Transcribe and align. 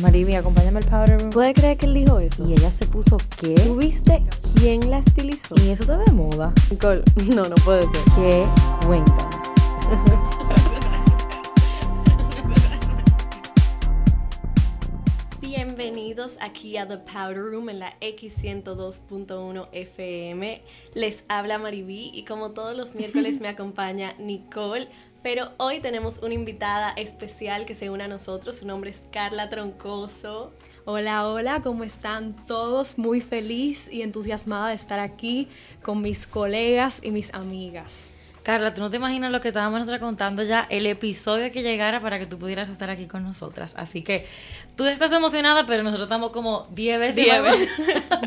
Mariby, 0.00 0.34
acompáñame 0.34 0.80
al 0.80 0.86
powder 0.86 1.20
room. 1.20 1.30
¿Puede 1.30 1.54
creer 1.54 1.76
que 1.76 1.86
él 1.86 1.94
dijo 1.94 2.18
eso? 2.18 2.44
Y 2.48 2.52
ella 2.54 2.70
se 2.72 2.84
puso 2.84 3.16
qué? 3.38 3.54
¿Tú 3.54 3.76
viste 3.76 4.24
quién 4.56 4.90
la 4.90 4.98
estilizó? 4.98 5.54
¿Y 5.64 5.68
eso 5.68 5.84
te 5.84 5.96
de 5.96 6.10
moda? 6.10 6.52
Nicole, 6.68 7.02
no, 7.34 7.44
no 7.44 7.54
puede 7.64 7.82
ser. 7.82 8.00
¿Qué? 8.16 8.44
Cuéntame. 8.86 9.20
Bienvenidos 15.40 16.38
aquí 16.40 16.76
a 16.76 16.88
The 16.88 16.98
Powder 16.98 17.52
Room 17.52 17.68
en 17.68 17.78
la 17.78 17.94
X102.1 18.00 19.68
FM. 19.70 20.60
Les 20.94 21.22
habla 21.28 21.58
Mariví 21.58 22.10
y 22.12 22.24
como 22.24 22.50
todos 22.50 22.76
los 22.76 22.96
miércoles 22.96 23.40
me 23.40 23.46
acompaña 23.48 24.14
Nicole. 24.18 24.88
Pero 25.24 25.52
hoy 25.56 25.80
tenemos 25.80 26.18
una 26.18 26.34
invitada 26.34 26.90
especial 26.90 27.64
que 27.64 27.74
se 27.74 27.88
une 27.88 28.04
a 28.04 28.08
nosotros. 28.08 28.58
Su 28.58 28.66
nombre 28.66 28.90
es 28.90 29.02
Carla 29.10 29.48
Troncoso. 29.48 30.52
Hola, 30.84 31.26
hola, 31.26 31.62
¿cómo 31.62 31.82
están 31.82 32.36
todos? 32.46 32.98
Muy 32.98 33.22
feliz 33.22 33.88
y 33.90 34.02
entusiasmada 34.02 34.68
de 34.68 34.74
estar 34.74 35.00
aquí 35.00 35.48
con 35.82 36.02
mis 36.02 36.26
colegas 36.26 37.00
y 37.02 37.10
mis 37.10 37.32
amigas. 37.32 38.12
Carla, 38.42 38.74
tú 38.74 38.82
no 38.82 38.90
te 38.90 38.98
imaginas 38.98 39.32
lo 39.32 39.40
que 39.40 39.48
estábamos 39.48 39.78
nosotros 39.80 40.02
contando 40.02 40.42
ya, 40.42 40.66
el 40.68 40.84
episodio 40.84 41.50
que 41.50 41.62
llegara 41.62 42.02
para 42.02 42.18
que 42.18 42.26
tú 42.26 42.38
pudieras 42.38 42.68
estar 42.68 42.90
aquí 42.90 43.06
con 43.06 43.22
nosotras. 43.22 43.72
Así 43.74 44.02
que 44.02 44.26
tú 44.76 44.84
estás 44.84 45.10
emocionada, 45.12 45.64
pero 45.64 45.82
nosotros 45.82 46.04
estamos 46.04 46.32
como 46.32 46.68
10 46.72 46.98
veces. 46.98 47.16
Diez 47.16 47.40
más- 47.40 47.58
veces. 47.58 47.70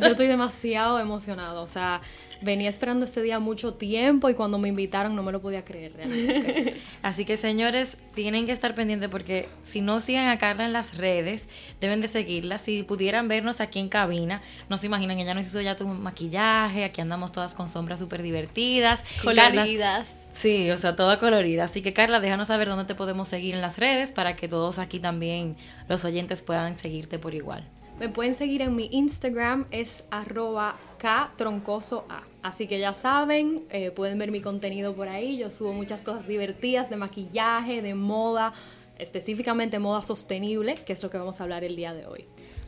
Yo 0.02 0.08
estoy 0.08 0.26
demasiado 0.26 1.00
emocionada, 1.00 1.62
o 1.62 1.68
sea, 1.68 2.02
venía 2.42 2.70
esperando 2.70 3.06
este 3.06 3.22
día 3.22 3.40
mucho 3.40 3.74
tiempo 3.74 4.30
y 4.30 4.34
cuando 4.34 4.58
me 4.58 4.68
invitaron 4.70 5.16
no 5.16 5.24
me 5.24 5.32
lo 5.32 5.42
podía 5.42 5.64
creer 5.66 5.94
realmente. 5.96 6.76
Así 7.02 7.26
que 7.26 7.38
señores, 7.38 7.98
tienen 8.16 8.46
que 8.46 8.52
estar 8.52 8.76
pendientes 8.76 9.10
porque 9.10 9.50
si 9.64 9.82
no 9.82 10.02
siguen 10.02 10.28
a 10.28 10.38
Carla 10.38 10.66
en 10.66 10.74
las 10.74 10.98
redes, 10.98 11.48
deben 11.82 12.02
de 12.02 12.08
seguirla. 12.08 12.58
Si 12.58 12.84
pudieran 12.84 13.28
vernos 13.28 13.62
aquí 13.62 13.80
en 13.80 13.90
cabina, 13.90 14.42
no 14.70 14.78
se 14.78 14.86
imaginan, 14.88 15.20
ella 15.20 15.34
nos 15.34 15.46
hizo 15.46 15.62
ya 15.62 15.76
tu 15.76 15.88
maquillaje, 15.88 16.84
aquí 16.86 17.02
andamos 17.02 17.32
todas 17.32 17.54
con 17.54 17.70
sombras 17.70 18.00
súper 18.00 18.22
divertidas. 18.24 19.04
Carla- 19.24 19.50
Coloridas. 19.52 20.30
Sí, 20.34 20.70
o 20.72 20.78
sea, 20.78 20.96
toda 20.96 21.20
colorida. 21.20 21.64
Así 21.66 21.82
que 21.82 21.94
Carla, 21.94 22.20
déjanos 22.20 22.48
saber 22.50 22.68
dónde 22.68 22.86
te 22.86 22.96
podemos 22.96 23.28
seguir 23.28 23.56
en 23.56 23.62
las 23.62 23.78
redes 23.78 24.12
para 24.12 24.36
que 24.36 24.48
todos 24.48 24.80
aquí 24.80 25.00
también, 25.00 25.56
los 25.88 26.06
oyentes, 26.06 26.42
puedan 26.42 26.78
seguirte 26.78 27.20
por 27.20 27.34
igual. 27.34 27.68
Me 28.00 28.10
pueden 28.10 28.36
seguir 28.36 28.62
en 28.62 28.76
mi 28.76 28.90
Instagram, 28.92 29.66
es 29.72 30.04
arroba 30.12 30.76
ktroncosoa. 31.00 32.24
Así 32.48 32.66
que 32.66 32.80
ya 32.80 32.94
saben, 32.94 33.66
eh, 33.72 33.92
pueden 33.92 34.18
ver 34.18 34.32
mi 34.32 34.40
contenido 34.40 34.96
por 34.96 35.10
ahí. 35.10 35.38
Yo 35.38 35.50
subo 35.50 35.74
muchas 35.74 36.02
cosas 36.02 36.30
divertidas 36.30 36.90
de 36.90 36.96
maquillaje, 36.96 37.82
de 37.82 37.94
moda, 37.94 38.54
específicamente 38.98 39.80
moda 39.80 40.02
sostenible, 40.02 40.76
que 40.76 40.94
es 40.94 41.04
lo 41.04 41.10
que 41.10 41.18
vamos 41.18 41.42
a 41.42 41.44
hablar 41.44 41.66
el 41.66 41.76
día 41.76 41.94
de 41.94 42.06
hoy. 42.06 42.26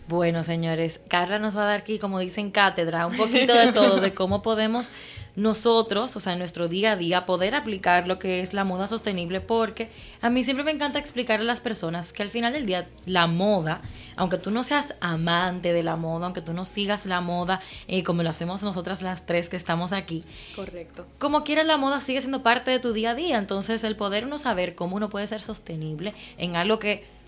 Bueno, 0.09 0.41
señores, 0.41 0.99
Carla 1.07 1.37
nos 1.37 1.55
va 1.55 1.61
a 1.61 1.65
dar 1.65 1.81
aquí, 1.81 1.99
como 1.99 2.17
dicen, 2.17 2.49
cátedra, 2.49 3.05
un 3.05 3.15
poquito 3.15 3.53
de 3.53 3.71
todo, 3.71 3.99
de 3.99 4.11
cómo 4.11 4.41
podemos 4.41 4.91
nosotros, 5.35 6.15
o 6.15 6.19
sea, 6.19 6.33
en 6.33 6.39
nuestro 6.39 6.67
día 6.67 6.93
a 6.93 6.95
día, 6.95 7.27
poder 7.27 7.53
aplicar 7.53 8.07
lo 8.07 8.17
que 8.17 8.41
es 8.41 8.55
la 8.55 8.63
moda 8.63 8.87
sostenible, 8.87 9.39
porque 9.39 9.91
a 10.19 10.31
mí 10.31 10.43
siempre 10.43 10.63
me 10.63 10.71
encanta 10.71 10.97
explicarle 10.97 11.43
a 11.43 11.53
las 11.53 11.61
personas 11.61 12.11
que 12.11 12.23
al 12.23 12.31
final 12.31 12.53
del 12.53 12.65
día 12.65 12.89
la 13.05 13.27
moda, 13.27 13.83
aunque 14.15 14.39
tú 14.39 14.49
no 14.49 14.63
seas 14.63 14.95
amante 14.99 15.73
de 15.73 15.83
la 15.83 15.95
moda, 15.95 16.25
aunque 16.25 16.41
tú 16.41 16.53
no 16.53 16.65
sigas 16.65 17.05
la 17.05 17.21
moda, 17.21 17.61
eh, 17.87 18.03
como 18.03 18.23
lo 18.23 18.31
hacemos 18.31 18.63
nosotras 18.63 19.03
las 19.03 19.27
tres 19.27 19.47
que 19.47 19.57
estamos 19.57 19.93
aquí, 19.93 20.23
Correcto. 20.55 21.05
como 21.19 21.43
quiera 21.43 21.63
la 21.63 21.77
moda 21.77 22.01
sigue 22.01 22.21
siendo 22.21 22.41
parte 22.41 22.71
de 22.71 22.79
tu 22.79 22.93
día 22.93 23.11
a 23.11 23.15
día, 23.15 23.37
entonces 23.37 23.83
el 23.83 23.95
poder 23.95 24.25
uno 24.25 24.39
saber 24.39 24.73
cómo 24.73 24.95
uno 24.95 25.09
puede 25.09 25.27
ser 25.27 25.41
sostenible 25.41 26.15
en 26.39 26.55
algo 26.55 26.79
que 26.79 27.18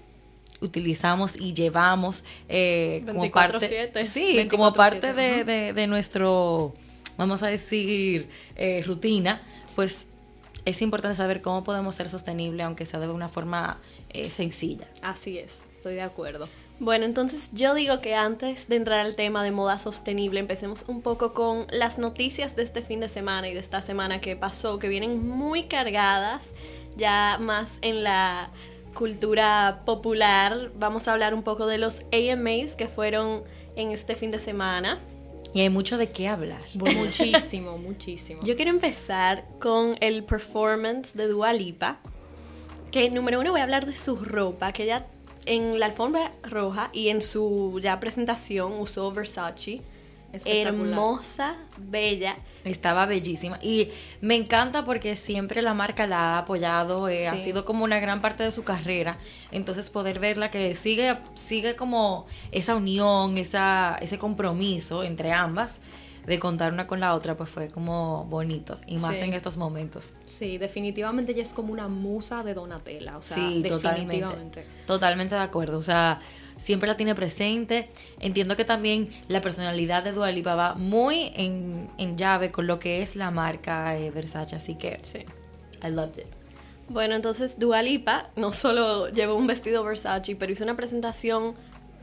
utilizamos 0.61 1.35
y 1.35 1.53
llevamos 1.53 2.23
eh, 2.47 3.03
como 3.05 3.25
24/7. 3.25 3.91
parte 3.91 4.03
sí 4.05 4.47
como 4.49 4.71
24/7, 4.71 4.75
parte 4.75 5.13
de, 5.13 5.73
de 5.73 5.87
nuestro 5.87 6.73
vamos 7.17 7.43
a 7.43 7.47
decir 7.47 8.29
eh, 8.55 8.83
rutina 8.85 9.41
pues 9.75 10.07
es 10.63 10.81
importante 10.81 11.15
saber 11.15 11.41
cómo 11.41 11.63
podemos 11.63 11.95
ser 11.95 12.09
sostenible 12.09 12.63
aunque 12.63 12.85
sea 12.85 12.99
de 12.99 13.09
una 13.09 13.27
forma 13.27 13.79
eh, 14.09 14.29
sencilla 14.29 14.87
Así 15.01 15.37
es, 15.37 15.63
estoy 15.77 15.95
de 15.95 16.01
acuerdo. 16.01 16.47
Bueno, 16.81 17.05
entonces 17.05 17.51
yo 17.53 17.75
digo 17.75 18.01
que 18.01 18.15
antes 18.15 18.67
de 18.67 18.75
entrar 18.75 19.05
al 19.05 19.15
tema 19.15 19.43
de 19.43 19.51
moda 19.51 19.77
sostenible, 19.77 20.39
empecemos 20.39 20.83
un 20.87 21.03
poco 21.03 21.31
con 21.31 21.67
las 21.69 21.99
noticias 21.99 22.55
de 22.55 22.63
este 22.63 22.81
fin 22.81 22.99
de 22.99 23.07
semana 23.07 23.47
y 23.47 23.53
de 23.53 23.59
esta 23.59 23.83
semana 23.83 24.19
que 24.19 24.35
pasó, 24.35 24.79
que 24.79 24.87
vienen 24.87 25.27
muy 25.27 25.65
cargadas, 25.65 26.53
ya 26.97 27.37
más 27.39 27.77
en 27.83 28.03
la 28.03 28.49
cultura 28.93 29.81
popular. 29.85 30.71
Vamos 30.75 31.07
a 31.07 31.13
hablar 31.13 31.33
un 31.33 31.43
poco 31.43 31.67
de 31.67 31.77
los 31.77 32.01
AMAs 32.11 32.75
que 32.75 32.87
fueron 32.87 33.43
en 33.75 33.91
este 33.91 34.15
fin 34.15 34.31
de 34.31 34.39
semana. 34.39 34.99
y 35.53 35.61
hay 35.61 35.69
mucho 35.69 35.97
de 35.97 36.09
qué 36.09 36.27
hablar 36.27 36.61
Muchísimo, 36.75 37.77
muchísimo. 37.77 38.41
Yo 38.43 38.55
quiero 38.55 38.71
empezar 38.71 39.45
con 39.59 39.95
el 39.99 40.23
performance 40.23 41.13
de 41.13 41.27
Dua 41.27 41.53
Lipa. 41.53 41.99
Que 42.91 43.09
número 43.09 43.39
uno 43.39 43.51
voy 43.51 43.61
a 43.61 43.63
hablar 43.63 43.85
de 43.85 43.93
su 43.93 44.17
ropa, 44.17 44.73
que 44.73 44.83
ella 44.83 45.05
en 45.45 45.79
la 45.79 45.87
alfombra 45.87 46.33
roja 46.43 46.89
y 46.93 47.09
en 47.09 47.21
su 47.21 47.79
ya 47.81 47.99
presentación 47.99 48.73
usó 48.79 49.11
Versace. 49.11 49.81
Hermosa, 50.45 51.57
bella. 51.77 52.37
Estaba 52.63 53.05
bellísima. 53.05 53.59
Y 53.61 53.89
me 54.21 54.35
encanta 54.35 54.83
porque 54.83 55.15
siempre 55.15 55.61
la 55.61 55.73
marca 55.73 56.07
la 56.07 56.35
ha 56.35 56.37
apoyado, 56.39 57.09
eh, 57.09 57.27
ha 57.27 57.37
sido 57.37 57.65
como 57.65 57.83
una 57.83 57.99
gran 57.99 58.21
parte 58.21 58.43
de 58.43 58.51
su 58.51 58.63
carrera, 58.63 59.17
entonces 59.51 59.89
poder 59.89 60.19
verla 60.19 60.51
que 60.51 60.75
sigue, 60.75 61.17
sigue 61.35 61.75
como 61.75 62.27
esa 62.51 62.75
unión, 62.75 63.37
esa, 63.37 63.97
ese 64.01 64.17
compromiso 64.17 65.03
entre 65.03 65.31
ambas 65.31 65.81
de 66.25 66.39
contar 66.39 66.71
una 66.71 66.85
con 66.87 66.99
la 66.99 67.15
otra, 67.15 67.35
pues 67.35 67.49
fue 67.49 67.69
como 67.69 68.25
bonito 68.25 68.79
y 68.85 68.97
más 68.99 69.17
Sí. 69.17 69.23
en 69.23 69.33
estos 69.33 69.57
momentos. 69.57 70.13
Sí, 70.25 70.57
definitivamente 70.57 71.31
ella 71.31 71.41
es 71.41 71.51
como 71.53 71.73
una 71.73 71.87
musa 71.87 72.43
de 72.43 72.53
Donatella, 72.53 73.17
o 73.17 73.21
sea, 73.21 73.37
sí, 73.37 73.63
totalmente. 73.67 74.13
definitivamente. 74.17 74.65
Totalmente 74.85 75.35
de 75.35 75.41
acuerdo. 75.41 75.77
O 75.79 75.81
sea, 75.81 76.19
siempre 76.57 76.87
la 76.87 76.95
tiene 76.95 77.15
presente. 77.15 77.89
Entiendo 78.19 78.55
que 78.55 78.65
también 78.65 79.09
la 79.27 79.41
personalidad 79.41 80.03
de 80.03 80.11
Dua 80.11 80.31
Lipa 80.31 80.53
va 80.55 80.75
muy 80.75 81.31
en, 81.35 81.89
en 81.97 82.17
llave 82.17 82.51
con 82.51 82.67
lo 82.67 82.77
que 82.79 83.01
es 83.01 83.15
la 83.15 83.31
marca 83.31 83.97
eh, 83.97 84.11
Versace. 84.11 84.55
Así 84.55 84.75
que 84.75 84.97
Sí. 85.01 85.19
I 85.83 85.89
loved 85.89 86.19
it. 86.19 86.25
Bueno, 86.87 87.15
entonces 87.15 87.57
Dua 87.57 87.81
Lipa 87.81 88.29
no 88.35 88.51
solo 88.51 89.07
llevó 89.09 89.35
un 89.35 89.47
vestido 89.47 89.83
Versace, 89.83 90.35
pero 90.35 90.51
hizo 90.51 90.63
una 90.63 90.75
presentación 90.75 91.55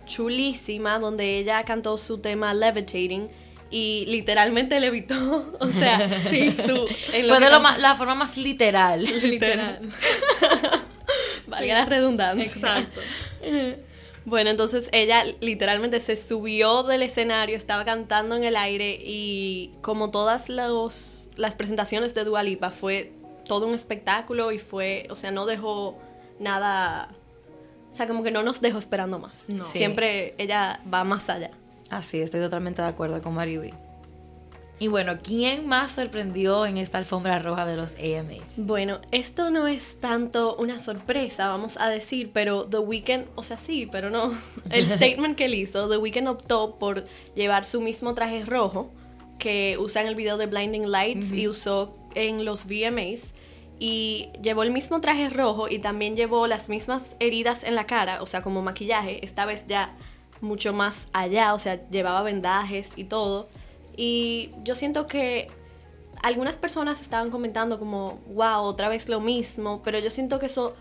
chulísima 0.07 0.99
donde 0.99 1.39
ella 1.39 1.63
cantó 1.65 1.97
su 1.99 2.19
tema 2.19 2.53
Levitating 2.55 3.29
y 3.71 4.07
literalmente 4.07 4.81
levitó. 4.81 5.47
O 5.61 5.67
sea, 5.67 6.09
sí, 6.21 6.51
su. 6.53 6.87
en 7.13 7.27
lo 7.27 7.35
Fue 7.35 7.45
de 7.45 7.51
lo 7.51 7.61
la 7.79 7.95
forma 7.97 8.15
más 8.15 8.37
literal. 8.37 9.05
Literal. 9.23 9.81
Valga 11.47 11.75
la 11.75 11.85
redundancia. 11.85 12.45
Exacto. 12.45 13.01
Bueno, 14.25 14.51
entonces 14.51 14.89
ella 14.93 15.25
literalmente 15.41 16.01
se 16.01 16.17
subió 16.17 16.83
del 16.83 17.03
escenario, 17.03 17.57
estaba 17.57 17.85
cantando 17.85 18.37
en 18.37 18.45
el 18.45 18.57
aire 18.57 18.99
y 19.03 19.73
como 19.81 20.11
todas 20.11 20.51
los, 20.51 21.31
las 21.37 21.55
presentaciones 21.55 22.13
de 22.13 22.25
Dua 22.25 22.43
Lipa 22.43 22.71
fue 22.71 23.13
todo 23.47 23.67
un 23.67 23.75
espectáculo 23.75 24.53
y 24.53 24.59
fue, 24.59 25.07
o 25.11 25.17
sea, 25.17 25.31
no 25.31 25.47
dejó 25.47 25.99
nada, 26.39 27.09
o 27.91 27.97
sea, 27.97 28.07
como 28.07 28.23
que 28.23 28.31
no 28.31 28.43
nos 28.43 28.61
dejó 28.61 28.79
esperando 28.79 29.19
más. 29.19 29.49
No. 29.49 29.65
Siempre 29.65 30.35
ella 30.37 30.81
va 30.93 31.05
más 31.05 31.31
allá. 31.31 31.51
Así, 31.91 32.21
estoy 32.21 32.41
totalmente 32.41 32.83
de 32.83 32.89
acuerdo 32.89 33.23
con 33.23 33.35
Mariby. 33.35 33.73
Y 34.81 34.87
bueno, 34.87 35.19
¿quién 35.21 35.67
más 35.67 35.93
sorprendió 35.93 36.65
en 36.65 36.77
esta 36.77 36.99
alfombra 36.99 37.41
roja 37.41 37.67
de 37.67 37.77
los 37.77 37.95
AMAs? 37.95 38.59
Bueno, 38.59 39.01
esto 39.11 39.51
no 39.51 39.67
es 39.67 39.99
tanto 40.01 40.55
una 40.57 40.79
sorpresa, 40.79 41.49
vamos 41.49 41.77
a 41.79 41.89
decir, 41.89 42.31
pero 42.33 42.65
The 42.65 42.79
Weeknd, 42.79 43.25
o 43.35 43.43
sea, 43.43 43.57
sí, 43.57 43.89
pero 43.91 44.09
no. 44.11 44.39
El 44.71 44.87
statement 44.87 45.37
que 45.37 45.47
él 45.47 45.55
hizo, 45.55 45.89
The 45.89 45.97
Weeknd 45.97 46.29
optó 46.29 46.77
por 46.79 47.07
llevar 47.35 47.65
su 47.65 47.81
mismo 47.81 48.15
traje 48.15 48.45
rojo 48.45 48.93
que 49.41 49.77
usa 49.81 50.03
en 50.03 50.09
el 50.09 50.15
video 50.15 50.37
de 50.37 50.47
Blinding 50.47 50.91
Lights 50.91 51.33
y 51.33 51.49
usó 51.49 51.97
en 52.15 52.45
los 52.45 52.67
VMAs. 52.67 53.33
Y 53.81 54.31
llevó 54.43 54.65
el 54.65 54.73
mismo 54.73 55.01
traje 55.01 55.29
rojo 55.31 55.69
y 55.69 55.79
también 55.79 56.17
llevó 56.17 56.49
las 56.49 56.69
mismas 56.69 57.05
heridas 57.21 57.63
en 57.63 57.77
la 57.77 57.87
cara, 57.87 58.21
o 58.23 58.27
sea, 58.27 58.43
como 58.43 58.61
maquillaje, 58.61 59.25
esta 59.25 59.47
vez 59.47 59.65
ya 59.69 59.97
mucho 60.41 60.73
más 60.73 61.09
allá, 61.13 61.55
o 61.55 61.59
sea, 61.59 61.89
llevaba 61.91 62.23
vendajes 62.23 62.93
y 62.97 63.05
todo. 63.05 63.49
Y 63.97 64.53
yo 64.65 64.75
siento 64.75 65.07
que 65.07 65.49
algunas 66.23 66.57
personas 66.57 67.01
estaban 67.01 67.31
comentando 67.31 67.79
como, 67.79 68.19
wow, 68.29 68.63
otra 68.63 68.89
vez 68.89 69.09
lo 69.09 69.21
mismo, 69.21 69.83
pero 69.85 69.99
yo 69.99 70.11
siento 70.11 70.39
que 70.39 70.47
eso 70.47 70.75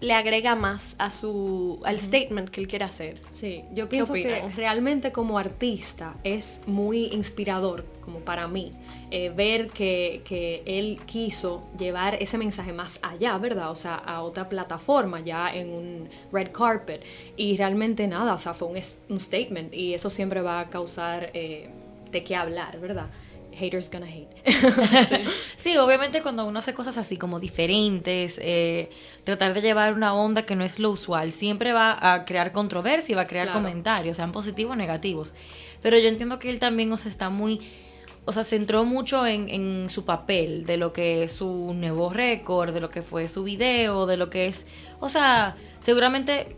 le 0.00 0.14
agrega 0.14 0.54
más 0.54 0.96
a 0.98 1.10
su 1.10 1.80
al 1.84 2.00
statement 2.00 2.48
que 2.48 2.60
él 2.60 2.68
quiere 2.68 2.84
hacer. 2.86 3.20
Sí, 3.30 3.64
yo 3.72 3.88
pienso 3.88 4.14
que 4.14 4.48
realmente 4.56 5.12
como 5.12 5.38
artista 5.38 6.14
es 6.24 6.62
muy 6.66 7.06
inspirador, 7.06 7.84
como 8.00 8.20
para 8.20 8.48
mí, 8.48 8.72
eh, 9.10 9.30
ver 9.30 9.68
que, 9.68 10.22
que 10.24 10.62
él 10.64 11.00
quiso 11.04 11.68
llevar 11.78 12.14
ese 12.14 12.38
mensaje 12.38 12.72
más 12.72 12.98
allá, 13.02 13.36
¿verdad? 13.38 13.70
O 13.70 13.76
sea, 13.76 13.94
a 13.96 14.22
otra 14.22 14.48
plataforma, 14.48 15.20
ya 15.20 15.50
en 15.52 15.70
un 15.70 16.08
red 16.32 16.50
carpet. 16.50 17.04
Y 17.36 17.56
realmente 17.56 18.06
nada, 18.06 18.34
o 18.34 18.38
sea, 18.38 18.54
fue 18.54 18.68
un, 18.68 18.80
un 19.10 19.20
statement 19.20 19.74
y 19.74 19.92
eso 19.92 20.08
siempre 20.08 20.40
va 20.40 20.60
a 20.60 20.70
causar 20.70 21.30
eh, 21.34 21.68
de 22.10 22.24
qué 22.24 22.36
hablar, 22.36 22.80
¿verdad? 22.80 23.08
Haters 23.54 23.90
gonna 23.90 24.06
hate. 24.06 24.28
Sí, 25.56 25.76
obviamente 25.76 26.22
cuando 26.22 26.46
uno 26.46 26.58
hace 26.58 26.72
cosas 26.74 26.96
así 26.96 27.16
como 27.16 27.38
diferentes, 27.38 28.38
eh, 28.42 28.90
tratar 29.24 29.52
de 29.54 29.60
llevar 29.60 29.92
una 29.92 30.14
onda 30.14 30.46
que 30.46 30.56
no 30.56 30.64
es 30.64 30.78
lo 30.78 30.90
usual, 30.90 31.32
siempre 31.32 31.72
va 31.72 31.96
a 32.14 32.24
crear 32.24 32.52
controversia 32.52 33.12
y 33.12 33.16
va 33.16 33.22
a 33.22 33.26
crear 33.26 33.48
Claro. 33.48 33.60
comentarios, 33.60 34.16
sean 34.16 34.32
positivos 34.32 34.72
o 34.72 34.76
negativos. 34.76 35.34
Pero 35.82 35.98
yo 35.98 36.08
entiendo 36.08 36.38
que 36.38 36.48
él 36.50 36.58
también, 36.58 36.90
o 36.92 36.98
sea, 36.98 37.10
está 37.10 37.28
muy, 37.30 37.60
o 38.24 38.32
sea, 38.32 38.44
centró 38.44 38.84
mucho 38.84 39.26
en, 39.26 39.48
en 39.48 39.90
su 39.90 40.04
papel, 40.04 40.64
de 40.64 40.76
lo 40.78 40.92
que 40.92 41.24
es 41.24 41.32
su 41.32 41.72
nuevo 41.74 42.10
récord, 42.10 42.72
de 42.72 42.80
lo 42.80 42.88
que 42.90 43.02
fue 43.02 43.28
su 43.28 43.44
video, 43.44 44.06
de 44.06 44.16
lo 44.16 44.30
que 44.30 44.46
es, 44.46 44.66
o 45.00 45.08
sea, 45.08 45.56
seguramente 45.80 46.56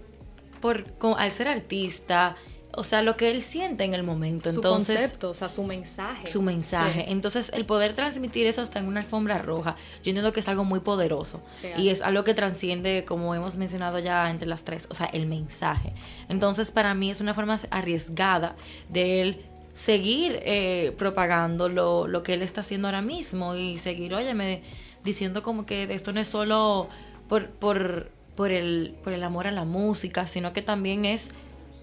por, 0.61 0.87
al 1.17 1.31
ser 1.33 1.49
artista, 1.49 2.37
o 2.75 2.85
sea, 2.85 3.03
lo 3.03 3.17
que 3.17 3.31
él 3.31 3.43
siente 3.43 3.85
en 3.85 3.95
el 3.95 4.03
momento. 4.03 4.51
su 4.51 4.57
Entonces, 4.57 5.01
concepto, 5.01 5.31
o 5.31 5.35
sea, 5.35 5.49
su 5.49 5.65
mensaje. 5.65 6.27
su 6.27 6.43
mensaje. 6.43 7.05
Sí. 7.05 7.13
Entonces, 7.13 7.51
el 7.55 7.67
poder 7.67 7.93
transmitir 7.93 8.47
eso 8.47 8.63
hasta 8.63 8.79
en 8.79 8.87
una 8.87 9.01
alfombra 9.01 9.39
roja, 9.39 9.77
yo 10.03 10.11
entiendo 10.11 10.33
que 10.33 10.41
es 10.41 10.49
algo 10.49 10.65
muy 10.65 10.81
poderoso. 10.81 11.43
Real. 11.63 11.81
Y 11.81 11.91
es 11.91 12.03
algo 12.03 12.25
que 12.25 12.35
transciende, 12.35 13.05
como 13.07 13.35
hemos 13.35 13.57
mencionado 13.57 13.99
ya 13.99 14.31
entre 14.31 14.49
las 14.49 14.65
tres, 14.65 14.87
o 14.91 14.95
sea, 14.95 15.07
el 15.07 15.27
mensaje. 15.27 15.93
Entonces, 16.29 16.71
para 16.73 16.95
mí 16.95 17.11
es 17.11 17.21
una 17.21 17.35
forma 17.35 17.59
arriesgada 17.71 18.57
de 18.89 19.21
él 19.21 19.45
seguir 19.75 20.39
eh, 20.43 20.95
propagando 20.99 21.69
lo, 21.69 22.07
lo 22.07 22.23
que 22.23 22.35
él 22.35 22.43
está 22.43 22.61
haciendo 22.61 22.89
ahora 22.89 23.03
mismo 23.03 23.55
y 23.55 23.79
seguir, 23.79 24.15
óyeme, 24.15 24.63
diciendo 25.05 25.43
como 25.43 25.67
que 25.67 25.85
esto 25.93 26.13
no 26.13 26.21
es 26.21 26.29
solo 26.29 26.89
por, 27.29 27.51
por, 27.51 28.11
por, 28.35 28.53
el, 28.53 28.95
por 29.03 29.13
el 29.13 29.25
amor 29.25 29.47
a 29.47 29.51
la 29.51 29.65
música, 29.65 30.27
sino 30.27 30.53
que 30.53 30.63
también 30.63 31.05
es 31.05 31.29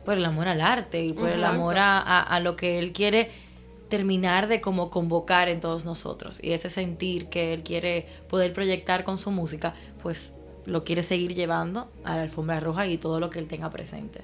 por 0.10 0.18
el 0.18 0.26
amor 0.26 0.48
al 0.48 0.60
arte 0.60 1.04
y 1.06 1.14
por 1.14 1.28
el 1.28 1.36
Exacto. 1.36 1.56
amor 1.56 1.78
a, 1.78 2.00
a- 2.00 2.24
a 2.24 2.40
lo 2.40 2.56
que 2.56 2.80
él 2.80 2.94
quiere 2.94 3.30
terminar 3.90 4.48
de 4.48 4.60
como 4.60 4.90
convocar 4.90 5.50
en 5.50 5.62
todos 5.62 5.86
nosotros 5.86 6.40
y 6.42 6.54
ese 6.54 6.72
sentir 6.72 7.28
que 7.28 7.54
él 7.54 7.62
quiere 7.62 8.08
poder 8.28 8.52
proyectar 8.52 9.04
con 9.04 9.20
su 9.20 9.30
música 9.30 9.76
pues 10.02 10.34
lo 10.66 10.84
quiere 10.84 11.04
seguir 11.04 11.36
llevando 11.36 11.92
a 12.04 12.16
la 12.16 12.24
alfombra 12.24 12.60
roja 12.60 12.88
y 12.88 12.98
todo 12.98 13.20
lo 13.20 13.30
que 13.30 13.38
él 13.38 13.48
tenga 13.48 13.70
presente 13.70 14.22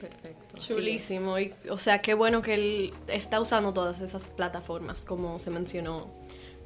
Perfecto. 0.00 0.56
Chulísimo. 0.58 1.38
Y, 1.38 1.52
o 1.70 1.76
sea, 1.76 2.00
qué 2.00 2.14
bueno 2.14 2.40
que 2.40 2.54
él 2.54 2.94
está 3.08 3.38
usando 3.40 3.72
todas 3.74 4.00
esas 4.00 4.30
plataformas, 4.30 5.04
como 5.04 5.38
se 5.40 5.50
mencionó 5.50 6.06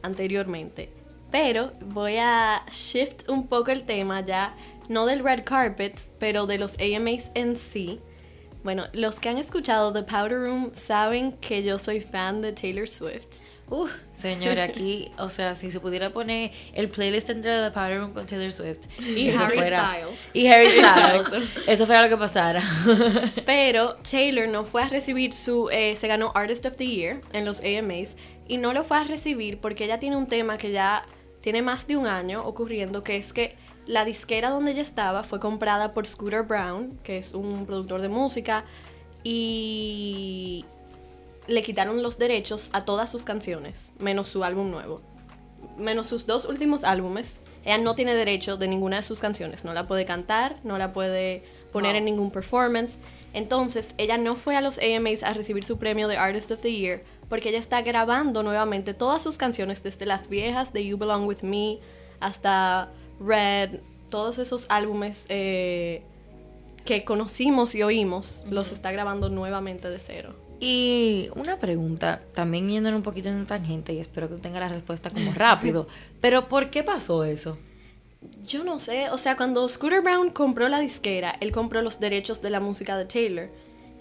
anteriormente. 0.02 0.90
Pero 1.30 1.72
voy 1.86 2.16
a 2.18 2.62
shift 2.70 3.28
un 3.30 3.46
poco 3.48 3.70
el 3.70 3.84
tema 3.84 4.20
ya, 4.20 4.54
no 4.90 5.06
del 5.06 5.24
red 5.24 5.44
carpet, 5.44 5.98
pero 6.18 6.46
de 6.46 6.58
los 6.58 6.74
AMAs 6.78 7.30
en 7.34 7.56
sí. 7.56 8.00
Bueno, 8.64 8.84
los 8.92 9.16
que 9.16 9.28
han 9.28 9.38
escuchado 9.38 9.92
The 9.92 10.02
Powder 10.04 10.38
Room 10.40 10.70
saben 10.74 11.32
que 11.32 11.62
yo 11.62 11.78
soy 11.78 12.00
fan 12.00 12.40
de 12.42 12.52
Taylor 12.52 12.88
Swift. 12.88 13.38
Uf, 13.68 13.90
señora, 14.14 14.64
aquí, 14.64 15.10
o 15.18 15.30
sea, 15.30 15.54
si 15.54 15.70
se 15.70 15.80
pudiera 15.80 16.10
poner 16.10 16.50
el 16.74 16.90
playlist 16.90 17.30
entre 17.30 17.58
The 17.62 17.70
Powder 17.70 18.00
Room 18.00 18.12
con 18.12 18.26
Taylor 18.26 18.52
Swift 18.52 18.86
Y 19.00 19.30
Harry 19.30 19.56
fuera- 19.56 19.92
Styles. 19.94 20.18
y 20.34 20.46
Harry 20.48 20.66
Styles, 20.70 21.26
Exacto. 21.32 21.60
eso 21.66 21.86
fuera 21.86 22.02
lo 22.02 22.08
que 22.10 22.16
pasara. 22.18 22.62
Pero 23.46 23.96
Taylor 24.08 24.46
no 24.48 24.64
fue 24.64 24.82
a 24.82 24.88
recibir 24.88 25.32
su. 25.32 25.70
eh, 25.70 25.96
se 25.96 26.06
ganó 26.06 26.32
Artist 26.34 26.66
of 26.66 26.76
the 26.76 26.86
Year 26.86 27.20
en 27.32 27.44
los 27.44 27.60
AMAs. 27.60 28.14
Y 28.46 28.58
no 28.58 28.72
lo 28.74 28.84
fue 28.84 28.98
a 28.98 29.04
recibir 29.04 29.58
porque 29.58 29.84
ella 29.84 29.98
tiene 29.98 30.16
un 30.16 30.26
tema 30.26 30.58
que 30.58 30.70
ya 30.72 31.04
tiene 31.40 31.62
más 31.62 31.86
de 31.86 31.96
un 31.96 32.06
año 32.06 32.44
ocurriendo, 32.44 33.02
que 33.02 33.16
es 33.16 33.32
que 33.32 33.56
la 33.86 34.04
disquera 34.04 34.50
donde 34.50 34.72
ella 34.72 34.82
estaba 34.82 35.22
fue 35.22 35.40
comprada 35.40 35.92
por 35.92 36.06
Scooter 36.06 36.42
Brown, 36.42 36.98
que 37.02 37.18
es 37.18 37.34
un 37.34 37.66
productor 37.66 38.00
de 38.00 38.08
música, 38.08 38.64
y 39.24 40.64
le 41.48 41.62
quitaron 41.62 42.02
los 42.02 42.18
derechos 42.18 42.70
a 42.72 42.84
todas 42.84 43.10
sus 43.10 43.22
canciones, 43.22 43.92
menos 43.98 44.28
su 44.28 44.44
álbum 44.44 44.70
nuevo. 44.70 45.00
Menos 45.76 46.06
sus 46.06 46.26
dos 46.26 46.44
últimos 46.44 46.84
álbumes, 46.84 47.36
ella 47.64 47.78
no 47.78 47.94
tiene 47.94 48.14
derecho 48.14 48.56
de 48.56 48.68
ninguna 48.68 48.96
de 48.96 49.02
sus 49.02 49.20
canciones. 49.20 49.64
No 49.64 49.72
la 49.74 49.86
puede 49.86 50.04
cantar, 50.04 50.56
no 50.64 50.78
la 50.78 50.92
puede 50.92 51.44
poner 51.72 51.92
Wow. 51.92 51.98
en 51.98 52.04
ningún 52.04 52.30
performance. 52.30 52.98
Entonces, 53.32 53.94
ella 53.98 54.18
no 54.18 54.34
fue 54.34 54.56
a 54.56 54.60
los 54.60 54.78
AMAs 54.78 55.22
a 55.22 55.32
recibir 55.32 55.64
su 55.64 55.78
premio 55.78 56.08
de 56.08 56.16
Artist 56.16 56.50
of 56.50 56.60
the 56.60 56.72
Year 56.72 57.02
porque 57.28 57.48
ella 57.48 57.58
está 57.58 57.80
grabando 57.80 58.42
nuevamente 58.42 58.92
todas 58.92 59.22
sus 59.22 59.38
canciones, 59.38 59.82
desde 59.82 60.04
las 60.04 60.28
viejas 60.28 60.72
de 60.72 60.84
You 60.84 60.98
Belong 60.98 61.26
With 61.26 61.42
Me 61.42 61.78
hasta 62.20 62.90
Red, 63.24 63.80
todos 64.08 64.38
esos 64.38 64.66
álbumes 64.68 65.26
eh, 65.28 66.02
que 66.84 67.04
conocimos 67.04 67.74
y 67.74 67.82
oímos, 67.82 68.44
los 68.50 68.72
está 68.72 68.92
grabando 68.92 69.28
nuevamente 69.28 69.88
de 69.90 69.98
cero. 69.98 70.34
Y 70.60 71.28
una 71.34 71.58
pregunta, 71.58 72.22
también 72.34 72.68
yendo 72.68 72.88
un 72.90 73.02
poquito 73.02 73.28
en 73.28 73.46
tangente 73.46 73.94
y 73.94 73.98
espero 73.98 74.28
que 74.28 74.36
tenga 74.36 74.60
la 74.60 74.68
respuesta 74.68 75.10
como 75.10 75.32
rápido, 75.34 75.88
pero 76.20 76.48
¿por 76.48 76.70
qué 76.70 76.84
pasó 76.84 77.24
eso? 77.24 77.58
Yo 78.46 78.62
no 78.62 78.78
sé, 78.78 79.10
o 79.10 79.18
sea, 79.18 79.36
cuando 79.36 79.68
Scooter 79.68 80.00
Brown 80.00 80.30
compró 80.30 80.68
la 80.68 80.78
disquera, 80.78 81.36
él 81.40 81.50
compró 81.50 81.82
los 81.82 81.98
derechos 81.98 82.40
de 82.42 82.50
la 82.50 82.60
música 82.60 82.96
de 82.96 83.06
Taylor. 83.06 83.48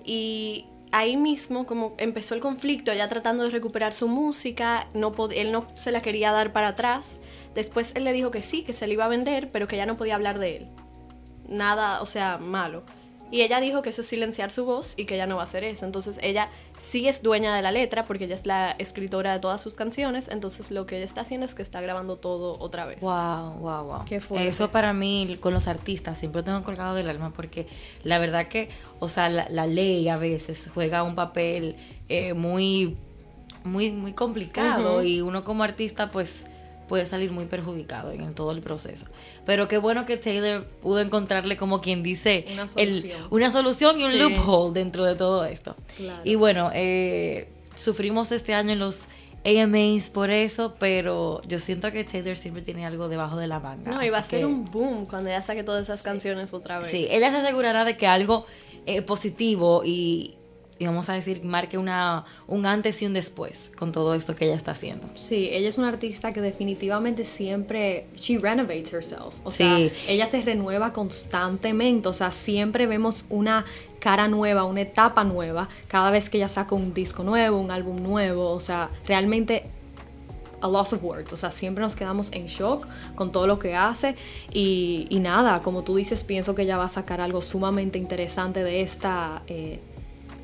Y 0.06 0.66
ahí 0.92 1.18
mismo 1.18 1.66
como 1.66 1.94
empezó 1.98 2.36
el 2.36 2.42
conflicto, 2.42 2.94
ya 2.94 3.08
tratando 3.08 3.44
de 3.44 3.50
recuperar 3.50 3.94
su 3.94 4.08
música, 4.08 4.88
no 4.94 5.14
él 5.34 5.52
no 5.52 5.68
se 5.76 5.92
la 5.92 6.02
quería 6.02 6.32
dar 6.32 6.54
para 6.54 6.70
atrás. 6.70 7.18
Después 7.56 7.92
él 7.96 8.04
le 8.04 8.14
dijo 8.14 8.32
que 8.32 8.42
sí, 8.42 8.64
que 8.64 8.74
se 8.74 8.88
le 8.88 8.94
iba 8.94 9.06
a 9.06 9.10
vender, 9.10 9.50
pero 9.52 9.68
que 9.68 9.78
ya 9.78 9.86
no 9.86 9.98
podía 9.98 10.16
hablar 10.16 10.40
de 10.40 10.58
él. 10.58 10.68
Nada, 11.48 12.02
o 12.02 12.06
sea, 12.06 12.38
malo. 12.38 12.84
Y 13.32 13.42
ella 13.42 13.62
dijo 13.62 13.82
que 13.82 13.90
eso 13.90 14.02
es 14.02 14.08
silenciar 14.08 14.52
su 14.52 14.66
voz 14.66 14.94
y 14.98 15.06
que 15.06 15.16
ella 15.16 15.26
no 15.26 15.38
va 15.38 15.44
a 15.44 15.46
hacer 15.46 15.64
eso. 15.64 15.86
Entonces 15.86 16.20
ella 16.22 16.50
sí 16.80 17.08
es 17.08 17.24
dueña 17.24 17.56
de 17.56 17.62
la 17.62 17.72
letra 17.72 18.06
porque 18.06 18.26
ella 18.26 18.36
es 18.36 18.46
la 18.46 18.72
escritora 18.72 19.32
de 19.32 19.40
todas 19.40 19.62
sus 19.62 19.76
canciones. 19.76 20.28
Entonces 20.28 20.70
lo 20.70 20.86
que 20.86 20.98
ella 20.98 21.06
está 21.06 21.22
haciendo 21.22 21.46
es 21.46 21.56
que 21.56 21.62
está 21.62 21.80
grabando 21.80 22.18
todo 22.18 22.60
otra 22.60 22.86
vez. 22.86 23.00
Wow, 23.00 23.54
wow, 23.60 23.84
wow. 23.86 24.06
Qué 24.06 24.20
fuerte. 24.20 24.48
Eso 24.48 24.70
para 24.70 24.92
mí, 24.92 25.38
con 25.40 25.54
los 25.54 25.68
artistas, 25.68 26.18
siempre 26.18 26.42
lo 26.42 26.46
tengo 26.46 26.64
colgado 26.64 26.94
del 26.94 27.10
alma 27.10 27.32
porque 27.34 27.68
la 28.04 28.20
verdad 28.20 28.48
que, 28.48 28.70
o 29.00 29.08
sea, 29.08 29.30
la, 29.30 29.48
la 29.50 29.66
ley 29.66 30.10
a 30.10 30.18
veces 30.18 30.70
juega 30.74 31.04
un 31.04 31.16
papel 31.16 31.78
eh, 32.10 32.34
muy, 32.34 32.98
muy, 33.64 33.92
muy 33.92 34.12
complicado 34.14 35.04
y 35.04 35.22
uno 35.22 35.46
como 35.46 35.64
artista, 35.64 36.12
pues 36.12 36.44
puede 36.92 37.06
salir 37.06 37.32
muy 37.32 37.46
perjudicado 37.46 38.12
en 38.12 38.34
todo 38.36 38.52
el 38.52 38.60
proceso. 38.62 39.06
Pero 39.46 39.70
qué 39.70 39.78
bueno 39.78 40.06
que 40.06 40.18
Taylor 40.18 40.66
pudo 40.82 41.00
encontrarle 41.00 41.56
como 41.56 41.80
quien 41.80 42.04
dice 42.04 42.46
Una 42.52 42.64
el- 42.76 42.96
solución. 43.02 43.28
una 43.30 43.50
solución 43.50 43.98
y 43.98 44.04
un 44.04 44.12
Sí. 44.12 44.18
loophole 44.18 44.74
dentro 44.74 45.06
de 45.06 45.16
todo 45.16 45.46
esto. 45.46 45.78
Claro. 45.96 46.20
Y 46.26 46.36
bueno, 46.36 46.70
eh, 46.74 47.48
sufrimos 47.76 48.34
este 48.34 48.54
año 48.54 48.74
en 48.74 48.80
los 48.80 49.08
AMAs 49.46 50.10
por 50.10 50.32
eso, 50.32 50.76
pero 50.80 51.42
yo 51.48 51.60
siento 51.60 51.94
que 51.94 52.04
Taylor 52.04 52.36
siempre 52.36 52.62
tiene 52.62 52.86
algo 52.86 53.08
debajo 53.08 53.38
de 53.38 53.48
la 53.48 53.62
manga. 53.62 53.90
No, 53.90 54.04
y 54.04 54.10
va 54.10 54.18
a 54.18 54.24
ser 54.24 54.46
un 54.46 54.66
boom 54.66 55.06
cuando 55.06 55.30
ella 55.30 55.42
saque 55.44 55.64
todas 55.64 55.84
esas 55.84 56.02
canciones 56.02 56.54
otra 56.54 56.80
vez. 56.80 56.90
Sí, 56.90 57.08
ella 57.10 57.32
se 57.32 57.38
asegurará 57.38 57.86
de 57.86 57.96
que 57.96 58.06
algo 58.06 58.46
eh, 58.86 59.02
positivo 59.02 59.84
y, 59.86 60.36
y 60.82 60.86
vamos 60.88 61.10
a 61.10 61.14
decir, 61.14 61.44
marque 61.44 61.78
una, 61.78 62.26
un 62.48 62.66
antes 62.66 63.02
y 63.04 63.06
un 63.06 63.14
después 63.14 63.72
con 63.78 63.92
todo 63.92 64.16
esto 64.16 64.36
que 64.36 64.46
ella 64.46 64.56
está 64.56 64.72
haciendo. 64.72 65.08
Sí, 65.16 65.50
ella 65.52 65.70
es 65.70 65.78
una 65.78 65.90
artista 65.90 66.34
que 66.34 66.42
definitivamente 66.42 67.24
siempre, 67.24 68.08
she 68.16 68.40
renovates 68.40 68.92
herself. 68.92 69.36
O 69.44 69.52
Sí. 69.52 69.58
sea, 69.58 69.78
ella 70.08 70.26
se 70.26 70.42
renueva 70.42 70.92
constantemente. 70.92 72.08
O 72.10 72.14
sea, 72.14 72.32
siempre 72.32 72.88
vemos 72.88 73.26
una 73.30 73.64
cara 74.00 74.28
nueva, 74.28 74.64
una 74.64 74.82
etapa 74.82 75.24
nueva, 75.24 75.70
cada 75.88 76.10
vez 76.10 76.32
que 76.32 76.38
ella 76.38 76.50
saca 76.50 76.74
un 76.74 76.96
disco 76.96 77.24
nuevo, 77.24 77.60
un 77.60 77.70
álbum 77.70 78.02
nuevo. 78.02 78.50
O 78.50 78.60
sea, 78.60 78.90
realmente 79.06 79.66
a 80.62 80.68
loss 80.68 80.94
of 80.94 81.04
words. 81.04 81.32
O 81.34 81.38
sea, 81.38 81.52
siempre 81.52 81.84
nos 81.84 81.96
quedamos 81.96 82.32
en 82.34 82.48
shock 82.48 82.88
con 83.16 83.32
todo 83.32 83.46
lo 83.46 83.60
que 83.60 83.76
hace. 83.76 84.16
Y, 84.52 85.06
y 85.10 85.20
nada, 85.20 85.62
como 85.62 85.84
tú 85.84 85.96
dices, 85.96 86.24
pienso 86.24 86.56
que 86.56 86.64
ella 86.64 86.78
va 86.78 86.86
a 86.86 86.90
sacar 86.90 87.22
algo 87.22 87.42
sumamente 87.44 87.98
interesante 88.00 88.64
de 88.64 88.82
esta. 88.82 89.44
eh, 89.48 89.80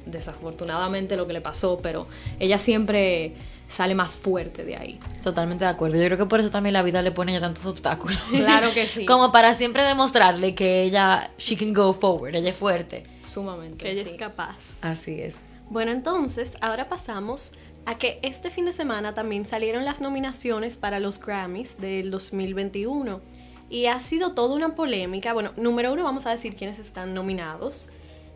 desafortunadamente 0.07 1.15
lo 1.15 1.27
que 1.27 1.33
le 1.33 1.41
pasó, 1.41 1.79
pero 1.81 2.07
ella 2.39 2.57
siempre 2.57 3.33
sale 3.69 3.95
más 3.95 4.17
fuerte 4.17 4.63
de 4.63 4.75
ahí. 4.77 4.99
Totalmente 5.21 5.65
de 5.65 5.71
acuerdo. 5.71 5.97
Yo 5.97 6.05
creo 6.05 6.17
que 6.17 6.25
por 6.25 6.39
eso 6.39 6.49
también 6.49 6.73
la 6.73 6.83
vida 6.83 7.01
le 7.01 7.11
pone 7.11 7.33
ya 7.33 7.39
tantos 7.39 7.65
obstáculos. 7.65 8.17
Claro 8.29 8.73
que 8.73 8.87
sí. 8.87 9.05
Como 9.05 9.31
para 9.31 9.53
siempre 9.53 9.83
demostrarle 9.83 10.55
que 10.55 10.83
ella, 10.83 11.31
she 11.37 11.57
can 11.57 11.73
go 11.73 11.93
forward, 11.93 12.35
ella 12.35 12.51
es 12.51 12.55
fuerte. 12.55 13.03
Sumamente. 13.23 13.83
que 13.83 13.91
ella 13.91 14.03
sí. 14.03 14.11
es 14.11 14.17
capaz. 14.17 14.77
Así 14.81 15.21
es. 15.21 15.35
Bueno, 15.69 15.91
entonces, 15.91 16.53
ahora 16.61 16.87
pasamos 16.87 17.51
a 17.85 17.97
que 17.97 18.19
este 18.21 18.51
fin 18.51 18.65
de 18.65 18.73
semana 18.73 19.13
también 19.13 19.45
salieron 19.45 19.85
las 19.85 20.01
nominaciones 20.01 20.77
para 20.77 20.99
los 20.99 21.19
Grammys 21.19 21.77
del 21.77 22.09
2021. 22.11 23.21
Y 23.69 23.87
ha 23.87 23.99
sido 23.99 24.31
toda 24.31 24.55
una 24.55 24.75
polémica. 24.75 25.33
Bueno, 25.33 25.51
número 25.57 25.91
uno, 25.91 26.05
vamos 26.05 26.25
a 26.25 26.31
decir 26.31 26.55
quiénes 26.55 26.79
están 26.79 27.13
nominados. 27.13 27.89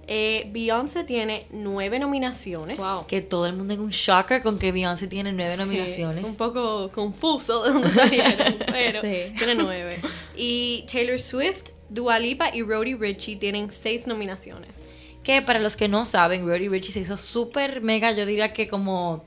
Eh, 0.07 0.49
Beyoncé 0.51 1.03
tiene 1.03 1.45
nueve 1.51 1.99
nominaciones. 1.99 2.77
Wow. 2.77 3.07
Que 3.07 3.21
todo 3.21 3.45
el 3.45 3.53
mundo 3.55 3.73
en 3.73 3.79
un 3.79 3.89
shocker 3.91 4.41
con 4.41 4.59
que 4.59 4.71
Beyoncé 4.71 5.07
tiene 5.07 5.31
nueve 5.31 5.53
Sí, 5.53 5.59
nominaciones. 5.59 6.23
un 6.23 6.35
poco 6.35 6.89
confuso 6.91 7.63
de 7.63 7.71
dónde 7.71 7.89
salieron, 7.93 8.55
pero 8.65 9.01
Sí. 9.01 9.33
tiene 9.37 9.55
nueve. 9.55 10.01
Y 10.35 10.85
Taylor 10.91 11.19
Swift, 11.19 11.69
Dua 11.89 12.19
Lipa 12.19 12.49
y 12.53 12.61
Roddy 12.63 12.95
Richie 12.95 13.35
tienen 13.37 13.71
seis 13.71 14.07
nominaciones. 14.07 14.95
Que 15.23 15.41
para 15.41 15.59
los 15.59 15.75
que 15.75 15.87
no 15.87 16.05
saben, 16.05 16.47
Roddy 16.47 16.67
Richie 16.67 16.91
se 16.93 16.99
hizo 17.01 17.15
súper 17.17 17.81
mega, 17.81 18.11
yo 18.11 18.25
diría 18.25 18.53
que 18.53 18.67
como 18.67 19.23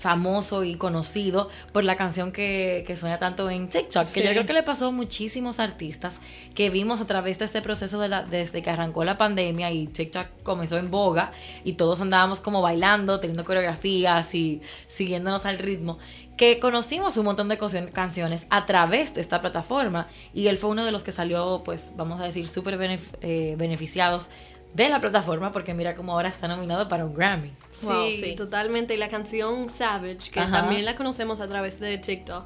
famoso 0.00 0.64
y 0.64 0.76
conocido 0.76 1.50
por 1.72 1.84
la 1.84 1.94
canción 1.94 2.32
que, 2.32 2.84
que 2.86 2.96
suena 2.96 3.18
tanto 3.18 3.50
en 3.50 3.68
TikTok, 3.68 4.06
que 4.10 4.22
yo 4.24 4.30
creo 4.30 4.46
que 4.46 4.52
le 4.54 4.62
pasó 4.62 4.86
a 4.86 4.90
muchísimos 4.90 5.58
artistas 5.58 6.18
que 6.54 6.70
vimos 6.70 7.02
a 7.02 7.06
través 7.06 7.38
de 7.38 7.44
este 7.44 7.60
proceso 7.60 8.00
de 8.00 8.08
la, 8.08 8.22
desde 8.22 8.62
que 8.62 8.70
arrancó 8.70 9.04
la 9.04 9.18
pandemia 9.18 9.70
y 9.70 9.86
TikTok 9.88 10.26
comenzó 10.42 10.78
en 10.78 10.90
boga 10.90 11.32
y 11.64 11.74
todos 11.74 12.00
andábamos 12.00 12.40
como 12.40 12.62
bailando, 12.62 13.20
teniendo 13.20 13.44
coreografías 13.44 14.34
y 14.34 14.62
siguiéndonos 14.86 15.44
al 15.44 15.58
ritmo, 15.58 15.98
que 16.38 16.58
conocimos 16.60 17.18
un 17.18 17.26
montón 17.26 17.50
de 17.50 17.58
cancio- 17.58 17.92
canciones 17.92 18.46
a 18.48 18.64
través 18.64 19.12
de 19.12 19.20
esta 19.20 19.42
plataforma 19.42 20.08
y 20.32 20.46
él 20.46 20.56
fue 20.56 20.70
uno 20.70 20.86
de 20.86 20.92
los 20.92 21.02
que 21.02 21.12
salió, 21.12 21.60
pues 21.62 21.92
vamos 21.94 22.22
a 22.22 22.24
decir, 22.24 22.48
súper 22.48 22.78
eh, 23.20 23.54
beneficiados 23.58 24.30
de 24.74 24.88
la 24.88 25.00
plataforma 25.00 25.50
porque 25.52 25.74
mira 25.74 25.94
cómo 25.94 26.12
ahora 26.12 26.28
está 26.28 26.46
nominado 26.48 26.88
para 26.88 27.04
un 27.04 27.14
Grammy. 27.14 27.52
Sí, 27.70 27.86
Wow, 27.86 28.12
sí. 28.12 28.34
totalmente. 28.36 28.94
Y 28.94 28.96
la 28.96 29.08
canción 29.08 29.68
Savage, 29.68 30.30
que 30.32 30.40
Ajá. 30.40 30.60
también 30.62 30.84
la 30.84 30.94
conocemos 30.96 31.40
a 31.40 31.48
través 31.48 31.80
de 31.80 31.98
TikTok, 31.98 32.44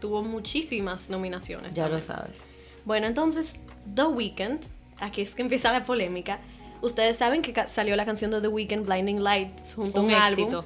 tuvo 0.00 0.22
muchísimas 0.22 1.10
nominaciones. 1.10 1.74
Ya 1.74 1.88
lo 1.88 2.00
sabes. 2.00 2.46
Bueno, 2.84 3.06
entonces, 3.06 3.56
The 3.94 4.04
Weeknd, 4.04 4.60
aquí 5.00 5.22
es 5.22 5.34
que 5.34 5.42
empieza 5.42 5.72
la 5.72 5.84
polémica. 5.84 6.38
Ustedes 6.82 7.16
saben 7.16 7.40
que 7.42 7.66
salió 7.66 7.96
la 7.96 8.04
canción 8.04 8.30
de 8.30 8.40
The 8.40 8.48
Weeknd, 8.48 8.84
Blinding 8.86 9.22
Lights, 9.24 9.74
junto 9.74 10.00
a 10.00 10.02
Un 10.02 10.08
un, 10.08 10.14
éxito. 10.14 10.58
álbum. 10.58 10.64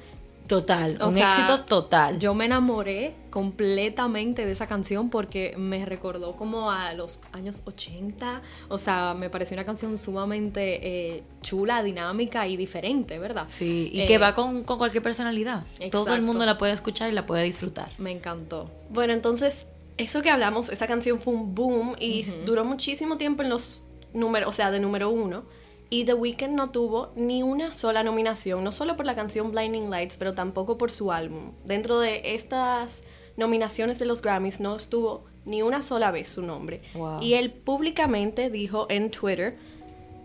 Total, 0.49 0.97
O 0.99 1.05
un 1.05 1.11
sea, 1.13 1.29
éxito 1.29 1.61
total. 1.65 2.17
Yo 2.19 2.33
me 2.33 2.45
enamoré 2.45 3.13
completamente 3.29 4.47
de 4.47 4.51
esa 4.51 4.65
canción 4.65 5.11
porque 5.11 5.53
me 5.57 5.85
recordó 5.85 6.35
como 6.35 6.71
a 6.71 6.93
los 6.93 7.19
años 7.33 7.61
80. 7.65 8.41
O 8.67 8.79
sea, 8.79 9.13
me 9.13 9.29
pareció 9.29 9.55
una 9.55 9.63
canción 9.63 9.95
sumamente 9.99 10.79
eh, 11.17 11.23
chula, 11.41 11.83
dinámica 11.83 12.47
y 12.47 12.57
diferente, 12.57 13.19
¿verdad? 13.19 13.43
Sí, 13.45 13.91
y 13.93 14.01
Eh, 14.01 14.05
que 14.05 14.17
va 14.17 14.33
con, 14.33 14.63
con 14.63 14.79
cualquier 14.79 15.03
personalidad. 15.03 15.65
Todo 15.91 16.15
el 16.15 16.23
mundo 16.23 16.45
la 16.47 16.57
puede 16.57 16.73
escuchar 16.73 17.09
y 17.09 17.13
la 17.13 17.27
puede 17.27 17.43
disfrutar. 17.43 17.91
Me 17.99 18.11
encantó. 18.11 18.71
Bueno, 18.89 19.13
entonces, 19.13 19.67
eso 19.97 20.23
que 20.23 20.31
hablamos, 20.31 20.69
esta 20.69 20.87
canción 20.87 21.19
fue 21.19 21.35
un 21.35 21.53
boom 21.53 21.95
y 21.99 22.23
duró 22.43 22.65
muchísimo 22.65 23.17
tiempo 23.17 23.43
en 23.43 23.49
los 23.49 23.83
números, 24.13 24.49
o 24.49 24.53
sea, 24.53 24.71
de 24.71 24.79
número 24.79 25.11
uno. 25.11 25.43
Y 25.91 26.03
The 26.05 26.13
Weeknd 26.13 26.53
no 26.53 26.69
tuvo 26.69 27.11
ni 27.15 27.41
una 27.41 27.73
sola 27.73 28.03
nominación, 28.03 28.63
no 28.63 28.71
solo 28.71 28.95
por 28.95 29.05
la 29.07 29.15
canción 29.15 29.51
Blinding 29.51 29.89
Lights, 29.89 30.17
pero 30.17 30.33
tampoco 30.35 30.77
por 30.77 30.91
su 30.91 31.11
álbum. 31.11 31.51
Dentro 31.65 31.99
de 31.99 32.35
estas 32.35 33.01
nominaciones 33.37 33.97
de 33.97 34.05
los 34.05 34.21
Grammys 34.21 34.59
no 34.59 34.75
estuvo 34.75 35.23
ni 35.45 35.63
una 35.63 35.81
sola 35.81 36.11
vez 36.11 36.29
su 36.29 36.43
nombre. 36.43 36.81
Wow. 36.93 37.21
Y 37.23 37.33
él 37.33 37.51
públicamente 37.51 38.51
dijo 38.51 38.85
en 38.89 39.09
Twitter, 39.09 39.57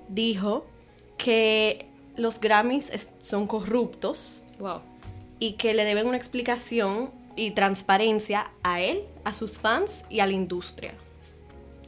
dijo 0.08 0.66
que 1.16 1.86
los 2.16 2.40
Grammys 2.40 2.90
son 3.20 3.46
corruptos 3.46 4.44
Wow. 4.58 4.80
y 5.38 5.52
que 5.52 5.72
le 5.72 5.84
deben 5.84 6.06
una 6.06 6.16
explicación 6.18 7.10
y 7.36 7.52
transparencia 7.52 8.50
a 8.62 8.80
él, 8.82 9.04
a 9.24 9.32
sus 9.32 9.52
fans 9.58 10.04
y 10.10 10.20
a 10.20 10.26
la 10.26 10.32
industria. 10.32 10.92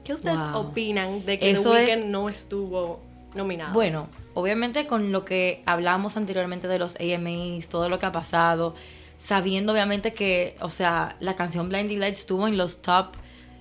¿Qué 0.02 0.12
ustedes 0.14 0.40
Wow. 0.40 0.68
opinan 0.68 1.26
de 1.26 1.38
que 1.38 1.50
Eso 1.50 1.72
The 1.72 1.82
es- 1.82 1.88
Weeknd 1.88 2.10
no 2.10 2.28
estuvo 2.28 3.00
nominado? 3.34 3.72
Bueno, 3.72 4.08
obviamente 4.34 4.86
con 4.86 5.12
lo 5.12 5.24
que 5.24 5.62
hablamos 5.66 6.16
anteriormente 6.16 6.68
de 6.68 6.78
los 6.78 6.96
AMAs, 6.96 7.68
todo 7.68 7.88
lo 7.88 7.98
que 7.98 8.06
ha 8.06 8.12
pasado, 8.12 8.74
sabiendo 9.18 9.72
obviamente 9.72 10.12
que, 10.12 10.56
o 10.60 10.70
sea, 10.70 11.16
la 11.20 11.36
canción 11.36 11.68
Blinding 11.68 12.00
Lights 12.00 12.20
estuvo 12.20 12.46
en 12.48 12.56
los 12.56 12.82
top 12.82 13.16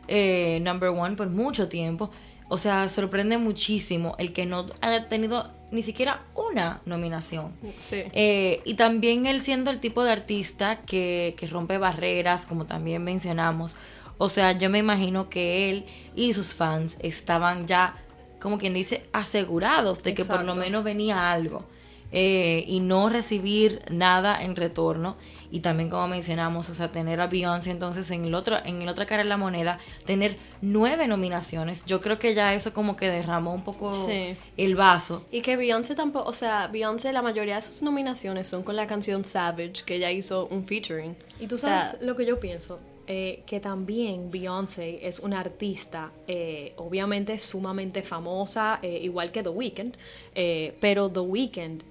eh, 0.08 0.60
number 0.62 0.90
one 0.90 1.16
por 1.16 1.30
mucho 1.30 1.68
tiempo. 1.68 2.12
O 2.48 2.58
sea, 2.58 2.90
sorprende 2.90 3.40
muchísimo 3.40 4.16
el 4.20 4.32
que 4.32 4.46
no 4.46 4.68
haya 4.82 5.10
tenido 5.10 5.52
ni 5.72 5.82
siquiera 5.82 6.22
una 6.36 6.82
nominación. 6.86 7.54
Sí. 7.80 8.04
Eh, 8.14 8.62
y 8.66 8.76
también 8.76 9.26
él 9.26 9.42
siendo 9.42 9.72
el 9.72 9.80
tipo 9.80 10.04
de 10.04 10.12
artista 10.12 10.82
que, 10.86 11.36
que 11.38 11.48
rompe 11.48 11.80
barreras, 11.80 12.46
como 12.46 12.66
también 12.66 13.04
mencionamos. 13.04 13.76
O 14.18 14.30
sea, 14.30 14.54
yo 14.54 14.70
me 14.70 14.78
imagino 14.78 15.30
que 15.30 15.70
él 15.70 15.86
y 16.16 16.34
sus 16.34 16.54
fans 16.54 16.96
estaban 17.00 17.68
ya, 17.68 17.98
como 18.46 18.60
quien 18.60 18.76
dice, 18.76 19.02
asegurados 19.12 20.04
de 20.04 20.14
que 20.14 20.24
por 20.24 20.44
lo 20.44 20.54
menos 20.54 20.84
venía 20.84 21.32
algo. 21.32 21.64
Eh, 22.12 22.64
y 22.68 22.80
no 22.82 23.10
recibir 23.10 23.82
nada 23.90 24.42
en 24.44 24.56
retorno. 24.56 25.18
Y 25.52 25.62
también 25.62 25.90
como 25.90 26.08
mencionamos, 26.08 26.70
o 26.70 26.76
sea, 26.76 26.92
tener 26.92 27.20
a 27.20 27.26
Beyoncé 27.28 27.72
entonces 27.72 28.10
en 28.12 28.24
el 28.26 28.36
otro, 28.36 28.58
en 28.64 28.82
el 28.84 28.88
otra 28.90 29.06
cara 29.08 29.24
de 29.24 29.28
la 29.30 29.38
moneda, 29.38 29.80
tener 30.06 30.38
nueve 30.62 31.08
nominaciones. 31.08 31.84
Yo 31.86 32.02
creo 32.02 32.20
que 32.20 32.36
ya 32.36 32.54
eso 32.54 32.74
como 32.74 32.96
que 32.96 33.10
derramó 33.10 33.54
un 33.54 33.64
poco 33.64 33.92
Sí. 33.92 34.38
el 34.56 34.76
vaso. 34.76 35.26
Y 35.32 35.42
que 35.42 35.58
Beyoncé 35.58 35.96
tampoco, 35.96 36.30
o 36.30 36.34
sea, 36.34 36.68
Beyoncé 36.68 37.12
la 37.12 37.24
mayoría 37.24 37.56
de 37.56 37.62
sus 37.64 37.82
nominaciones 37.82 38.48
son 38.48 38.62
con 38.64 38.76
la 38.76 38.86
canción 38.86 39.26
Savage, 39.26 39.84
que 39.86 39.96
ella 39.96 40.12
hizo 40.12 40.46
un 40.48 40.64
featuring. 40.64 41.16
Y 41.40 41.48
tú 41.48 41.56
O 41.56 41.58
sea, 41.58 41.80
sabes 41.80 42.02
lo 42.04 42.16
que 42.16 42.26
yo 42.28 42.40
pienso, 42.40 42.80
Eh, 43.08 43.44
que 43.46 43.60
también 43.60 44.32
Beyoncé 44.32 45.08
es 45.08 45.20
una 45.20 45.40
artista, 45.40 46.12
eh, 46.28 46.74
obviamente 46.78 47.38
sumamente 47.38 48.02
famosa, 48.02 48.80
eh, 48.82 49.00
igual 49.04 49.32
que 49.32 49.44
The 49.44 49.50
Weeknd, 49.50 49.94
eh, 50.34 50.76
pero 50.82 51.08
The 51.10 51.20
Weeknd 51.20 51.84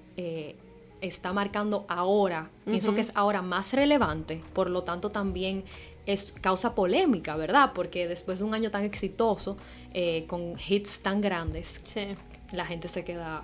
está 1.01 1.31
marcando 1.33 1.85
ahora, 1.87 2.49
pienso 2.65 2.93
que 2.95 3.01
es 3.01 3.11
ahora 3.15 3.41
más 3.41 3.73
relevante, 3.73 4.41
por 4.53 4.69
lo 4.69 4.83
tanto 4.83 5.09
también 5.09 5.63
es 6.05 6.33
causa 6.41 6.75
polémica, 6.75 7.35
¿verdad? 7.35 7.71
Porque 7.73 8.07
después 8.07 8.39
de 8.39 8.45
un 8.45 8.53
año 8.53 8.69
tan 8.71 8.83
exitoso, 8.83 9.57
eh, 9.93 10.25
con 10.27 10.55
hits 10.67 10.99
tan 10.99 11.21
grandes, 11.21 11.79
Sí. 11.83 12.07
la 12.51 12.65
gente 12.65 12.87
se 12.87 13.03
queda 13.03 13.43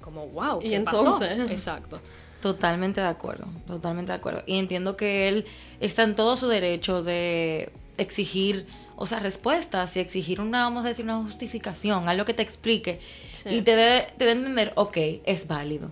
como, 0.00 0.26
wow, 0.28 0.60
¿Y 0.62 0.68
¿qué 0.70 0.74
entonces? 0.76 1.28
pasó? 1.36 1.50
Exacto. 1.50 2.00
Totalmente 2.40 3.00
de 3.00 3.06
acuerdo, 3.06 3.46
totalmente 3.66 4.12
de 4.12 4.18
acuerdo. 4.18 4.42
Y 4.46 4.58
entiendo 4.58 4.96
que 4.96 5.28
él 5.28 5.46
está 5.80 6.02
en 6.02 6.14
todo 6.14 6.36
su 6.36 6.46
derecho 6.48 7.02
de 7.02 7.70
exigir, 7.98 8.66
o 8.96 9.06
sea, 9.06 9.18
respuestas 9.18 9.96
y 9.96 10.00
exigir 10.00 10.40
una, 10.40 10.62
vamos 10.64 10.84
a 10.84 10.88
decir, 10.88 11.04
una 11.04 11.22
justificación, 11.22 12.08
algo 12.08 12.24
que 12.24 12.34
te 12.34 12.42
explique 12.42 13.00
Sí. 13.32 13.48
y 13.50 13.62
te 13.62 13.74
dé 13.74 14.06
te 14.18 14.28
a 14.28 14.32
entender, 14.32 14.72
ok, 14.76 14.96
es 15.24 15.46
válido. 15.48 15.90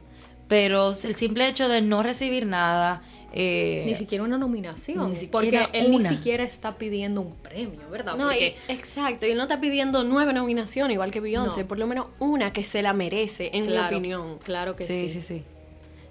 Pero 0.49 0.91
el 0.91 1.15
simple 1.15 1.49
hecho 1.49 1.69
de 1.69 1.81
no 1.81 2.03
recibir 2.03 2.45
nada, 2.47 3.03
eh, 3.33 3.83
Ni 3.87 3.95
siquiera 3.97 4.23
una 4.23 4.37
nominación. 4.39 5.13
ni 5.13 5.27
porque 5.27 5.67
él 5.73 5.93
una. 5.95 6.11
ni 6.11 6.17
siquiera 6.17 6.45
está 6.45 6.77
pidiendo 6.77 7.23
un 7.23 7.35
premio, 7.35 7.81
¿verdad? 7.91 8.15
No, 8.17 8.27
porque 8.29 8.57
y- 8.69 8.73
exacto. 8.73 9.27
Y 9.27 9.31
él 9.31 9.37
no 9.39 9.45
está 9.45 9.61
pidiendo 9.61 10.05
nueve 10.05 10.33
nominaciones, 10.35 10.95
igual 10.95 11.11
que 11.11 11.21
Beyoncé, 11.21 11.63
No. 11.63 11.69
por 11.69 11.79
lo 11.79 11.87
menos 11.87 12.07
una 12.21 12.53
que 12.53 12.63
se 12.63 12.83
la 12.83 12.93
merece, 12.93 13.51
en 13.55 13.63
mi 13.63 13.69
claro, 13.73 13.97
opinión. 13.97 14.39
Claro 14.45 14.77
que 14.77 14.85
sí, 14.85 15.09
sí. 15.09 15.21
sí, 15.21 15.23
sí. 15.23 15.45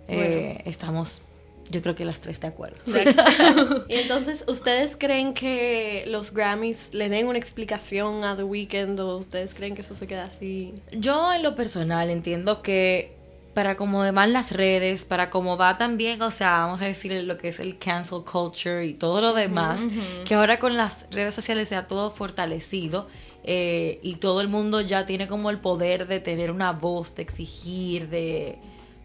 Eh, 0.07 0.62
estamos, 0.65 1.22
yo 1.69 1.81
creo 1.81 1.95
que 1.95 2.05
las 2.05 2.19
tres 2.19 2.39
de 2.39 2.48
acuerdo. 2.48 2.77
y 3.88 3.95
entonces, 3.95 4.43
¿ustedes 4.48 4.98
creen 4.98 5.33
que 5.33 6.05
los 6.07 6.33
Grammys 6.33 6.93
le 6.93 7.10
den 7.10 7.27
una 7.27 7.38
explicación 7.38 8.24
a 8.24 8.36
The 8.36 8.43
Weeknd 8.43 9.00
o 9.00 9.17
ustedes 9.17 9.53
creen 9.53 9.75
que 9.75 9.81
eso 9.81 9.95
se 9.95 10.07
queda 10.07 10.25
así? 10.25 10.74
Yo 10.91 11.33
en 11.33 11.43
lo 11.43 11.55
personal 11.55 12.10
entiendo 12.10 12.62
que 12.62 13.13
para 13.53 13.77
como 13.77 14.00
van 14.12 14.33
las 14.33 14.51
redes, 14.51 15.05
para 15.05 15.29
cómo 15.29 15.57
va 15.57 15.77
también, 15.77 16.22
o 16.22 16.31
sea, 16.31 16.57
vamos 16.57 16.81
a 16.81 16.86
decir 16.86 17.12
lo 17.24 17.38
que 17.38 17.50
es 17.50 17.60
el 17.60 17.77
cancel 17.77 18.24
culture 18.24 18.86
y 18.86 18.93
todo 18.93 19.22
lo 19.22 19.33
demás, 19.33 19.79
que 20.25 20.36
ahora 20.36 20.60
con 20.60 20.75
las 20.75 21.05
redes 21.12 21.36
sociales 21.36 21.69
se 21.69 21.75
ha 21.75 21.88
todo 21.88 22.10
fortalecido 22.10 23.07
eh, 23.43 24.00
y 24.01 24.15
todo 24.15 24.41
el 24.41 24.48
mundo 24.48 24.81
ya 24.81 25.05
tiene 25.05 25.27
como 25.27 25.50
el 25.50 25.60
poder 25.60 26.07
de 26.07 26.19
tener 26.19 26.50
una 26.50 26.72
voz, 26.72 27.13
de 27.15 27.22
exigir, 27.22 28.10
de, 28.10 28.57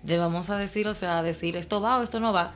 de 0.08 0.18
vamos 0.18 0.50
a 0.50 0.56
decir, 0.56 0.88
o 0.88 0.94
sea, 0.94 1.22
decir 1.22 1.56
esto 1.56 1.80
va 1.80 1.98
o 1.98 2.02
esto 2.02 2.18
no 2.18 2.32
va, 2.32 2.54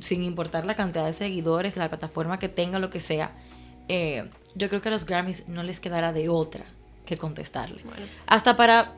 sin 0.00 0.22
importar 0.22 0.64
la 0.64 0.76
cantidad 0.76 1.06
de 1.06 1.12
seguidores, 1.12 1.76
la 1.76 1.88
plataforma 1.88 2.38
que 2.38 2.48
tenga, 2.48 2.78
lo 2.78 2.90
que 2.90 3.00
sea, 3.00 3.32
eh, 3.88 4.28
yo 4.54 4.68
creo 4.68 4.80
que 4.80 4.88
a 4.88 4.92
los 4.92 5.06
Grammys 5.06 5.48
no 5.48 5.62
les 5.62 5.80
quedará 5.80 6.12
de 6.12 6.28
otra 6.28 6.64
que 7.06 7.16
contestarle. 7.16 7.82
Bueno. 7.82 8.06
Hasta 8.26 8.56
para, 8.56 8.92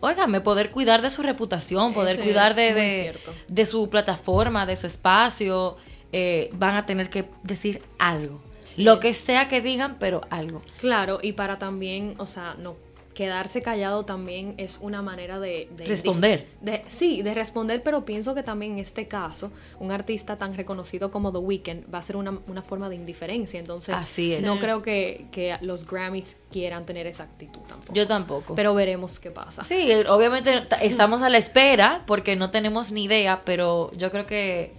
óigame, 0.00 0.40
poder 0.40 0.70
cuidar 0.70 1.02
de 1.02 1.10
su 1.10 1.22
reputación, 1.22 1.92
poder 1.92 2.20
cuidar 2.20 2.54
de, 2.54 3.14
de 3.48 3.66
su 3.66 3.90
plataforma, 3.90 4.64
de 4.64 4.76
su 4.76 4.86
espacio, 4.86 5.76
eh, 6.12 6.50
van 6.54 6.76
a 6.76 6.86
tener 6.86 7.10
que 7.10 7.28
decir 7.42 7.82
algo. 7.98 8.40
Lo 8.76 9.00
que 9.00 9.12
sea 9.12 9.48
que 9.48 9.60
digan, 9.60 9.96
pero 9.98 10.22
algo. 10.30 10.62
Claro, 10.80 11.18
y 11.20 11.32
para 11.32 11.58
también, 11.58 12.14
o 12.18 12.26
sea, 12.26 12.54
no 12.58 12.76
quedarse 13.14 13.60
callado 13.62 14.04
también 14.04 14.54
es 14.56 14.78
una 14.80 15.02
manera 15.02 15.38
de... 15.38 15.68
de 15.76 15.84
responder. 15.84 16.46
de- 16.60 16.82
sí, 16.88 17.22
de 17.22 17.34
responder, 17.34 17.82
pero 17.82 18.04
pienso 18.04 18.34
que 18.34 18.42
también 18.42 18.72
en 18.72 18.78
este 18.78 19.06
caso, 19.08 19.50
un 19.78 19.90
artista 19.92 20.36
tan 20.38 20.54
reconocido 20.56 21.10
como 21.10 21.30
The 21.32 21.38
Weeknd 21.38 21.92
va 21.94 21.98
a 21.98 22.02
ser 22.02 22.16
una, 22.16 22.38
una 22.46 22.62
forma 22.62 22.88
de 22.88 22.94
indiferencia. 22.96 23.60
Entonces, 23.60 23.94
Así 23.94 24.32
es. 24.34 24.42
no 24.42 24.56
creo 24.58 24.82
que, 24.82 25.26
que 25.30 25.56
los 25.60 25.86
Grammys 25.86 26.38
quieran 26.50 26.86
tener 26.86 27.06
esa 27.06 27.24
actitud 27.24 27.60
tampoco. 27.68 27.92
Yo 27.92 28.06
tampoco. 28.06 28.54
pero 28.54 28.74
veremos 28.74 29.18
qué 29.18 29.30
pasa. 29.30 29.62
Sí, 29.62 29.90
obviamente 30.08 30.60
ta- 30.62 30.76
estamos 30.76 31.22
a 31.22 31.28
la 31.28 31.38
espera 31.38 32.02
porque 32.06 32.36
no 32.36 32.50
tenemos 32.50 32.92
ni 32.92 33.04
idea, 33.04 33.42
pero 33.44 33.90
yo 33.96 34.10
creo 34.10 34.26
que 34.26 34.72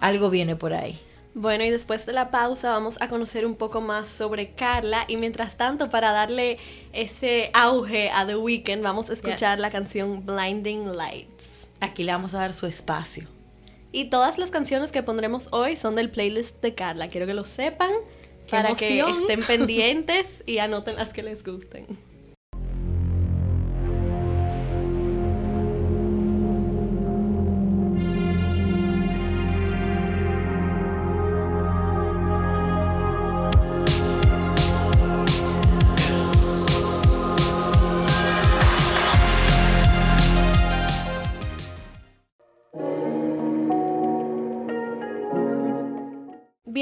algo 0.00 0.30
viene 0.30 0.54
por 0.56 0.74
ahí. 0.74 0.98
Bueno, 1.34 1.64
y 1.64 1.70
después 1.70 2.06
de 2.06 2.12
la 2.12 2.30
pausa 2.30 2.70
vamos 2.70 2.96
a 3.00 3.08
conocer 3.08 3.44
un 3.44 3.56
poco 3.56 3.80
más 3.80 4.08
sobre 4.08 4.52
Carla 4.52 5.04
y 5.08 5.16
mientras 5.16 5.56
tanto 5.56 5.90
para 5.90 6.12
darle 6.12 6.58
ese 6.92 7.50
auge 7.54 8.08
a 8.10 8.24
The 8.24 8.36
Weeknd 8.36 8.82
vamos 8.82 9.10
a 9.10 9.14
escuchar 9.14 9.56
Yes. 9.56 9.60
la 9.62 9.70
canción 9.70 10.24
Blinding 10.24 10.96
Lights. 10.96 11.44
Aquí 11.80 12.04
le 12.04 12.12
vamos 12.12 12.34
a 12.34 12.38
dar 12.38 12.54
su 12.54 12.66
espacio. 12.66 13.26
Y 13.90 14.06
todas 14.06 14.38
las 14.38 14.50
canciones 14.50 14.92
que 14.92 15.02
pondremos 15.02 15.48
hoy 15.50 15.74
son 15.76 15.96
del 15.96 16.08
playlist 16.10 16.60
de 16.62 16.74
Carla. 16.74 17.08
Quiero 17.08 17.26
que 17.26 17.34
lo 17.34 17.44
sepan 17.44 17.90
¡Qué 18.46 18.50
para 18.50 18.74
que 18.74 19.00
estén 19.00 19.42
pendientes 19.46 20.44
y 20.46 20.58
anoten 20.58 20.94
las 20.96 21.08
que 21.10 21.22
les 21.24 21.42
gusten. 21.44 21.86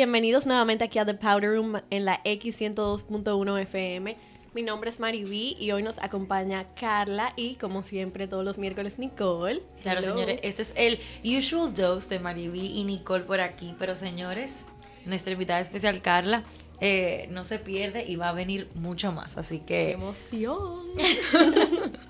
Bienvenidos 0.03 0.47
nuevamente 0.47 0.83
aquí 0.83 0.99
a 0.99 1.07
The 1.07 1.15
Powder 1.15 1.55
Room 1.55 1.81
en 1.91 2.05
la 2.05 2.21
X102.1 2.25 3.61
FM. 3.61 4.17
Mi 4.53 4.63
nombre 4.65 4.91
es 4.91 4.99
Mariví 4.99 5.57
y 5.61 5.71
hoy 5.71 5.85
nos 5.85 6.01
acompaña 6.01 6.67
Carla 6.75 7.33
y 7.37 7.55
como 7.55 7.85
siempre 7.85 8.27
todos 8.27 8.45
los 8.45 8.59
miércoles 8.59 8.99
Nicole. 8.99 9.63
Claro, 9.85 10.01
Hello. 10.01 10.15
señores, 10.15 10.41
este 10.43 10.63
es 10.63 10.73
el 10.75 10.99
usual 11.23 11.73
dose 11.73 12.09
de 12.09 12.19
Mariví 12.19 12.67
y 12.67 12.83
Nicole 12.83 13.23
por 13.23 13.39
aquí, 13.39 13.77
pero 13.79 13.95
señores, 13.95 14.67
nuestra 15.05 15.35
invitada 15.35 15.61
especial 15.61 16.03
Carla 16.03 16.43
eh, 16.81 17.29
no 17.31 17.45
se 17.45 17.61
pierde 17.61 18.05
y 18.05 18.17
va 18.17 18.31
a 18.31 18.33
venir 18.33 18.71
mucho 18.75 19.13
más, 19.13 19.39
así 19.39 19.61
¡Qué 19.61 19.67
que 19.67 19.91
emoción! 19.93 20.81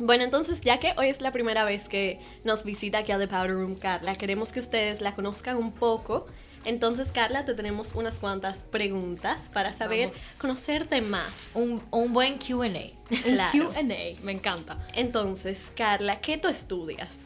Bueno, 0.00 0.22
entonces 0.22 0.60
ya 0.60 0.78
que 0.78 0.94
hoy 0.96 1.08
es 1.08 1.20
la 1.20 1.32
primera 1.32 1.64
vez 1.64 1.88
que 1.88 2.20
nos 2.44 2.62
visita 2.62 2.98
aquí 2.98 3.10
a 3.10 3.18
The 3.18 3.26
Powder 3.26 3.54
Room 3.54 3.74
Carla, 3.74 4.14
queremos 4.14 4.52
que 4.52 4.60
ustedes 4.60 5.00
la 5.00 5.12
conozcan 5.12 5.56
un 5.56 5.72
poco. 5.72 6.26
Entonces 6.64 7.08
Carla, 7.12 7.44
te 7.44 7.54
tenemos 7.54 7.94
unas 7.94 8.18
cuantas 8.20 8.58
preguntas 8.58 9.50
para 9.52 9.72
saber, 9.72 10.08
Vamos. 10.08 10.36
conocerte 10.38 11.00
más. 11.00 11.50
un, 11.54 11.82
un 11.90 12.12
buen 12.12 12.38
Q&A. 12.38 12.68
Claro. 13.24 13.70
Q&A, 13.72 14.22
me 14.24 14.32
encanta. 14.32 14.78
Entonces, 14.94 15.72
Carla, 15.74 16.20
¿qué 16.20 16.36
tú 16.36 16.48
estudias? 16.48 17.20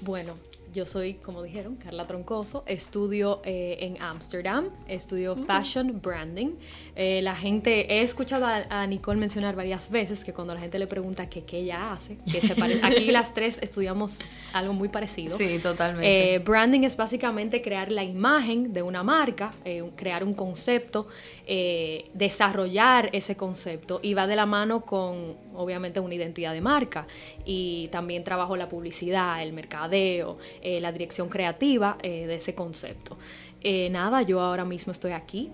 Bueno, 0.00 0.36
yo 0.72 0.86
soy, 0.86 1.14
como 1.14 1.42
dijeron, 1.42 1.76
Carla 1.76 2.06
Troncoso. 2.06 2.62
Estudio 2.66 3.42
eh, 3.44 3.76
en 3.80 4.00
Ámsterdam, 4.00 4.70
estudio 4.88 5.36
Fashion 5.36 6.00
Branding. 6.00 6.52
Eh, 6.96 7.20
la 7.22 7.34
gente, 7.36 7.92
he 7.94 8.00
escuchado 8.02 8.46
a, 8.46 8.64
a 8.70 8.86
Nicole 8.86 9.20
mencionar 9.20 9.54
varias 9.54 9.90
veces 9.90 10.24
que 10.24 10.32
cuando 10.32 10.54
la 10.54 10.60
gente 10.60 10.78
le 10.78 10.86
pregunta 10.86 11.28
que 11.28 11.42
qué 11.44 11.58
ella 11.58 11.92
hace, 11.92 12.16
que 12.30 12.40
se 12.40 12.54
pare- 12.54 12.80
aquí 12.82 13.10
las 13.10 13.34
tres 13.34 13.58
estudiamos 13.60 14.20
algo 14.54 14.72
muy 14.72 14.88
parecido. 14.88 15.36
Sí, 15.36 15.58
totalmente. 15.58 16.34
Eh, 16.34 16.38
branding 16.38 16.82
es 16.84 16.96
básicamente 16.96 17.60
crear 17.60 17.92
la 17.92 18.04
imagen 18.04 18.72
de 18.72 18.82
una 18.82 19.02
marca, 19.02 19.52
crear 19.96 20.24
un 20.24 20.32
concepto, 20.34 21.06
eh, 21.46 22.10
desarrollar 22.14 23.10
ese 23.12 23.36
concepto 23.36 24.00
y 24.02 24.14
va 24.14 24.26
de 24.26 24.36
la 24.36 24.46
mano 24.46 24.82
con, 24.82 25.36
obviamente, 25.54 26.00
una 26.00 26.14
identidad 26.14 26.52
de 26.52 26.60
marca. 26.60 27.06
Y 27.44 27.88
también 27.88 28.24
trabajo 28.24 28.56
la 28.56 28.68
publicidad, 28.68 29.42
el 29.42 29.52
mercadeo, 29.52 30.38
eh, 30.62 30.80
la 30.80 30.92
dirección 30.92 31.28
creativa 31.28 31.98
eh, 32.02 32.26
de 32.26 32.34
ese 32.36 32.54
concepto. 32.54 33.16
Nada, 33.64 34.22
yo 34.22 34.40
ahora 34.40 34.64
mismo 34.64 34.90
estoy 34.90 35.12
aquí, 35.12 35.52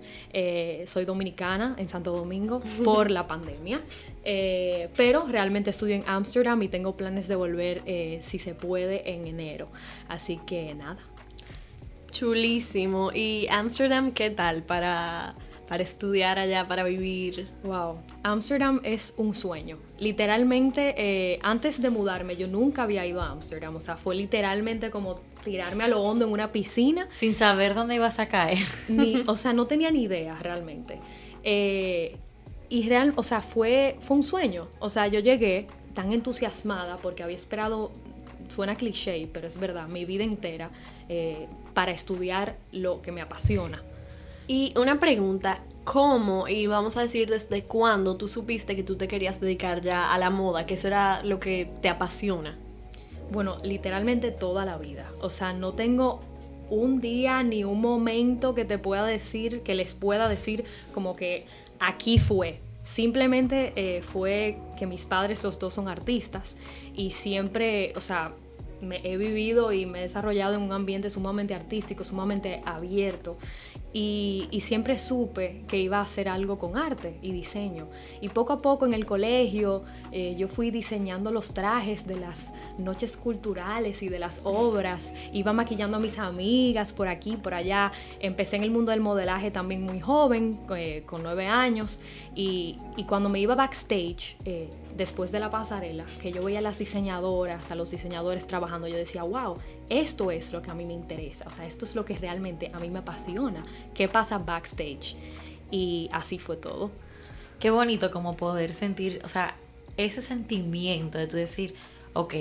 soy 0.87 1.05
dominicana 1.05 1.75
en 1.77 1.91
Santo 1.91 2.11
Domingo 2.13 2.63
por 2.83 3.11
la 3.11 3.27
pandemia, 3.27 3.83
pero 4.97 5.27
realmente 5.29 5.69
estudio 5.69 5.95
en 5.95 6.05
Ámsterdam 6.07 6.63
y 6.63 6.69
tengo 6.69 6.97
planes 6.97 7.29
de 7.29 7.37
volver, 7.37 7.83
si 8.23 8.39
se 8.39 8.55
puede, 8.55 9.13
en 9.13 9.27
enero. 9.27 9.69
Así 10.09 10.41
que 10.47 10.75
nada. 10.75 10.97
Chulísimo. 12.11 13.13
¿Y 13.13 13.47
Ámsterdam 13.49 14.13
qué 14.13 14.31
tal 14.31 14.63
para, 14.63 15.35
para 15.69 15.83
estudiar 15.83 16.39
allá, 16.39 16.67
para 16.67 16.83
vivir? 16.83 17.49
Wow, 17.63 17.99
Ámsterdam 18.23 18.81
es 18.85 19.13
un 19.19 19.35
sueño. 19.35 19.79
Literalmente, 19.99 20.95
eh, 20.97 21.39
antes 21.43 21.81
de 21.81 21.91
mudarme, 21.91 22.37
yo 22.37 22.49
nunca 22.49 22.85
había 22.85 23.05
ido 23.07 23.21
a 23.21 23.31
Ámsterdam. 23.31 23.77
O 23.77 23.81
sea, 23.81 23.97
fue 23.97 24.15
literalmente 24.15 24.91
como 24.91 25.21
tirarme 25.45 25.85
a 25.85 25.89
lo 25.89 26.03
hondo 26.03 26.25
en 26.25 26.33
una 26.33 26.53
piscina 26.53 27.07
Sin 27.11 27.35
saber 27.35 27.75
dónde 27.75 27.97
ibas 27.97 28.19
a 28.19 28.29
caer. 28.29 28.67
ni, 28.89 29.23
o 29.27 29.37
sea, 29.37 29.53
no 29.53 29.67
tenía 29.67 29.91
ni 29.91 30.05
idea 30.05 30.37
realmente. 30.41 30.99
Eh, 31.43 32.17
y 32.71 32.89
real, 32.89 33.13
o 33.17 33.23
sea, 33.23 33.43
fue, 33.43 33.97
fue 34.01 34.17
un 34.17 34.23
sueño. 34.23 34.69
O 34.79 34.89
sea, 34.89 35.07
yo 35.07 35.21
llegué 35.21 35.67
tan 35.95 36.13
entusiasmada 36.13 36.97
porque 36.97 37.23
había 37.23 37.37
esperado, 37.37 37.93
suena 38.49 38.77
cliché, 38.77 39.29
pero 39.33 39.47
es 39.47 39.59
verdad, 39.59 39.87
mi 39.89 40.05
vida 40.05 40.25
entera 40.25 40.71
eh, 41.09 41.47
para 41.75 41.93
estudiar 41.93 42.57
lo 42.73 43.03
que 43.03 43.13
me 43.13 43.21
apasiona. 43.21 43.83
Y 44.49 44.73
una 44.79 44.99
pregunta, 44.99 45.61
¿cómo 45.85 46.49
y 46.49 46.67
vamos 46.67 46.97
a 46.97 47.03
decir 47.03 47.29
desde 47.29 47.65
cuándo 47.65 48.17
tú 48.17 48.29
supiste 48.29 48.75
que 48.75 48.83
tú 48.83 48.97
te 48.97 49.07
querías 49.07 49.41
dedicar 49.43 49.83
ya 49.83 50.13
a 50.13 50.19
la 50.19 50.31
moda, 50.31 50.65
que 50.65 50.75
eso 50.75 50.87
era 50.87 51.23
lo 51.23 51.39
que 51.39 51.71
te 51.83 51.91
apasiona? 51.91 52.57
Bueno, 53.31 53.59
literalmente 53.63 54.31
toda 54.31 54.65
la 54.65 54.79
vida. 54.79 55.13
O 55.21 55.29
sea, 55.29 55.53
no 55.53 55.75
tengo 55.75 56.23
un 56.71 57.03
día 57.03 57.43
ni 57.43 57.65
un 57.65 57.83
momento 57.83 58.55
que 58.55 58.65
te 58.65 58.79
pueda 58.79 59.05
decir, 59.05 59.61
que 59.61 59.75
les 59.75 59.93
pueda 59.93 60.31
decir 60.31 60.65
como 60.95 61.15
que 61.15 61.45
aquí 61.79 62.19
fue. 62.19 62.61
Simplemente 62.83 63.73
eh, 63.77 64.01
fue 64.03 64.57
que 64.79 64.87
mis 64.87 65.05
padres 65.05 65.45
los 65.45 65.59
dos 65.59 65.75
son 65.75 65.89
artistas 65.89 66.57
y 66.95 67.11
siempre, 67.11 67.93
o 67.97 68.01
sea, 68.01 68.33
me 68.81 69.01
he 69.05 69.17
vivido 69.17 69.73
y 69.73 69.87
me 69.87 69.99
he 69.99 70.03
desarrollado 70.03 70.55
en 70.55 70.63
un 70.63 70.73
ambiente 70.73 71.11
sumamente 71.11 71.55
artístico, 71.55 72.05
sumamente 72.05 72.63
abierto. 72.65 73.37
Y, 73.93 74.49
siempre 74.61 74.99
supe 74.99 75.63
que 75.67 75.79
iba 75.79 75.99
a 75.99 76.03
hacer 76.03 76.29
algo 76.29 76.59
con 76.59 76.77
arte 76.77 77.17
y 77.23 77.33
diseño. 77.33 77.89
Y 78.21 78.29
poco 78.29 78.53
a 78.53 78.61
poco 78.61 78.85
en 78.85 78.93
el 78.93 79.07
colegio 79.07 79.83
eh, 80.13 80.35
yo 80.37 80.49
fui 80.49 80.71
diseñando 80.71 81.33
los 81.33 81.55
trajes 81.55 82.07
de 82.07 82.17
las 82.17 82.53
noches 82.77 83.17
culturales 83.17 84.03
y 84.03 84.09
de 84.09 84.19
las 84.19 84.43
obras. 84.45 85.15
Iba 85.33 85.55
maquillando 85.55 85.97
a 85.97 86.01
mis 86.01 86.19
amigas 86.19 86.93
por 86.93 87.09
aquí, 87.09 87.37
por 87.37 87.55
allá. 87.55 87.93
Empecé 88.21 88.57
en 88.57 88.65
el 88.65 88.71
mundo 88.71 88.91
del 88.91 89.01
modelaje 89.01 89.51
también 89.51 89.83
muy 89.85 90.01
joven, 90.01 90.61
eh, 90.77 91.03
con 91.07 91.23
nueve 91.23 91.47
años. 91.47 91.99
Y, 92.35 92.79
y 92.97 93.05
cuando 93.05 93.31
me 93.31 93.41
iba 93.41 93.55
backstage, 93.55 94.37
eh, 94.45 94.69
después 94.99 95.31
de 95.31 95.39
la 95.39 95.49
pasarela, 95.49 96.05
que 96.21 96.33
yo 96.33 96.43
veía 96.43 96.59
a 96.59 96.63
las 96.63 96.77
diseñadoras, 96.77 97.71
a 97.71 97.77
los 97.77 97.91
diseñadores 97.93 98.47
trabajando, 98.47 98.89
yo 98.89 98.97
decía, 98.97 99.23
wow, 99.23 99.57
esto 99.89 100.33
es 100.33 100.53
lo 100.53 100.61
que 100.61 100.73
a 100.73 100.75
mí 100.75 100.85
me 100.85 100.93
interesa, 100.93 101.47
o 101.47 101.53
sea, 101.53 101.67
esto 101.67 101.85
es 101.85 101.95
lo 101.95 102.05
que 102.05 102.19
realmente 102.19 102.71
a 102.75 102.81
mí 102.81 102.91
me 102.91 102.99
apasiona. 102.99 103.65
¿Qué 103.95 104.09
pasa 104.09 104.39
backstage? 104.39 105.15
Y 105.71 106.11
así 106.13 106.39
fue 106.39 106.57
todo. 106.57 106.91
Qué 107.61 107.71
bonito 107.71 108.11
como 108.11 108.37
poder 108.37 108.73
sentir, 108.73 109.21
o 109.25 109.29
sea, 109.29 109.55
ese 109.97 110.21
sentimiento 110.21 111.17
de 111.17 111.29
tú 111.29 111.37
decir, 111.37 111.75
ok, 112.13 112.35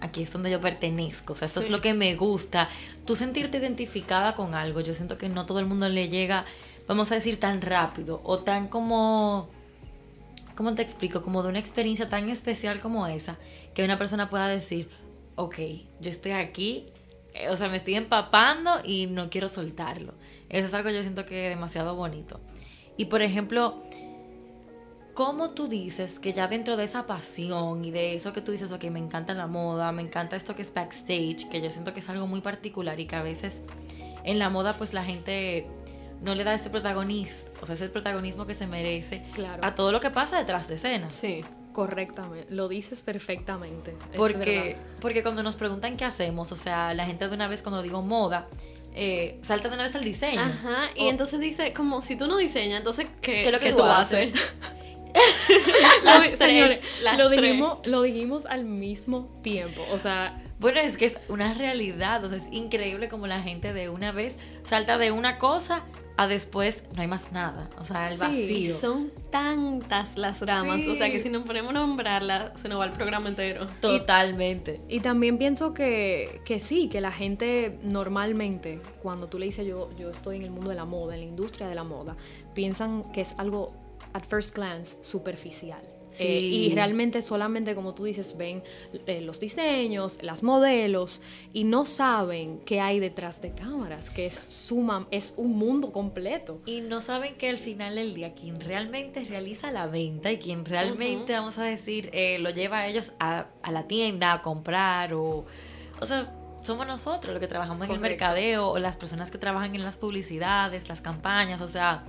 aquí 0.00 0.22
es 0.24 0.32
donde 0.32 0.50
yo 0.50 0.60
pertenezco, 0.60 1.34
o 1.34 1.36
sea, 1.36 1.46
esto 1.46 1.60
es 1.60 1.70
lo 1.70 1.80
que 1.80 1.94
me 1.94 2.16
gusta. 2.16 2.68
Tú 3.06 3.14
sentirte 3.14 3.58
identificada 3.58 4.34
con 4.34 4.56
algo, 4.56 4.80
yo 4.80 4.92
siento 4.92 5.18
que 5.18 5.28
no 5.28 5.46
todo 5.46 5.60
el 5.60 5.66
mundo 5.66 5.88
le 5.88 6.08
llega, 6.08 6.46
vamos 6.88 7.12
a 7.12 7.14
decir, 7.14 7.38
tan 7.38 7.62
rápido 7.62 8.20
o 8.24 8.40
tan 8.40 8.66
como, 8.66 9.48
¿cómo 10.56 10.74
te 10.74 10.82
explico? 10.82 11.22
Como 11.22 11.42
de 11.42 11.48
una 11.48 11.58
experiencia 11.58 12.08
tan 12.08 12.28
especial 12.28 12.80
como 12.80 13.06
esa, 13.06 13.38
que 13.74 13.84
una 13.84 13.98
persona 13.98 14.30
pueda 14.30 14.48
decir, 14.48 14.88
ok, 15.36 15.56
yo 16.00 16.10
estoy 16.10 16.32
aquí, 16.32 16.86
eh, 17.34 17.48
o 17.48 17.56
sea, 17.56 17.68
me 17.68 17.76
estoy 17.76 17.94
empapando 17.94 18.80
y 18.84 19.06
no 19.06 19.30
quiero 19.30 19.48
soltarlo. 19.48 20.14
Eso 20.48 20.66
es 20.66 20.74
algo 20.74 20.90
yo 20.90 21.02
siento 21.02 21.26
que 21.26 21.48
es 21.48 21.54
demasiado 21.54 21.94
bonito. 21.94 22.40
Y 22.96 23.06
por 23.06 23.22
ejemplo, 23.22 23.82
¿Cómo 25.14 25.50
tú 25.50 25.68
dices 25.68 26.18
que 26.18 26.32
ya 26.32 26.48
dentro 26.48 26.78
de 26.78 26.84
esa 26.84 27.06
pasión 27.06 27.84
y 27.84 27.90
de 27.90 28.14
eso 28.14 28.32
que 28.32 28.40
tú 28.40 28.50
dices, 28.50 28.72
ok, 28.72 28.84
me 28.84 28.98
encanta 28.98 29.34
la 29.34 29.46
moda, 29.46 29.92
me 29.92 30.00
encanta 30.00 30.36
esto 30.36 30.56
que 30.56 30.62
es 30.62 30.72
backstage, 30.72 31.50
que 31.50 31.60
yo 31.60 31.70
siento 31.70 31.92
que 31.92 32.00
es 32.00 32.08
algo 32.08 32.26
muy 32.26 32.40
particular 32.40 32.98
y 32.98 33.04
que 33.04 33.16
a 33.16 33.22
veces 33.22 33.60
en 34.24 34.38
la 34.38 34.48
moda 34.48 34.72
pues 34.78 34.94
la 34.94 35.04
gente 35.04 35.66
no 36.22 36.34
le 36.34 36.44
da 36.44 36.54
este 36.54 36.70
protagonismo, 36.70 37.50
o 37.60 37.66
sea, 37.66 37.74
ese 37.74 37.88
protagonismo 37.88 38.46
que 38.46 38.54
se 38.54 38.66
merece 38.66 39.22
Claro. 39.34 39.64
a 39.64 39.74
todo 39.74 39.92
lo 39.92 40.00
que 40.00 40.10
pasa 40.10 40.38
detrás 40.38 40.68
de 40.68 40.74
escena. 40.76 41.10
Sí. 41.10 41.44
Correctamente, 41.72 42.46
lo 42.52 42.68
dices 42.68 43.00
perfectamente. 43.00 43.96
Porque, 44.14 44.76
porque 45.00 45.22
cuando 45.22 45.42
nos 45.42 45.56
preguntan 45.56 45.96
qué 45.96 46.04
hacemos, 46.04 46.52
o 46.52 46.56
sea, 46.56 46.92
la 46.94 47.06
gente 47.06 47.26
de 47.28 47.34
una 47.34 47.48
vez 47.48 47.62
cuando 47.62 47.80
digo 47.82 48.02
moda, 48.02 48.46
eh, 48.94 49.38
salta 49.40 49.68
de 49.68 49.74
una 49.76 49.84
vez 49.84 49.94
al 49.96 50.04
diseño. 50.04 50.40
Ajá, 50.42 50.90
y 50.94 51.06
O- 51.06 51.10
entonces 51.10 51.40
dice, 51.40 51.72
como 51.72 52.02
si 52.02 52.14
tú 52.16 52.26
no 52.26 52.36
diseñas, 52.36 52.78
entonces, 52.78 53.06
¿qué, 53.22 53.32
¿Qué 53.32 53.46
es 53.46 53.52
lo 53.52 53.58
que 53.58 53.72
tú 53.72 53.82
haces? 53.84 54.34
las 56.04 56.18
Lo- 56.18 56.24
tres, 56.26 56.38
señores, 56.38 56.80
las 57.02 57.18
lo, 57.18 57.28
tres. 57.28 57.40
dijimos, 57.42 57.78
lo 57.86 58.02
dijimos 58.02 58.46
al 58.46 58.64
mismo 58.64 59.24
tiempo. 59.42 59.82
O 59.92 59.98
sea, 59.98 60.42
Bueno, 60.58 60.78
es 60.78 60.96
que 60.96 61.06
es 61.06 61.16
una 61.28 61.54
realidad, 61.54 62.24
o 62.24 62.28
sea, 62.28 62.38
es 62.38 62.46
increíble 62.52 63.08
como 63.08 63.26
la 63.26 63.40
gente 63.42 63.72
de 63.72 63.88
una 63.88 64.12
vez 64.12 64.38
salta 64.62 64.96
de 64.96 65.10
una 65.10 65.38
cosa 65.38 65.82
a 66.16 66.26
después 66.26 66.84
no 66.94 67.02
hay 67.02 67.08
más 67.08 67.32
nada, 67.32 67.70
o 67.78 67.84
sea, 67.84 68.08
el 68.08 68.14
Sí, 68.14 68.20
vacío. 68.20 68.56
Y 68.58 68.66
son 68.68 69.10
tantas 69.30 70.16
las 70.18 70.40
ramas, 70.40 70.76
Sí. 70.80 70.88
o 70.88 70.94
sea 70.94 71.10
que 71.10 71.20
si 71.20 71.28
nos 71.30 71.44
ponemos 71.44 71.70
a 71.70 71.72
nombrarlas, 71.74 72.60
se 72.60 72.68
nos 72.68 72.78
va 72.80 72.84
el 72.84 72.92
programa 72.92 73.28
entero. 73.30 73.66
Totalmente. 73.80 74.80
Y 74.88 75.00
también 75.00 75.38
pienso 75.38 75.72
que, 75.74 76.40
que 76.44 76.60
sí, 76.60 76.88
que 76.88 77.00
la 77.00 77.12
gente 77.12 77.78
normalmente, 77.82 78.80
cuando 79.02 79.26
tú 79.28 79.38
le 79.38 79.46
dices 79.46 79.66
yo, 79.66 79.88
yo 79.96 80.10
estoy 80.10 80.36
en 80.36 80.42
el 80.42 80.50
mundo 80.50 80.70
de 80.70 80.76
la 80.76 80.84
moda, 80.84 81.14
en 81.14 81.20
la 81.20 81.26
industria 81.26 81.66
de 81.68 81.74
la 81.74 81.84
moda, 81.84 82.16
piensan 82.54 83.10
que 83.12 83.22
es 83.22 83.34
algo, 83.38 83.72
at 84.12 84.24
first 84.24 84.54
glance, 84.54 84.96
superficial. 85.02 85.80
Sí. 86.12 86.24
Eh, 86.24 86.40
y 86.40 86.74
realmente 86.74 87.22
solamente, 87.22 87.74
como 87.74 87.94
tú 87.94 88.04
dices, 88.04 88.36
ven 88.36 88.62
eh, 89.06 89.22
los 89.22 89.40
diseños, 89.40 90.18
las 90.22 90.42
modelos, 90.42 91.22
y 91.54 91.64
no 91.64 91.86
saben 91.86 92.60
qué 92.66 92.80
hay 92.80 93.00
detrás 93.00 93.40
de 93.40 93.52
cámaras, 93.52 94.10
que 94.10 94.26
es, 94.26 94.46
suma, 94.48 95.08
es 95.10 95.32
un 95.38 95.56
mundo 95.56 95.90
completo. 95.90 96.60
Y 96.66 96.82
no 96.82 97.00
saben 97.00 97.36
que 97.36 97.48
al 97.48 97.58
final 97.58 97.94
del 97.94 98.14
día 98.14 98.34
quien 98.34 98.60
realmente 98.60 99.24
realiza 99.24 99.72
la 99.72 99.86
venta 99.86 100.30
y 100.30 100.36
quien 100.36 100.66
realmente, 100.66 101.32
vamos 101.32 101.56
a 101.56 101.64
decir, 101.64 102.10
eh, 102.12 102.38
lo 102.38 102.50
lleva 102.50 102.80
a 102.80 102.88
ellos 102.88 103.12
a, 103.18 103.46
a 103.62 103.72
la 103.72 103.88
tienda 103.88 104.34
a 104.34 104.42
comprar 104.42 105.14
o... 105.14 105.46
O 106.00 106.04
sea, 106.04 106.30
somos 106.62 106.86
nosotros 106.86 107.32
los 107.32 107.40
que 107.40 107.48
trabajamos 107.48 107.78
en 107.86 107.90
el 107.92 107.98
Correcto. 107.98 108.24
mercadeo 108.24 108.68
o 108.68 108.78
las 108.78 108.96
personas 108.96 109.30
que 109.30 109.38
trabajan 109.38 109.74
en 109.74 109.84
las 109.84 109.96
publicidades, 109.96 110.88
las 110.88 111.00
campañas, 111.00 111.60
o 111.60 111.68
sea... 111.68 112.04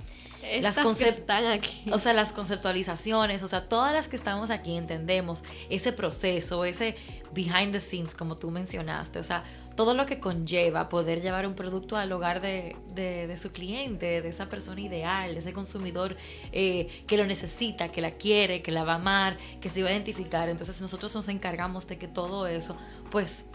las 0.60 0.76
que 0.78 1.08
están 1.08 1.46
aquí. 1.46 1.90
O 1.90 1.98
sea, 1.98 2.12
las 2.12 2.32
conceptualizaciones, 2.32 3.42
o 3.42 3.46
sea, 3.48 3.68
todas 3.68 3.92
las 3.92 4.08
que 4.08 4.16
estamos 4.16 4.50
aquí 4.50 4.76
entendemos 4.76 5.42
ese 5.70 5.92
proceso, 5.92 6.64
ese 6.64 6.96
behind 7.32 7.72
the 7.72 7.80
scenes, 7.80 8.14
como 8.14 8.36
tú 8.36 8.50
mencionaste, 8.50 9.18
o 9.18 9.22
sea, 9.24 9.42
todo 9.74 9.92
lo 9.94 10.06
que 10.06 10.20
conlleva 10.20 10.88
poder 10.88 11.20
llevar 11.20 11.46
un 11.48 11.54
producto 11.54 11.96
al 11.96 12.12
hogar 12.12 12.40
de, 12.40 12.76
de- 12.94 13.26
de 13.26 13.38
su 13.38 13.50
cliente, 13.50 14.22
de 14.22 14.28
esa 14.28 14.48
persona 14.48 14.80
ideal, 14.80 15.34
de 15.34 15.40
ese 15.40 15.52
consumidor 15.52 16.16
eh, 16.52 16.86
que 17.08 17.16
lo 17.16 17.24
necesita, 17.26 17.88
que 17.90 18.00
la 18.00 18.12
quiere, 18.12 18.62
que 18.62 18.70
la 18.70 18.84
va 18.84 18.92
a 18.92 18.96
amar, 18.96 19.36
que 19.60 19.68
se 19.70 19.82
va 19.82 19.88
a 19.88 19.92
identificar. 19.92 20.48
Entonces 20.48 20.80
nosotros 20.80 21.12
nos 21.14 21.26
encargamos 21.28 21.88
de 21.88 21.98
que 21.98 22.06
todo 22.06 22.46
eso, 22.46 22.76
pues, 23.10 23.46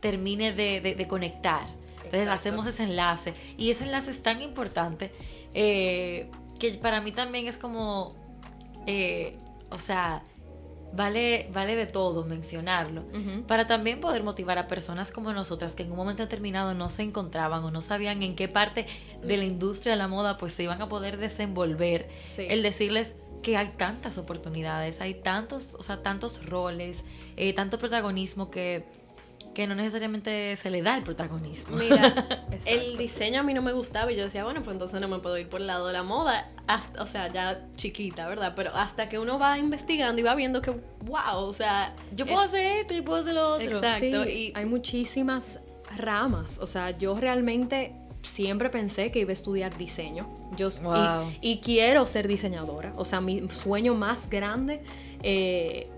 termine 0.00 0.52
de, 0.52 0.80
de- 0.80 0.94
de 0.94 1.06
conectar. 1.08 1.66
Entonces 1.96 2.20
Exacto. 2.20 2.32
hacemos 2.32 2.66
ese 2.66 2.82
enlace 2.84 3.34
y 3.56 3.70
ese 3.70 3.84
enlace 3.84 4.10
es 4.10 4.22
tan 4.22 4.42
importante 4.42 5.12
eh, 5.54 6.28
que 6.58 6.72
para 6.74 7.00
mí 7.00 7.12
también 7.12 7.46
es 7.46 7.56
como, 7.56 8.16
eh, 8.86 9.38
o 9.70 9.78
sea, 9.78 10.22
vale, 10.92 11.48
vale 11.52 11.76
de 11.76 11.86
todo 11.86 12.24
mencionarlo, 12.24 13.04
para 13.46 13.66
también 13.68 14.00
poder 14.00 14.24
motivar 14.24 14.58
a 14.58 14.66
personas 14.66 15.12
como 15.12 15.32
nosotras 15.32 15.74
que 15.76 15.84
en 15.84 15.90
un 15.92 15.96
momento 15.96 16.22
determinado 16.24 16.74
no 16.74 16.88
se 16.88 17.02
encontraban 17.02 17.62
o 17.62 17.70
no 17.70 17.80
sabían 17.80 18.22
en 18.24 18.34
qué 18.34 18.48
parte 18.48 18.86
de 19.22 19.36
la 19.36 19.44
industria 19.44 19.92
de 19.92 19.98
la 19.98 20.08
moda 20.08 20.36
pues 20.36 20.52
se 20.52 20.64
iban 20.64 20.82
a 20.82 20.88
poder 20.88 21.16
desenvolver, 21.18 22.08
Sí. 22.24 22.46
el 22.48 22.62
decirles 22.62 23.14
que 23.42 23.56
hay 23.56 23.68
tantas 23.76 24.18
oportunidades, 24.18 25.00
hay 25.00 25.14
tantos, 25.14 25.74
o 25.78 25.82
sea, 25.82 26.02
tantos 26.02 26.44
roles, 26.44 27.04
eh, 27.36 27.52
tanto 27.54 27.78
protagonismo 27.78 28.50
que, 28.50 28.84
que 29.54 29.66
no 29.66 29.74
necesariamente 29.74 30.54
se 30.56 30.70
le 30.70 30.80
da 30.80 30.96
el 30.96 31.02
protagonismo. 31.02 31.76
Mira, 31.76 32.14
el 32.66 32.96
diseño 32.96 33.40
a 33.40 33.42
mí 33.42 33.52
no 33.52 33.62
me 33.62 33.72
gustaba 33.72 34.12
y 34.12 34.16
yo 34.16 34.24
decía, 34.24 34.44
bueno, 34.44 34.62
pues 34.62 34.74
entonces 34.74 35.00
no 35.00 35.08
me 35.08 35.18
puedo 35.18 35.36
ir 35.38 35.48
por 35.48 35.60
el 35.60 35.66
lado 35.66 35.88
de 35.88 35.92
la 35.92 36.02
moda, 36.04 36.48
hasta- 36.68 37.02
o 37.02 37.06
sea, 37.06 37.32
ya 37.32 37.66
chiquita, 37.76 38.28
¿verdad? 38.28 38.52
Pero 38.54 38.70
hasta 38.74 39.08
que 39.08 39.18
uno 39.18 39.38
va 39.38 39.58
investigando 39.58 40.20
y 40.20 40.24
va 40.24 40.34
viendo 40.36 40.62
que, 40.62 40.70
wow, 41.04 41.38
o 41.38 41.52
sea, 41.52 41.94
Yo 42.14 42.26
puedo 42.26 42.42
es- 42.42 42.48
hacer 42.50 42.78
esto, 42.78 42.94
yo 42.94 43.04
puedo 43.04 43.18
hacer 43.18 43.34
lo 43.34 43.54
otro. 43.54 43.66
Exacto. 43.76 44.24
Sí, 44.24 44.30
y- 44.30 44.52
hay 44.54 44.66
muchísimas 44.66 45.60
ramas. 45.96 46.58
O 46.60 46.66
sea, 46.68 46.96
yo 46.96 47.18
realmente 47.18 47.92
siempre 48.22 48.70
pensé 48.70 49.10
que 49.10 49.18
iba 49.20 49.30
a 49.30 49.32
estudiar 49.32 49.76
diseño. 49.76 50.28
Yo, 50.56 50.68
y- 50.68 50.82
Wow. 50.84 51.32
y, 51.40 51.58
quiero 51.58 52.06
ser 52.06 52.28
diseñadora. 52.28 52.92
O 52.96 53.04
sea, 53.04 53.20
mi 53.20 53.48
sueño 53.48 53.94
más 53.94 54.30
grande 54.30 54.82
eh, 55.22 55.88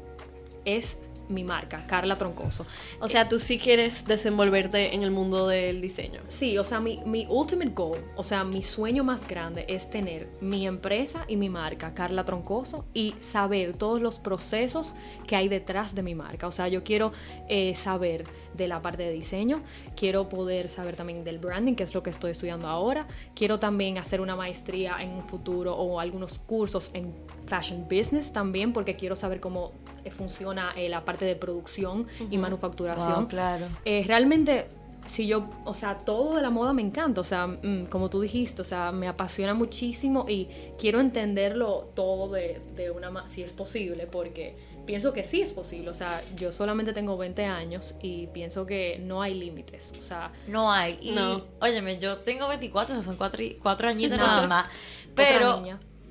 es 0.64 0.98
mi 1.28 1.44
marca, 1.44 1.84
Carla 1.86 2.16
Troncoso. 2.16 2.66
O 3.00 3.08
sea, 3.08 3.28
tú 3.28 3.38
sí 3.38 3.58
quieres 3.58 4.04
desenvolverte 4.06 4.94
en 4.94 5.02
el 5.02 5.10
mundo 5.10 5.48
del 5.48 5.80
diseño. 5.80 6.20
Sí, 6.28 6.58
o 6.58 6.64
sea, 6.64 6.80
mi, 6.80 7.00
mi 7.06 7.26
ultimate 7.28 7.70
goal, 7.70 8.00
o 8.16 8.22
sea, 8.22 8.44
mi 8.44 8.62
sueño 8.62 9.04
más 9.04 9.26
grande 9.26 9.64
es 9.68 9.88
tener 9.90 10.28
mi 10.40 10.66
empresa 10.66 11.24
y 11.28 11.36
mi 11.36 11.48
marca, 11.48 11.94
Carla 11.94 12.24
Troncoso, 12.24 12.84
y 12.94 13.14
saber 13.20 13.74
todos 13.74 14.00
los 14.00 14.18
procesos 14.18 14.94
que 15.26 15.36
hay 15.36 15.48
detrás 15.48 15.94
de 15.94 16.02
mi 16.02 16.14
marca. 16.14 16.46
O 16.46 16.52
sea, 16.52 16.68
yo 16.68 16.82
quiero 16.84 17.12
eh, 17.48 17.74
saber 17.74 18.24
de 18.54 18.68
la 18.68 18.82
parte 18.82 19.02
de 19.02 19.12
diseño, 19.12 19.62
quiero 19.96 20.28
poder 20.28 20.68
saber 20.68 20.96
también 20.96 21.24
del 21.24 21.38
branding, 21.38 21.74
que 21.74 21.82
es 21.82 21.94
lo 21.94 22.02
que 22.02 22.10
estoy 22.10 22.32
estudiando 22.32 22.68
ahora. 22.68 23.06
Quiero 23.34 23.58
también 23.58 23.98
hacer 23.98 24.20
una 24.20 24.36
maestría 24.36 24.96
en 25.00 25.10
un 25.10 25.24
futuro 25.24 25.74
o 25.74 26.00
algunos 26.00 26.38
cursos 26.38 26.90
en 26.94 27.14
fashion 27.46 27.84
business 27.88 28.32
también, 28.32 28.72
porque 28.72 28.96
quiero 28.96 29.16
saber 29.16 29.40
cómo 29.40 29.72
eh, 29.72 29.91
funciona 30.10 30.72
eh, 30.76 30.88
la 30.88 31.04
parte 31.04 31.24
de 31.24 31.36
producción 31.36 32.06
y 32.30 32.38
manufacturación. 32.38 33.20
Wow, 33.20 33.28
claro. 33.28 33.66
Eh, 33.84 34.04
realmente, 34.06 34.66
si 35.06 35.26
yo, 35.26 35.48
o 35.64 35.74
sea, 35.74 35.98
todo 35.98 36.36
de 36.36 36.42
la 36.42 36.50
moda 36.50 36.72
me 36.72 36.82
encanta, 36.82 37.20
o 37.20 37.24
sea, 37.24 37.46
mm, 37.46 37.86
como 37.90 38.08
tú 38.10 38.20
dijiste, 38.20 38.62
o 38.62 38.64
sea, 38.64 38.92
me 38.92 39.08
apasiona 39.08 39.52
muchísimo 39.54 40.26
y 40.28 40.48
quiero 40.78 41.00
entenderlo 41.00 41.90
todo 41.94 42.30
de, 42.32 42.60
de 42.76 42.90
una 42.90 43.26
si 43.26 43.42
es 43.42 43.52
posible, 43.52 44.06
porque 44.06 44.54
pienso 44.86 45.12
que 45.12 45.22
sí 45.24 45.40
es 45.42 45.52
posible, 45.52 45.90
o 45.90 45.94
sea, 45.94 46.20
yo 46.36 46.50
solamente 46.52 46.92
tengo 46.92 47.16
20 47.16 47.44
años 47.44 47.94
y 48.02 48.26
pienso 48.28 48.64
que 48.66 49.00
no 49.04 49.22
hay 49.22 49.34
límites, 49.34 49.92
o 49.98 50.02
sea, 50.02 50.32
No 50.48 50.70
hay. 50.72 50.98
Y, 51.00 51.10
No. 51.12 51.42
óyeme, 51.60 51.98
yo 51.98 52.18
tengo 52.18 52.46
24, 52.48 52.94
o 52.94 52.96
sea, 52.98 53.04
son 53.04 53.16
cuatro, 53.16 53.42
y- 53.42 53.54
cuatro 53.54 53.88
añitos 53.88 54.18
No. 54.18 54.24
nada 54.26 54.46
más. 54.46 54.66
Pero, 55.14 55.62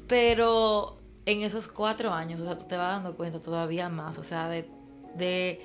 pero 0.08 0.98
en 1.26 1.42
esos 1.44 1.68
cuatro 1.68 2.14
años, 2.14 2.40
o 2.42 2.46
sea, 2.46 2.58
tú 2.58 2.66
te 2.68 2.78
vas 2.78 2.96
dando 2.96 3.16
cuenta 3.16 3.40
todavía 3.40 3.90
más, 3.90 4.18
o 4.18 4.24
sea, 4.24 4.50
de, 4.50 4.68
de, 5.16 5.62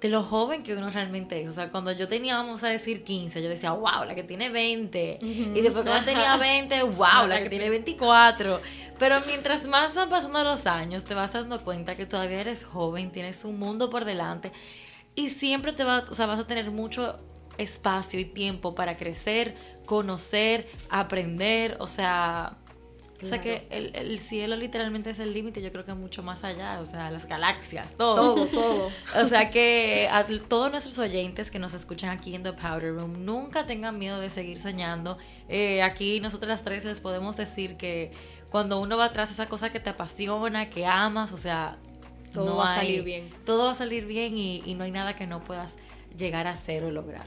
de 0.00 0.08
lo 0.08 0.22
joven 0.22 0.62
que 0.62 0.74
uno 0.74 0.90
realmente 0.90 1.40
es. 1.40 1.48
O 1.48 1.52
sea, 1.52 1.70
cuando 1.70 1.92
yo 1.92 2.08
tenía, 2.08 2.36
vamos 2.36 2.64
a 2.64 2.68
decir, 2.68 3.04
15, 3.04 3.42
yo 3.42 3.48
decía, 3.48 3.72
wow, 3.72 4.04
la 4.06 4.14
que 4.14 4.24
tiene 4.24 4.50
20. 4.50 5.18
Y 5.22 5.60
después 5.60 5.84
cuando 5.84 6.04
tenía 6.04 6.36
20, 6.36 6.82
wow, 6.82 7.26
la 7.28 7.38
que 7.38 7.48
tiene 7.48 7.70
24. 7.70 8.60
Pero 8.98 9.20
mientras 9.26 9.66
más 9.68 9.94
van 9.94 10.08
pasando 10.08 10.42
los 10.42 10.66
años, 10.66 11.04
te 11.04 11.14
vas 11.14 11.32
dando 11.32 11.62
cuenta 11.62 11.96
que 11.96 12.06
todavía 12.06 12.40
eres 12.40 12.64
joven, 12.64 13.10
tienes 13.10 13.44
un 13.44 13.58
mundo 13.58 13.88
por 13.90 14.04
delante 14.04 14.52
y 15.16 15.30
siempre 15.30 15.72
te 15.72 15.82
va, 15.82 16.04
o 16.08 16.14
sea, 16.14 16.26
vas 16.26 16.38
a 16.38 16.46
tener 16.46 16.70
mucho 16.70 17.18
espacio 17.58 18.20
y 18.20 18.26
tiempo 18.26 18.74
para 18.74 18.96
crecer, 18.96 19.56
conocer, 19.86 20.68
aprender, 20.90 21.76
o 21.80 21.88
sea, 21.88 22.58
o 23.22 23.26
sea 23.26 23.40
que 23.40 23.66
el, 23.70 23.94
el 23.94 24.18
cielo 24.18 24.56
literalmente 24.56 25.10
es 25.10 25.18
el 25.18 25.32
límite, 25.32 25.62
yo 25.62 25.72
creo 25.72 25.84
que 25.84 25.94
mucho 25.94 26.22
más 26.22 26.44
allá, 26.44 26.80
o 26.80 26.86
sea, 26.86 27.10
las 27.10 27.26
galaxias, 27.26 27.94
todo. 27.94 28.34
todo, 28.34 28.46
todo. 28.62 28.90
O 29.20 29.24
sea 29.26 29.50
que 29.50 30.08
a 30.10 30.24
todos 30.48 30.70
nuestros 30.70 30.98
oyentes 30.98 31.50
que 31.50 31.58
nos 31.58 31.74
escuchan 31.74 32.10
aquí 32.10 32.34
en 32.34 32.42
The 32.42 32.52
Powder 32.52 32.94
Room, 32.94 33.24
nunca 33.24 33.66
tengan 33.66 33.98
miedo 33.98 34.20
de 34.20 34.30
seguir 34.30 34.58
soñando. 34.58 35.18
Eh, 35.48 35.82
aquí 35.82 36.20
nosotros 36.20 36.48
las 36.48 36.62
tres 36.62 36.84
les 36.84 37.00
podemos 37.00 37.36
decir 37.36 37.76
que 37.76 38.12
cuando 38.50 38.80
uno 38.80 38.96
va 38.96 39.06
atrás 39.06 39.30
esa 39.30 39.48
cosa 39.48 39.70
que 39.70 39.80
te 39.80 39.90
apasiona, 39.90 40.68
que 40.68 40.86
amas, 40.86 41.32
o 41.32 41.36
sea, 41.36 41.78
Todo 42.32 42.44
no 42.46 42.56
va 42.56 42.72
a 42.72 42.74
salir 42.76 43.02
bien. 43.02 43.30
Todo 43.44 43.64
va 43.64 43.70
a 43.72 43.74
salir 43.74 44.06
bien 44.06 44.36
y, 44.36 44.62
y 44.64 44.74
no 44.74 44.84
hay 44.84 44.90
nada 44.90 45.16
que 45.16 45.26
no 45.26 45.42
puedas 45.42 45.76
llegar 46.16 46.46
a 46.46 46.50
hacer 46.50 46.84
o 46.84 46.90
lograr. 46.90 47.26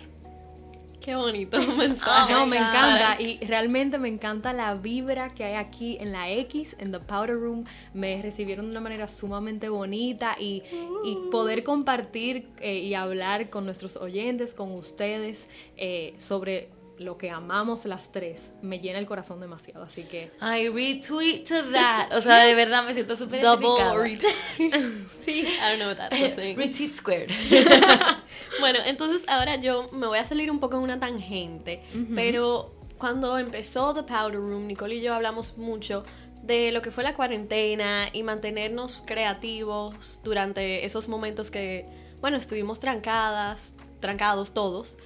Qué 1.02 1.16
bonito 1.16 1.58
mensaje. 1.78 2.34
No, 2.34 2.46
me 2.46 2.58
God. 2.58 2.68
encanta 2.68 3.22
y 3.22 3.38
realmente 3.46 3.98
me 3.98 4.10
encanta 4.10 4.54
la 4.54 4.76
vibra 4.76 5.30
que 5.30 5.44
hay 5.44 5.56
aquí 5.56 5.98
en 6.00 6.12
la 6.12 6.30
X, 6.30 6.76
en 6.80 6.92
The 6.92 7.00
Powder 7.00 7.36
Room. 7.40 7.66
Me 7.94 8.22
recibieron 8.22 8.66
de 8.66 8.72
una 8.72 8.82
manera 8.82 9.08
sumamente 9.08 9.70
bonita 9.70 10.36
y, 10.40 10.64
y 11.04 11.18
poder 11.32 11.64
compartir 11.64 12.48
eh, 12.60 12.80
y 12.80 12.94
hablar 12.94 13.50
con 13.50 13.66
nuestros 13.66 13.96
oyentes, 13.96 14.54
con 14.54 14.72
ustedes, 14.74 15.50
eh, 15.78 16.14
sobre 16.18 16.70
lo 17.00 17.18
que 17.18 17.32
amamos 17.32 17.86
las 17.86 18.12
tres, 18.12 18.52
me 18.62 18.80
llena 18.80 19.00
el 19.00 19.06
corazón 19.06 19.40
demasiado. 19.40 19.84
Así 19.84 20.04
que 20.04 20.32
Ay, 20.40 20.68
retweet 20.70 21.46
to 21.46 21.56
that. 21.72 22.14
O 22.16 22.22
sea, 22.22 22.44
de 22.44 22.54
verdad 22.54 22.84
me 22.84 22.94
siento 22.94 23.16
súper 23.16 23.42
Double 23.42 23.94
retweet. 23.96 24.20
sí, 25.12 25.42
I 25.42 25.78
don't 25.78 25.80
know 25.80 25.90
what 25.90 26.36
thing. 26.36 26.56
Retweet 26.56 26.94
squared. 26.94 27.30
Bueno, 28.60 28.80
entonces 28.86 29.24
ahora 29.28 29.56
yo 29.56 29.90
me 29.92 30.08
voy 30.08 30.18
a 30.18 30.26
salir 30.26 30.52
un 30.52 30.60
poco 30.60 30.78
en 30.78 30.84
una 30.84 31.00
tangente, 31.00 31.82
pero 32.16 32.74
cuando 32.98 33.38
empezó 33.38 33.94
The 33.94 34.04
Powder 34.04 34.40
Room, 34.40 34.68
Nicole 34.68 34.96
y 34.96 35.02
yo 35.02 35.14
hablamos 35.14 35.58
mucho 35.58 36.04
de 36.44 36.72
lo 36.72 36.82
que 36.82 36.92
fue 36.92 37.04
la 37.04 37.16
cuarentena 37.16 38.10
y 38.12 38.24
mantenernos 38.24 39.04
creativos 39.06 40.20
durante 40.24 40.86
esos 40.86 41.08
momentos 41.08 41.52
que, 41.52 41.86
bueno, 42.22 42.38
estuvimos 42.38 42.80
trancadas, 42.80 43.74
trancados 44.00 44.54
todos. 44.54 44.98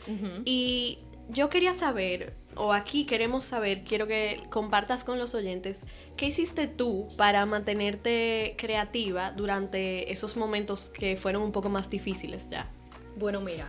Y 0.45 0.99
yo 1.33 1.49
quería 1.49 1.73
saber, 1.73 2.33
o 2.55 2.73
aquí 2.73 3.05
queremos 3.05 3.43
saber, 3.43 3.83
quiero 3.83 4.07
que 4.07 4.43
compartas 4.49 5.03
con 5.03 5.19
los 5.19 5.33
oyentes, 5.35 5.81
¿qué 6.15 6.27
hiciste 6.27 6.67
tú 6.67 7.07
para 7.17 7.45
mantenerte 7.45 8.55
creativa 8.57 9.31
durante 9.31 10.11
esos 10.11 10.37
momentos 10.37 10.89
que 10.89 11.15
fueron 11.15 11.43
un 11.43 11.51
poco 11.51 11.69
más 11.69 11.89
difíciles 11.89 12.47
ya? 12.49 12.69
Bueno, 13.17 13.41
mira, 13.41 13.67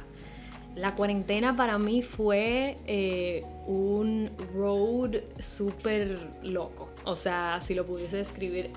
la 0.75 0.95
cuarentena 0.95 1.55
para 1.55 1.79
mí 1.79 2.03
fue 2.03 2.79
eh, 2.87 3.45
un 3.67 4.31
road 4.55 5.17
súper 5.39 6.19
loco. 6.43 6.91
O 7.05 7.15
sea, 7.15 7.61
si 7.61 7.75
lo 7.75 7.87
pudiese 7.87 8.17
describir 8.17 8.71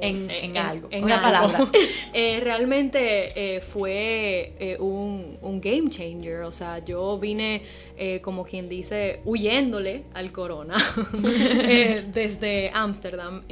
en, 0.00 0.56
algo. 0.56 0.88
En 0.90 1.04
una 1.04 1.20
palabra. 1.20 1.70
Eh, 2.16 2.38
realmente 2.40 3.56
eh, 3.56 3.60
fue 3.60 4.76
un, 4.78 5.36
un, 5.42 5.60
game 5.60 5.90
changer. 5.90 6.42
O 6.42 6.52
sea, 6.52 6.84
yo 6.84 7.18
vine, 7.18 7.62
como 8.22 8.44
quien 8.44 8.68
dice, 8.68 9.20
huyéndole 9.24 10.04
al 10.14 10.30
corona 10.30 10.76
desde 12.14 12.70
Ámsterdam. 12.72 13.42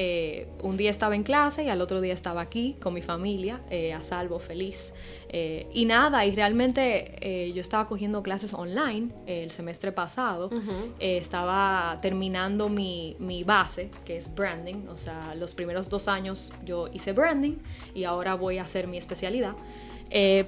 un 0.62 0.76
día 0.76 0.90
estaba 0.90 1.16
en 1.16 1.24
clase 1.24 1.64
y 1.64 1.70
al 1.70 1.80
otro 1.80 2.00
día 2.00 2.12
estaba 2.12 2.40
aquí 2.40 2.76
con 2.80 2.94
mi 2.94 3.02
familia, 3.02 3.62
a 3.96 4.04
salvo, 4.04 4.38
feliz. 4.38 4.92
Eh, 5.34 5.66
y 5.72 5.86
nada, 5.86 6.26
y 6.26 6.36
realmente 6.36 7.16
eh, 7.20 7.52
yo 7.54 7.62
estaba 7.62 7.86
cogiendo 7.86 8.22
clases 8.22 8.52
online 8.52 9.08
el 9.26 9.50
semestre 9.50 9.90
pasado, 9.90 10.50
eh, 11.00 11.16
estaba 11.16 11.98
terminando 12.02 12.68
mi, 12.68 13.16
mi, 13.18 13.42
base, 13.42 13.90
que 14.04 14.18
es 14.18 14.32
branding, 14.34 14.88
o 14.88 14.98
sea, 14.98 15.34
los 15.34 15.54
primeros 15.54 15.88
dos 15.88 16.06
años 16.06 16.21
yo 16.64 16.88
hice 16.92 17.12
branding 17.12 17.56
y 17.94 18.04
ahora 18.04 18.34
voy 18.34 18.58
a 18.58 18.62
hacer 18.62 18.86
mi 18.86 18.98
especialidad. 18.98 19.54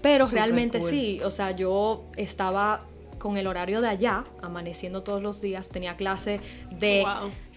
pero 0.03 0.27
realmente 0.27 0.81
sí, 0.81 1.21
o 1.23 1.31
sea, 1.31 1.53
yo 1.53 2.05
estaba 2.17 2.83
con 3.19 3.37
el 3.37 3.47
horario 3.47 3.81
de 3.81 3.89
allá, 3.89 4.25
amaneciendo 4.43 5.03
todos 5.03 5.23
los 5.23 5.41
días, 5.41 5.69
tenía 5.69 5.97
clase 5.97 6.41
de 6.79 7.05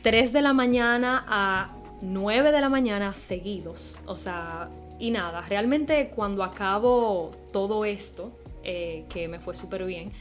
3 0.02 0.32
de 0.32 0.42
la 0.42 0.54
mañana 0.54 1.26
a 1.28 1.76
9 2.02 2.52
de 2.52 2.62
la 2.62 2.70
mañana 2.70 3.14
seguidos, 3.14 3.98
o 4.06 4.16
sea, 4.16 4.70
y 5.00 5.12
nada, 5.12 5.42
realmente 5.42 6.10
cuando 6.16 6.44
acabo 6.44 7.32
todo 7.52 7.86
esto, 7.86 8.32
eh, 8.64 9.06
que 9.10 9.28
me 9.28 9.40
fue 9.40 9.54
súper 9.54 9.86
bien, 9.86 10.12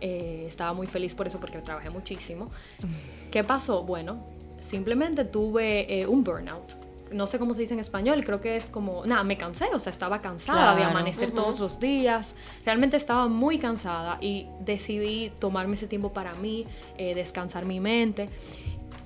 eh, 0.00 0.44
estaba 0.48 0.72
muy 0.72 0.86
feliz 0.86 1.14
por 1.14 1.26
eso 1.26 1.40
porque 1.40 1.58
trabajé 1.58 1.90
muchísimo. 1.90 2.50
¿Qué 3.30 3.42
pasó? 3.42 3.82
Bueno, 3.82 4.24
simplemente 4.60 5.24
tuve 5.24 6.00
eh, 6.00 6.06
un 6.06 6.22
burnout. 6.22 6.83
No 7.14 7.26
sé 7.26 7.38
cómo 7.38 7.54
se 7.54 7.62
dice 7.62 7.74
en 7.74 7.80
español, 7.80 8.24
creo 8.24 8.40
que 8.40 8.56
es 8.56 8.68
como, 8.68 9.06
nada, 9.06 9.24
me 9.24 9.36
cansé, 9.36 9.66
o 9.72 9.78
sea, 9.78 9.90
estaba 9.90 10.20
cansada 10.20 10.74
de 10.74 10.82
amanecer 10.82 11.32
todos 11.32 11.58
los 11.60 11.80
días, 11.80 12.36
realmente 12.64 12.96
estaba 12.96 13.28
muy 13.28 13.58
cansada 13.58 14.18
y 14.20 14.46
decidí 14.60 15.32
tomarme 15.38 15.74
ese 15.74 15.86
tiempo 15.86 16.12
para 16.12 16.34
mí, 16.34 16.66
descansar 16.98 17.64
mi 17.64 17.80
mente 17.80 18.28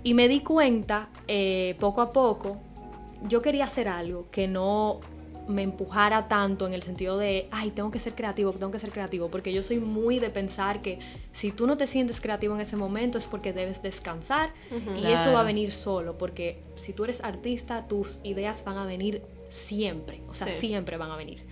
y 0.02 0.14
me 0.14 0.26
di 0.26 0.40
cuenta 0.40 1.08
poco 1.78 2.00
a 2.00 2.12
poco 2.12 2.56
yo 3.26 3.42
quería 3.42 3.64
hacer 3.64 3.88
algo 3.88 4.26
que 4.30 4.46
no 4.46 5.00
me 5.48 5.62
empujara 5.62 6.28
tanto 6.28 6.66
en 6.66 6.74
el 6.74 6.82
sentido 6.82 7.18
de, 7.18 7.48
ay, 7.50 7.70
tengo 7.70 7.90
que 7.90 7.98
ser 7.98 8.14
creativo, 8.14 8.52
tengo 8.52 8.70
que 8.70 8.78
ser 8.78 8.90
creativo, 8.90 9.28
porque 9.30 9.52
yo 9.52 9.62
soy 9.62 9.78
muy 9.78 10.18
de 10.18 10.30
pensar 10.30 10.82
que 10.82 10.98
si 11.32 11.50
tú 11.50 11.66
no 11.66 11.76
te 11.76 11.86
sientes 11.86 12.20
creativo 12.20 12.54
en 12.54 12.60
ese 12.60 12.76
momento 12.76 13.18
es 13.18 13.26
porque 13.26 13.52
debes 13.52 13.82
descansar 13.82 14.52
y 14.96 15.06
eso 15.06 15.32
va 15.32 15.40
a 15.40 15.44
venir 15.44 15.72
solo, 15.72 16.18
porque 16.18 16.60
si 16.74 16.92
tú 16.92 17.04
eres 17.04 17.22
artista, 17.22 17.88
tus 17.88 18.20
ideas 18.22 18.64
van 18.64 18.78
a 18.78 18.84
venir 18.84 19.22
siempre, 19.48 20.20
o 20.28 20.34
sea, 20.34 20.48
siempre 20.48 20.96
van 20.96 21.10
a 21.10 21.16
venir. 21.16 21.44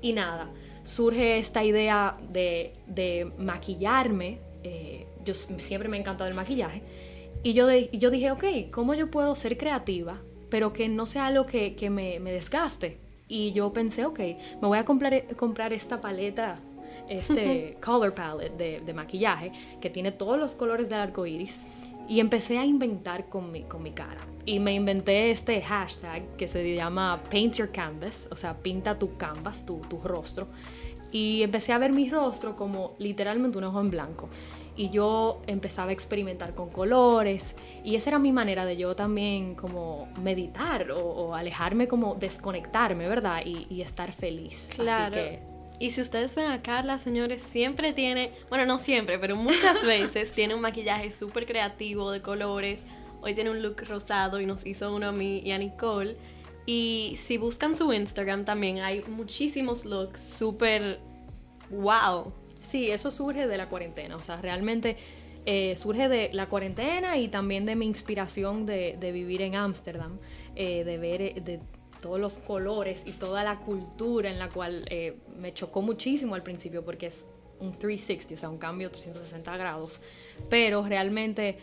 Y 0.00 0.12
nada, 0.12 0.50
surge 0.82 1.38
esta 1.38 1.64
idea 1.64 2.14
de, 2.30 2.72
de 2.86 3.30
maquillarme, 3.38 4.40
eh, 4.62 5.06
yo 5.24 5.34
siempre 5.34 5.88
me 5.88 5.96
ha 5.96 6.00
encantado 6.00 6.28
el 6.28 6.36
maquillaje, 6.36 6.82
y 7.42 7.52
yo, 7.52 7.70
yo 7.70 8.10
dije, 8.10 8.30
ok, 8.30 8.44
¿cómo 8.72 8.94
yo 8.94 9.10
puedo 9.10 9.36
ser 9.36 9.56
creativa 9.56 10.20
pero 10.48 10.72
que 10.72 10.88
no 10.88 11.06
sea 11.06 11.26
algo 11.26 11.46
que, 11.46 11.74
que 11.74 11.90
me, 11.90 12.20
me, 12.20 12.32
desgaste. 12.32 12.98
Y 13.28 13.52
yo 13.52 13.72
pensé, 13.72 14.04
ok, 14.06 14.18
me 14.60 14.68
voy 14.68 14.78
a 14.78 14.84
comprar, 14.84 15.34
comprar 15.36 15.72
esta 15.72 16.00
paleta, 16.00 16.60
este 17.08 17.76
color 17.84 18.14
palette 18.14 18.56
de, 18.56 18.80
de, 18.80 18.94
maquillaje, 18.94 19.52
que 19.80 19.90
tiene 19.90 20.12
todos 20.12 20.38
los 20.38 20.54
colores 20.54 20.88
del 20.88 21.00
arco 21.00 21.26
iris. 21.26 21.60
Y 22.08 22.20
empecé 22.20 22.58
a 22.58 22.64
inventar 22.64 23.28
con 23.28 23.50
mi, 23.50 23.62
con 23.62 23.82
mi 23.82 23.90
cara. 23.90 24.20
Y 24.44 24.60
me 24.60 24.72
inventé 24.74 25.32
este 25.32 25.60
hashtag 25.60 26.36
que 26.36 26.46
se 26.46 26.74
llama 26.74 27.20
Paint 27.30 27.54
Your 27.54 27.72
Canvas, 27.72 28.28
o 28.30 28.36
sea, 28.36 28.54
pinta 28.54 28.96
tu 28.96 29.16
canvas, 29.16 29.66
tu, 29.66 29.78
tu 29.80 29.98
rostro. 29.98 30.46
Y 31.10 31.42
empecé 31.42 31.72
a 31.72 31.78
ver 31.78 31.92
mi 31.92 32.08
rostro 32.08 32.54
como 32.54 32.94
literalmente 32.98 33.58
un 33.58 33.64
ojo 33.64 33.80
en 33.80 33.90
blanco 33.90 34.28
y 34.76 34.90
yo 34.90 35.40
empezaba 35.46 35.90
a 35.90 35.92
experimentar 35.92 36.54
con 36.54 36.68
colores 36.68 37.54
y 37.82 37.96
esa 37.96 38.10
era 38.10 38.18
mi 38.18 38.32
manera 38.32 38.64
de 38.64 38.76
yo 38.76 38.94
también 38.94 39.54
como 39.54 40.08
meditar 40.20 40.90
o, 40.90 41.34
alejarme 41.34 41.88
como 41.88 42.14
desconectarme, 42.14 43.08
¿verdad? 43.08 43.42
Y, 43.44 43.80
estar 43.80 44.12
feliz. 44.12 44.70
Claro. 44.74 45.16
Y 45.78 45.90
si 45.90 46.00
ustedes 46.00 46.34
ven 46.34 46.50
a 46.50 46.62
Carla, 46.62 46.98
señores, 46.98 47.42
siempre 47.42 47.92
tiene, 47.92 48.32
bueno, 48.48 48.64
no 48.64 48.78
siempre, 48.78 49.18
pero 49.18 49.36
muchas 49.36 49.82
veces 49.86 50.32
tiene 50.32 50.54
un 50.54 50.60
maquillaje 50.60 51.10
súper 51.10 51.46
creativo 51.46 52.10
de 52.10 52.22
colores. 52.22 52.84
Hoy 53.20 53.34
tiene 53.34 53.50
un 53.50 53.62
look 53.62 53.82
rosado 53.86 54.40
y 54.40 54.46
nos 54.46 54.64
hizo 54.64 54.94
uno 54.94 55.08
a 55.08 55.12
mí 55.12 55.40
y 55.44 55.50
a 55.52 55.58
Nicole. 55.58 56.16
Y 56.64 57.14
si 57.18 57.38
buscan 57.38 57.76
su 57.76 57.92
Instagram 57.92 58.44
también 58.44 58.80
hay 58.80 59.02
muchísimos 59.02 59.84
looks 59.84 60.20
súper 60.20 60.98
wow. 61.70 62.32
Sí, 62.66 62.90
eso 62.90 63.12
surge 63.12 63.46
de 63.46 63.56
la 63.56 63.68
cuarentena, 63.68 64.16
o 64.16 64.22
sea, 64.22 64.36
realmente 64.40 64.96
eh, 65.44 65.76
surge 65.76 66.08
de 66.08 66.32
la 66.32 66.48
cuarentena 66.48 67.16
y 67.16 67.28
también 67.28 67.64
de 67.64 67.76
mi 67.76 67.86
inspiración 67.86 68.66
de, 68.66 68.98
vivir 69.12 69.42
en 69.42 69.54
Ámsterdam, 69.54 70.18
eh, 70.56 70.82
de 70.82 70.98
ver 70.98 71.22
eh, 71.22 71.34
de 71.44 71.60
todos 72.00 72.18
los 72.18 72.38
colores 72.38 73.06
y 73.06 73.12
toda 73.12 73.44
la 73.44 73.60
cultura 73.60 74.30
en 74.30 74.40
la 74.40 74.48
cual 74.48 74.84
me 75.38 75.54
chocó 75.54 75.80
muchísimo 75.80 76.34
al 76.34 76.42
principio 76.42 76.84
porque 76.84 77.06
es 77.06 77.26
un 77.60 77.70
360, 77.70 78.34
o 78.34 78.36
sea, 78.36 78.48
un 78.48 78.58
cambio 78.58 78.90
360 78.90 79.56
grados, 79.56 80.00
pero 80.50 80.84
realmente 80.84 81.58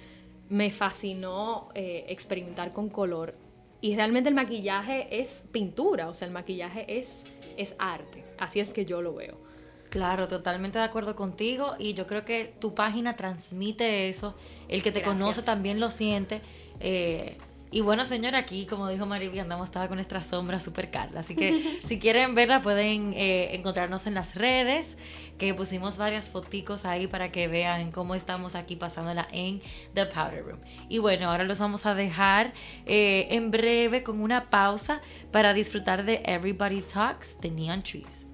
me 0.50 0.72
fascinó 0.72 1.70
experimentar 1.76 2.72
con 2.72 2.90
color 2.90 3.36
y 3.82 3.96
realmente 3.96 4.30
el 4.30 4.36
maquillaje 4.36 5.08
es 5.20 5.46
pintura, 5.52 6.08
o 6.08 6.14
sea, 6.14 6.28
el 6.28 6.34
maquillaje 6.34 6.98
es, 6.98 7.26
es 7.58 7.76
arte, 7.78 8.24
así 8.38 8.62
es 8.62 8.74
que 8.74 8.86
yo 8.86 9.02
lo 9.02 9.14
veo. 9.14 9.53
Claro, 9.94 10.28
totalmente 10.28 10.80
de 10.80 10.86
acuerdo 10.86 11.16
contigo 11.16 11.76
y 11.78 11.94
yo 11.94 12.08
creo 12.08 12.26
que 12.26 12.52
tu 12.60 12.74
página 12.74 13.16
transmite 13.16 14.10
eso, 14.10 14.34
el 14.68 14.82
que 14.82 14.92
te 14.92 15.04
conoce 15.04 15.44
también 15.44 15.80
lo 15.80 15.92
siente. 15.92 16.42
Eh, 16.80 17.38
y 17.70 17.82
bueno, 17.82 18.04
señora, 18.04 18.40
aquí, 18.40 18.66
como 18.66 18.90
dijo 18.90 19.06
Mariby, 19.06 19.38
andamos 19.38 19.66
estaba 19.66 19.88
con 19.88 19.98
nuestra 19.98 20.24
sombra 20.24 20.60
super 20.60 20.90
Carla. 20.90 21.20
Así 21.20 21.36
que 21.36 21.80
si 21.86 22.00
quieren 22.00 22.34
verla, 22.34 22.64
pueden 22.64 23.14
eh, 23.14 23.54
encontrarnos 23.54 24.08
en 24.08 24.16
las 24.16 24.34
redes, 24.34 24.98
que 25.38 25.54
pusimos 25.54 26.00
varias 26.00 26.32
foticos 26.32 26.86
ahí 26.86 27.06
para 27.06 27.32
que 27.32 27.48
vean 27.48 27.92
cómo 27.92 28.16
estamos 28.16 28.56
aquí 28.56 28.76
pasándola 28.76 29.28
en 29.32 29.62
The 29.94 30.08
Powder 30.08 30.44
Room. 30.44 30.60
Y 30.90 30.98
bueno, 30.98 31.30
ahora 31.30 31.44
los 31.44 31.60
vamos 31.60 31.86
a 31.86 31.94
dejar 31.94 32.54
eh, 32.88 33.28
en 33.30 33.52
breve 33.52 34.02
con 34.02 34.22
una 34.22 34.50
pausa 34.50 35.02
para 35.32 35.54
disfrutar 35.54 36.04
de 36.04 36.24
Everybody 36.26 36.82
Talks 36.82 37.40
de 37.42 37.52
Neon 37.52 37.84
Trees. 37.84 38.26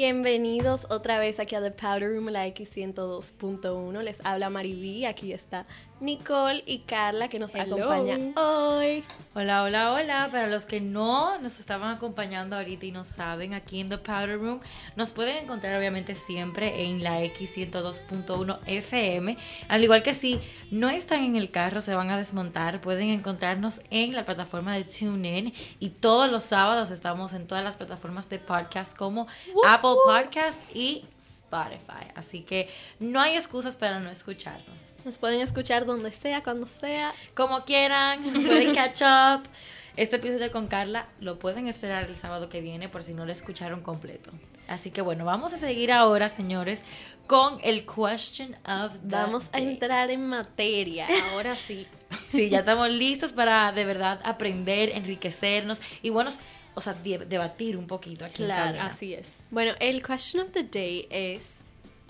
Bienvenidos 0.00 0.86
otra 0.88 1.18
vez 1.18 1.38
aquí 1.40 1.54
a 1.56 1.60
The 1.60 1.72
Powder 1.72 2.14
Room, 2.14 2.30
la 2.30 2.46
X102.1. 2.46 4.00
Les 4.00 4.18
habla 4.24 4.48
Mariví, 4.48 5.04
aquí 5.04 5.34
está 5.34 5.66
Nicole 6.00 6.62
y 6.66 6.78
Carla 6.80 7.28
que 7.28 7.38
nos 7.38 7.54
acompañan 7.54 8.32
hoy. 8.36 9.04
Hola, 9.34 9.62
hola, 9.62 9.92
hola. 9.92 10.28
Para 10.32 10.46
los 10.46 10.64
que 10.64 10.80
no 10.80 11.38
nos 11.38 11.60
estaban 11.60 11.94
acompañando 11.94 12.56
ahorita 12.56 12.86
y 12.86 12.92
no 12.92 13.04
saben, 13.04 13.52
aquí 13.52 13.80
en 13.80 13.90
The 13.90 13.98
Powder 13.98 14.38
Room 14.38 14.60
nos 14.96 15.12
pueden 15.12 15.44
encontrar 15.44 15.78
obviamente 15.78 16.14
siempre 16.14 16.84
en 16.84 17.04
la 17.04 17.20
X102.1 17.20 18.58
FM. 18.66 19.36
Al 19.68 19.84
igual 19.84 20.02
que 20.02 20.14
si 20.14 20.40
no 20.70 20.88
están 20.88 21.22
en 21.22 21.36
el 21.36 21.50
carro, 21.50 21.80
se 21.82 21.94
van 21.94 22.10
a 22.10 22.16
desmontar, 22.16 22.80
pueden 22.80 23.10
encontrarnos 23.10 23.82
en 23.90 24.14
la 24.14 24.24
plataforma 24.24 24.74
de 24.74 24.84
TuneIn 24.84 25.52
y 25.78 25.90
todos 25.90 26.30
los 26.30 26.44
sábados 26.44 26.90
estamos 26.90 27.34
en 27.34 27.46
todas 27.46 27.62
las 27.62 27.76
plataformas 27.76 28.28
de 28.30 28.38
podcast 28.38 28.96
como 28.96 29.26
Apple 29.66 29.96
Podcast 30.06 30.62
y 30.74 31.04
Spotify. 31.50 32.06
Así 32.14 32.42
que 32.42 32.68
no 32.98 33.20
hay 33.20 33.34
excusas 33.34 33.76
para 33.76 33.98
no 33.98 34.10
escucharnos. 34.10 34.92
Nos 35.04 35.18
pueden 35.18 35.40
escuchar 35.40 35.84
donde 35.84 36.12
sea, 36.12 36.42
cuando 36.42 36.66
sea. 36.66 37.12
Como 37.34 37.64
quieran, 37.64 38.22
pueden 38.46 38.74
catch 38.74 39.02
up. 39.02 39.48
Este 39.96 40.16
episodio 40.16 40.52
con 40.52 40.68
Carla 40.68 41.08
lo 41.20 41.38
pueden 41.38 41.66
esperar 41.66 42.04
el 42.04 42.14
sábado 42.14 42.48
que 42.48 42.60
viene 42.60 42.88
por 42.88 43.02
si 43.02 43.12
no 43.12 43.26
lo 43.26 43.32
escucharon 43.32 43.82
completo. 43.82 44.30
Así 44.68 44.92
que 44.92 45.02
bueno, 45.02 45.24
vamos 45.24 45.52
a 45.52 45.56
seguir 45.56 45.90
ahora, 45.90 46.28
señores, 46.28 46.84
con 47.26 47.58
el 47.64 47.84
question 47.84 48.54
of 48.66 48.92
the 49.02 49.16
Vamos 49.16 49.48
a 49.52 49.58
day. 49.58 49.68
entrar 49.72 50.10
en 50.10 50.26
materia. 50.26 51.06
Ahora 51.32 51.56
sí. 51.56 51.86
Sí, 52.28 52.48
ya 52.48 52.60
estamos 52.60 52.90
listos 52.90 53.32
para 53.32 53.70
de 53.70 53.84
verdad 53.84 54.20
aprender, 54.24 54.90
enriquecernos 54.90 55.80
y 56.02 56.10
bueno, 56.10 56.30
o 56.74 56.80
sea, 56.80 56.94
de- 56.94 57.18
debatir 57.26 57.76
un 57.76 57.86
poquito 57.86 58.24
aquí 58.24 58.42
en 58.42 58.48
Claro, 58.48 58.64
cabina. 58.66 58.86
Así 58.86 59.14
es. 59.14 59.36
Bueno, 59.50 59.72
el 59.80 60.02
question 60.02 60.42
of 60.44 60.52
the 60.52 60.62
day 60.62 61.06
es, 61.10 61.60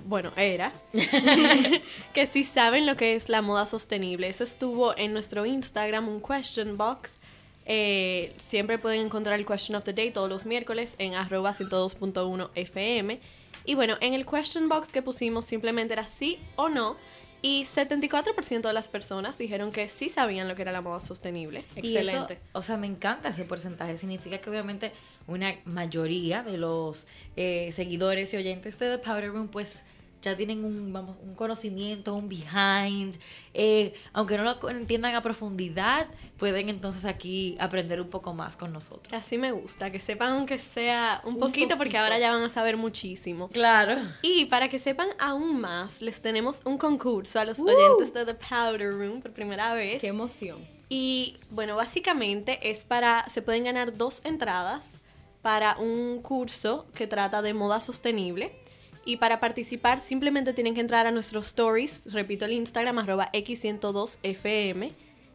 bueno, 0.06 0.32
era, 0.36 0.72
que 2.14 2.26
si 2.26 2.44
saben 2.44 2.86
lo 2.86 2.96
que 2.96 3.14
es 3.14 3.28
la 3.28 3.42
moda 3.42 3.66
sostenible. 3.66 4.28
Eso 4.28 4.44
estuvo 4.44 4.96
en 4.96 5.12
nuestro 5.12 5.46
Instagram, 5.46 6.08
un 6.08 6.20
question 6.20 6.76
box. 6.76 7.18
Eh, 7.66 8.32
siempre 8.38 8.78
pueden 8.78 9.02
encontrar 9.02 9.38
el 9.38 9.46
question 9.46 9.76
of 9.76 9.84
the 9.84 9.92
day 9.92 10.10
todos 10.10 10.28
los 10.28 10.44
miércoles 10.46 10.96
en 10.98 11.14
arroba 11.14 11.52
102.1 11.52 12.50
FM. 12.54 13.20
Y 13.66 13.74
bueno, 13.74 13.96
en 14.00 14.14
el 14.14 14.24
question 14.26 14.68
box 14.68 14.88
que 14.88 15.02
pusimos 15.02 15.44
simplemente 15.44 15.92
era 15.92 16.06
sí 16.06 16.38
o 16.56 16.68
no. 16.68 16.96
Y 17.42 17.62
74% 17.62 18.60
de 18.60 18.72
las 18.72 18.88
personas 18.88 19.38
dijeron 19.38 19.72
que 19.72 19.88
sí 19.88 20.08
sabían 20.08 20.48
lo 20.48 20.54
que 20.54 20.62
era 20.62 20.72
la 20.72 20.80
moda 20.80 21.00
sostenible. 21.00 21.64
Eso, 21.74 21.98
Excelente. 21.98 22.38
o 22.52 22.62
sea, 22.62 22.76
me 22.76 22.86
encanta 22.86 23.30
ese 23.30 23.44
porcentaje. 23.44 23.96
Significa 23.96 24.38
que 24.38 24.50
obviamente 24.50 24.92
una 25.26 25.54
mayoría 25.64 26.42
de 26.42 26.58
los 26.58 27.06
eh, 27.36 27.72
seguidores 27.72 28.34
y 28.34 28.36
oyentes 28.36 28.78
de 28.78 28.96
The 28.96 28.98
Powder 28.98 29.30
Room, 29.30 29.48
pues 29.48 29.82
ya 30.22 30.36
tienen 30.36 30.64
un, 30.64 30.92
vamos, 30.92 31.16
un 31.22 31.34
conocimiento, 31.34 32.14
un 32.14 32.28
behind. 32.28 33.16
eh, 33.54 33.94
aunque 34.12 34.36
no 34.36 34.44
lo 34.44 34.68
entiendan 34.70 35.14
a 35.14 35.22
profundidad, 35.22 36.06
pueden 36.38 36.68
entonces 36.68 37.04
aquí 37.04 37.56
aprender 37.58 38.00
un 38.00 38.08
poco 38.10 38.32
más 38.34 38.56
con 38.56 38.72
nosotros. 38.72 39.12
Así 39.12 39.38
me 39.38 39.52
gusta, 39.52 39.90
que 39.90 39.98
sepan 39.98 40.32
aunque 40.32 40.58
sea 40.58 41.20
un, 41.24 41.34
Un 41.34 41.40
poquito, 41.40 41.76
porque 41.78 41.96
ahora 41.98 42.18
ya 42.18 42.30
van 42.32 42.42
a 42.42 42.48
saber 42.48 42.76
muchísimo. 42.76 43.48
Claro. 43.48 43.96
Y 44.22 44.44
para 44.46 44.68
que 44.68 44.78
sepan 44.78 45.08
aún 45.18 45.60
más, 45.60 46.00
les 46.00 46.20
tenemos 46.20 46.60
un 46.64 46.78
concurso 46.78 47.40
a 47.40 47.44
los 47.44 47.58
Uh. 47.58 47.68
oyentes 47.68 48.12
de 48.14 48.24
The 48.26 48.34
Powder 48.34 48.92
Room 48.92 49.20
por 49.22 49.32
primera 49.32 49.74
vez. 49.74 50.00
Qué 50.00 50.08
emoción. 50.08 50.58
Y 50.88 51.36
bueno, 51.50 51.76
básicamente 51.76 52.70
es 52.70 52.84
para, 52.84 53.28
se 53.28 53.42
pueden 53.42 53.64
ganar 53.64 53.96
dos 53.96 54.20
entradas 54.24 54.92
para 55.40 55.76
un 55.78 56.20
curso 56.20 56.86
que 56.94 57.06
trata 57.06 57.42
de 57.42 57.54
moda 57.54 57.80
sostenible. 57.80 58.59
Y 59.04 59.16
para 59.16 59.40
participar 59.40 60.00
simplemente 60.00 60.52
tienen 60.52 60.74
que 60.74 60.80
entrar 60.80 61.06
a 61.06 61.10
nuestros 61.10 61.48
stories, 61.48 62.12
repito 62.12 62.44
el 62.44 62.52
Instagram, 62.52 62.98
arroba 62.98 63.30
x102fm, 63.32 64.92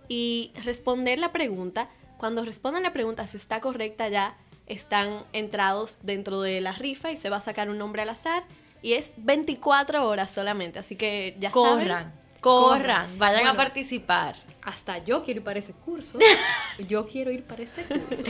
y 0.08 0.52
responder 0.64 1.20
la 1.20 1.32
pregunta. 1.32 1.90
Cuando 2.18 2.46
respondan 2.46 2.84
la 2.84 2.94
pregunta, 2.94 3.26
si 3.28 3.38
está 3.38 3.62
correcta 3.62 4.08
ya, 4.08 4.38
están 4.68 5.24
entrados 5.34 5.98
dentro 6.04 6.42
de 6.42 6.62
la 6.62 6.74
rifa 6.74 7.12
y 7.12 7.18
se 7.18 7.30
va 7.30 7.38
a 7.38 7.42
sacar 7.42 7.70
un 7.70 7.78
nombre 7.78 8.02
al 8.02 8.10
azar. 8.10 8.44
Y 8.82 8.94
es 8.94 9.12
24 9.18 10.08
horas 10.08 10.32
solamente, 10.32 10.80
así 10.80 10.96
que 10.96 11.36
ya 11.40 11.52
saben. 11.52 11.88
Corran, 11.88 12.14
corran, 12.40 13.18
vayan 13.18 13.48
a 13.48 13.56
participar. 13.56 14.36
Hasta 14.62 15.00
yo 15.00 15.24
quiero 15.24 15.40
ir 15.40 15.44
para 15.44 15.60
ese 15.60 15.74
curso. 15.74 16.18
Yo 16.88 17.08
quiero 17.08 17.32
ir 17.32 17.44
para 17.44 17.64
ese 17.64 17.84
curso. 17.84 18.26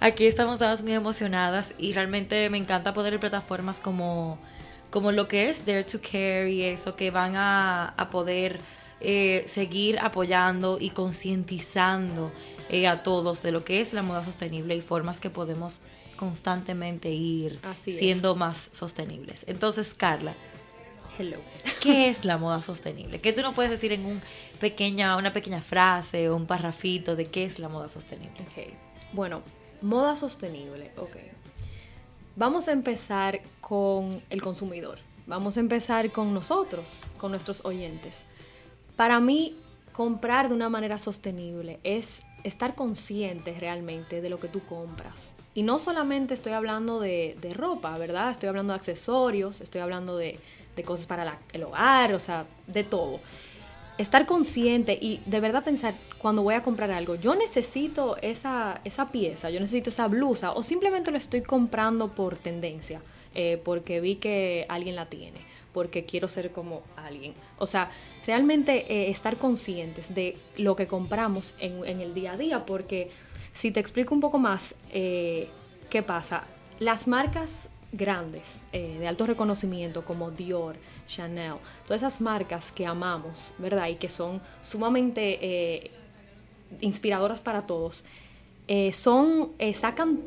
Aquí 0.00 0.26
estamos 0.26 0.58
todas 0.58 0.82
muy 0.82 0.92
emocionadas 0.92 1.74
y 1.78 1.92
realmente 1.92 2.50
me 2.50 2.58
encanta 2.58 2.92
poder 2.94 3.12
ver 3.12 3.20
plataformas 3.20 3.80
como, 3.80 4.38
como 4.90 5.12
lo 5.12 5.28
que 5.28 5.48
es 5.50 5.64
Dare 5.66 5.84
to 5.84 6.00
Care 6.00 6.50
y 6.50 6.62
eso, 6.62 6.96
que 6.96 7.10
van 7.10 7.36
a, 7.36 7.88
a 7.96 8.10
poder 8.10 8.60
eh, 9.00 9.44
seguir 9.46 9.98
apoyando 9.98 10.78
y 10.80 10.90
concientizando 10.90 12.30
eh, 12.70 12.86
a 12.86 13.02
todos 13.02 13.42
de 13.42 13.52
lo 13.52 13.64
que 13.64 13.80
es 13.80 13.92
la 13.92 14.02
moda 14.02 14.24
sostenible 14.24 14.74
y 14.74 14.80
formas 14.80 15.20
que 15.20 15.30
podemos 15.30 15.80
constantemente 16.16 17.10
ir 17.10 17.58
Así 17.62 17.90
es. 17.90 17.98
siendo 17.98 18.34
más 18.34 18.70
sostenibles. 18.72 19.44
Entonces, 19.46 19.92
Carla, 19.94 20.34
Hello. 21.18 21.38
¿qué 21.80 22.08
es 22.10 22.24
la 22.24 22.38
moda 22.38 22.62
sostenible? 22.62 23.20
¿Qué 23.20 23.32
tú 23.32 23.42
no 23.42 23.54
puedes 23.54 23.70
decir 23.70 23.92
en 23.92 24.06
un 24.06 24.22
pequeña, 24.60 25.16
una 25.16 25.32
pequeña 25.32 25.60
frase 25.60 26.28
o 26.30 26.36
un 26.36 26.46
parrafito 26.46 27.16
de 27.16 27.26
qué 27.26 27.44
es 27.44 27.58
la 27.58 27.68
moda 27.68 27.88
sostenible? 27.88 28.40
Ok. 28.40 28.72
Bueno, 29.12 29.42
moda 29.82 30.16
sostenible. 30.16 30.90
Ok. 30.96 31.16
Vamos 32.38 32.68
a 32.68 32.72
empezar 32.72 33.40
con 33.62 34.22
el 34.28 34.42
consumidor. 34.42 34.98
Vamos 35.26 35.56
a 35.56 35.60
empezar 35.60 36.12
con 36.12 36.34
nosotros, 36.34 36.84
con 37.16 37.30
nuestros 37.30 37.64
oyentes. 37.64 38.26
Para 38.94 39.20
mí, 39.20 39.56
comprar 39.94 40.50
de 40.50 40.54
una 40.54 40.68
manera 40.68 40.98
sostenible 40.98 41.80
es 41.82 42.20
estar 42.44 42.74
consciente 42.74 43.56
realmente 43.58 44.20
de 44.20 44.28
lo 44.28 44.38
que 44.38 44.48
tú 44.48 44.60
compras. 44.60 45.30
Y 45.54 45.62
no 45.62 45.78
solamente 45.78 46.34
estoy 46.34 46.52
hablando 46.52 47.00
de, 47.00 47.38
de 47.40 47.54
ropa, 47.54 47.96
¿verdad? 47.96 48.30
Estoy 48.30 48.50
hablando 48.50 48.74
de 48.74 48.80
accesorios, 48.80 49.62
estoy 49.62 49.80
hablando 49.80 50.18
de, 50.18 50.38
de 50.76 50.82
cosas 50.82 51.06
para 51.06 51.38
el 51.54 51.62
hogar, 51.64 52.12
o 52.12 52.20
sea, 52.20 52.44
de 52.66 52.84
todo 52.84 53.20
estar 53.98 54.26
consciente 54.26 54.98
y 55.00 55.20
de 55.26 55.40
verdad 55.40 55.64
pensar 55.64 55.94
cuando 56.18 56.42
voy 56.42 56.54
a 56.54 56.62
comprar 56.62 56.90
algo, 56.90 57.14
yo 57.14 57.34
necesito 57.34 58.16
esa, 58.18 58.80
esa 58.84 59.08
pieza, 59.08 59.50
yo 59.50 59.60
necesito 59.60 59.90
esa 59.90 60.08
blusa 60.08 60.52
o 60.52 60.62
simplemente 60.62 61.10
lo 61.10 61.18
estoy 61.18 61.42
comprando 61.42 62.08
por 62.08 62.36
tendencia, 62.36 63.00
eh, 63.34 63.60
porque 63.64 64.00
vi 64.00 64.16
que 64.16 64.66
alguien 64.68 64.96
la 64.96 65.06
tiene, 65.06 65.38
porque 65.72 66.04
quiero 66.04 66.28
ser 66.28 66.52
como 66.52 66.82
alguien. 66.96 67.34
O 67.58 67.66
sea, 67.66 67.90
realmente 68.26 68.92
eh, 68.92 69.10
estar 69.10 69.36
conscientes 69.36 70.14
de 70.14 70.36
lo 70.56 70.76
que 70.76 70.86
compramos 70.86 71.54
en, 71.58 71.84
en 71.84 72.00
el 72.00 72.14
día 72.14 72.32
a 72.32 72.36
día, 72.36 72.66
porque 72.66 73.10
si 73.56 73.70
te 73.70 73.80
explico 73.80 74.14
un 74.14 74.20
poco 74.20 74.38
más, 74.38 74.74
eh, 74.90 75.48
¿qué 75.88 76.02
pasa? 76.02 76.44
Las 76.78 77.08
marcas 77.08 77.70
grandes, 77.92 78.64
eh, 78.72 78.96
de 78.98 79.08
alto 79.08 79.26
reconocimiento, 79.26 80.04
como 80.04 80.30
Dior, 80.30 80.76
Chanel, 81.06 81.54
todas 81.86 82.02
esas 82.02 82.20
marcas 82.20 82.72
que 82.72 82.86
amamos, 82.86 83.52
¿verdad? 83.58 83.88
Y 83.88 83.96
que 83.96 84.08
son 84.08 84.40
sumamente 84.62 85.38
eh, 85.40 85.90
inspiradoras 86.80 87.40
para 87.40 87.62
todos, 87.62 88.04
eh, 88.68 88.92
son, 88.92 89.52
eh, 89.58 89.74
sacan 89.74 90.20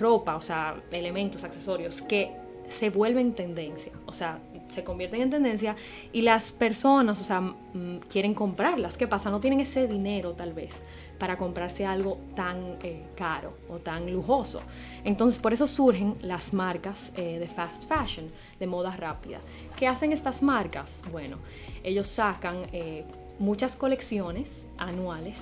ropa, 0.00 0.36
o 0.36 0.40
sea, 0.40 0.82
elementos, 0.90 1.44
accesorios 1.44 2.00
que 2.00 2.32
se 2.70 2.88
vuelven 2.88 3.34
tendencia, 3.34 3.92
o 4.06 4.12
sea, 4.14 4.38
se 4.68 4.82
convierten 4.82 5.20
en 5.20 5.30
tendencia 5.30 5.76
y 6.12 6.22
las 6.22 6.50
personas, 6.50 7.20
o 7.20 7.24
sea, 7.24 7.40
mm, 7.40 7.98
quieren 8.08 8.32
comprarlas. 8.32 8.96
¿Qué 8.96 9.06
pasa? 9.06 9.30
No 9.30 9.40
tienen 9.40 9.60
ese 9.60 9.86
dinero 9.86 10.32
tal 10.32 10.54
vez 10.54 10.82
para 11.18 11.36
comprarse 11.36 11.86
algo 11.86 12.18
tan 12.34 12.76
eh, 12.82 13.04
caro 13.14 13.56
o 13.68 13.78
tan 13.78 14.12
lujoso. 14.12 14.60
Entonces, 15.04 15.38
por 15.38 15.52
eso 15.52 15.66
surgen 15.66 16.16
las 16.22 16.52
marcas 16.52 17.12
eh, 17.16 17.38
de 17.38 17.46
fast 17.46 17.88
fashion, 17.88 18.30
de 18.58 18.66
moda 18.66 18.90
rápida. 18.96 19.40
¿Qué 19.76 19.86
hacen 19.86 20.12
estas 20.12 20.42
marcas? 20.42 21.02
Bueno, 21.10 21.38
ellos 21.82 22.08
sacan 22.08 22.66
eh, 22.72 23.04
muchas 23.38 23.76
colecciones 23.76 24.66
anuales, 24.78 25.40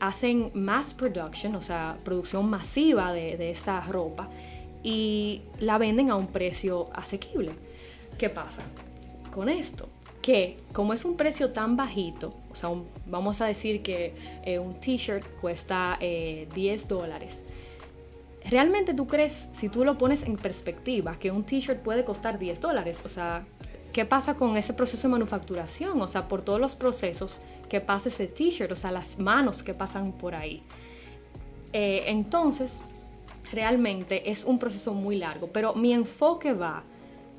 hacen 0.00 0.50
mass 0.54 0.92
production, 0.92 1.54
o 1.54 1.60
sea, 1.60 1.96
producción 2.04 2.50
masiva 2.50 3.12
de, 3.12 3.36
de 3.36 3.52
esta 3.52 3.80
ropa 3.82 4.28
y 4.82 5.42
la 5.60 5.78
venden 5.78 6.10
a 6.10 6.16
un 6.16 6.26
precio 6.26 6.88
asequible. 6.92 7.52
¿Qué 8.18 8.30
pasa 8.30 8.62
con 9.30 9.48
esto? 9.48 9.88
Que 10.22 10.56
como 10.72 10.92
es 10.92 11.04
un 11.04 11.16
precio 11.16 11.52
tan 11.52 11.76
bajito, 11.76 12.34
o 12.50 12.54
sea, 12.54 12.70
vamos 13.06 13.40
a 13.40 13.46
decir 13.46 13.82
que 13.82 14.14
eh, 14.44 14.58
un 14.58 14.80
t-shirt 14.80 15.24
cuesta 15.40 15.96
eh, 16.00 16.48
10 16.54 16.88
dólares. 16.88 17.44
¿Realmente 18.44 18.94
tú 18.94 19.06
crees, 19.06 19.48
si 19.52 19.68
tú 19.68 19.84
lo 19.84 19.98
pones 19.98 20.22
en 20.22 20.36
perspectiva, 20.36 21.18
que 21.18 21.30
un 21.30 21.44
t-shirt 21.44 21.80
puede 21.80 22.04
costar 22.04 22.38
10 22.38 22.60
dólares? 22.60 23.02
O 23.04 23.08
sea, 23.08 23.46
¿qué 23.92 24.04
pasa 24.04 24.34
con 24.34 24.56
ese 24.56 24.72
proceso 24.72 25.08
de 25.08 25.12
manufacturación? 25.12 26.00
O 26.00 26.08
sea, 26.08 26.28
por 26.28 26.42
todos 26.42 26.60
los 26.60 26.74
procesos 26.74 27.40
que 27.68 27.80
pasa 27.80 28.08
ese 28.08 28.26
t-shirt, 28.26 28.72
o 28.72 28.76
sea, 28.76 28.90
las 28.90 29.18
manos 29.18 29.62
que 29.62 29.74
pasan 29.74 30.12
por 30.12 30.34
ahí. 30.34 30.62
Eh, 31.72 32.04
entonces, 32.06 32.80
realmente 33.52 34.30
es 34.30 34.44
un 34.44 34.58
proceso 34.58 34.94
muy 34.94 35.16
largo, 35.16 35.48
pero 35.48 35.74
mi 35.74 35.92
enfoque 35.92 36.52
va 36.52 36.82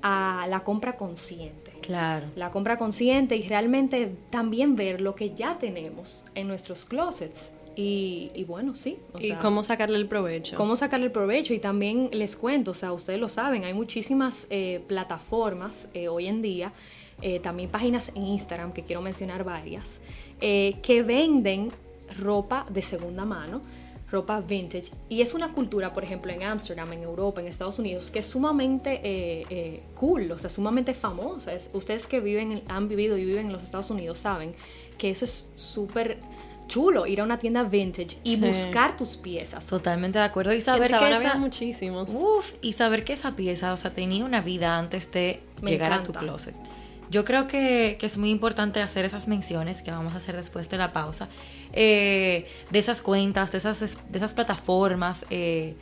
a 0.02 0.46
la 0.48 0.62
compra 0.62 0.96
consciente. 0.96 1.69
Claro. 1.90 2.28
La 2.36 2.52
compra 2.52 2.78
consciente 2.78 3.36
y 3.36 3.48
realmente 3.48 4.12
también 4.30 4.76
ver 4.76 5.02
lo 5.02 5.16
que 5.16 5.34
ya 5.34 5.58
tenemos 5.58 6.24
en 6.36 6.48
nuestros 6.48 6.86
closets. 6.86 7.50
Y, 7.76 8.30
y 8.36 8.44
bueno, 8.44 8.76
sí. 8.76 9.00
o 9.12 9.20
y 9.20 9.30
sea, 9.30 9.40
cómo 9.40 9.64
sacarle 9.64 9.98
el 9.98 10.08
provecho. 10.08 10.56
cómo 10.56 10.76
sacarle 10.76 11.08
el 11.08 11.12
provecho 11.12 11.56
y 11.56 11.60
también 11.60 12.10
les 12.12 12.36
cuento, 12.36 12.72
o 12.72 12.74
sea, 12.76 12.94
ustedes 12.94 13.20
lo 13.20 13.28
saben, 13.28 13.64
hay 13.64 13.74
muchísimas 13.74 14.46
eh, 14.52 14.84
plataformas 14.88 15.88
eh, 15.96 16.10
hoy 16.10 16.28
en 16.28 16.44
día, 16.44 16.74
eh, 17.22 17.40
también 17.40 17.72
páginas 17.72 18.12
en 18.14 18.28
Instagram, 18.28 18.72
que 18.72 18.84
quiero 18.84 19.02
mencionar 19.02 19.44
varias, 19.44 20.02
que 20.40 21.04
venden 21.04 21.72
ropa 22.20 22.68
de 22.70 22.82
segunda 22.84 23.26
mano, 23.26 23.62
ropa 24.12 24.42
vintage. 24.42 24.92
Y 25.08 25.22
es 25.22 25.34
una 25.34 25.54
cultura, 25.54 25.94
por 25.94 26.04
ejemplo, 26.04 26.32
en 26.32 26.44
Ámsterdam, 26.44 26.92
en 26.94 27.04
Europa, 27.04 27.42
en 27.42 27.48
Estados 27.48 27.78
Unidos, 27.80 28.10
que 28.12 28.20
es 28.20 28.26
sumamente 28.26 29.00
eh, 29.04 29.46
eh, 29.50 29.84
cool, 29.96 30.32
o 30.32 30.38
sea, 30.38 30.50
sumamente 30.50 30.94
famosa. 30.94 31.54
Es- 31.54 31.70
ustedes 31.74 32.08
que 32.08 32.20
viven, 32.20 32.64
han 32.68 32.88
vivido 32.88 33.18
y 33.18 33.26
viven 33.26 33.48
en 33.48 33.54
los 33.54 33.64
Estados 33.64 33.90
Unidos 33.90 34.20
saben 34.20 34.56
que 34.98 35.10
eso 35.12 35.26
es 35.26 35.50
súper 35.56 36.18
chulo, 36.68 37.08
ir 37.08 37.20
a 37.22 37.24
una 37.24 37.40
tienda 37.40 37.64
vintage 37.64 38.18
y 38.24 38.36
Sí. 38.36 38.42
buscar 38.46 38.96
tus 38.96 39.18
piezas. 39.18 39.66
Totalmente 39.66 40.20
de 40.20 40.26
acuerdo. 40.26 40.54
Y 40.54 40.62
saber 40.62 40.90
que 40.96 41.12
esa, 41.12 41.36
muchísimos. 41.36 42.10
Uf, 42.14 42.54
y 42.62 42.74
saber 42.74 43.04
que 43.04 43.14
esa 43.14 43.36
pieza, 43.36 43.74
o 43.74 43.78
sea, 43.78 43.92
tenía 43.94 44.24
una 44.24 44.42
vida 44.42 44.78
antes 44.78 45.12
de 45.12 45.42
Me 45.62 45.72
llegar 45.72 45.92
a 45.94 46.04
tu 46.04 46.14
closet. 46.14 46.54
Yo 47.10 47.26
creo 47.26 47.48
que, 47.48 47.98
que 48.00 48.06
es 48.06 48.18
muy 48.18 48.30
importante 48.30 48.82
hacer 48.82 49.04
esas 49.06 49.28
menciones 49.28 49.82
que 49.82 49.92
vamos 49.92 50.14
a 50.14 50.18
hacer 50.18 50.36
después 50.36 50.70
de 50.70 50.78
la 50.78 50.94
pausa, 50.94 51.28
eh, 51.74 52.46
de 52.70 52.80
esas 52.80 53.02
cuentas, 53.02 53.52
de 53.52 53.58
esas, 53.58 53.80
de 53.80 54.18
esas 54.18 54.34
plataformas 54.34 55.26
eh, 55.30 55.76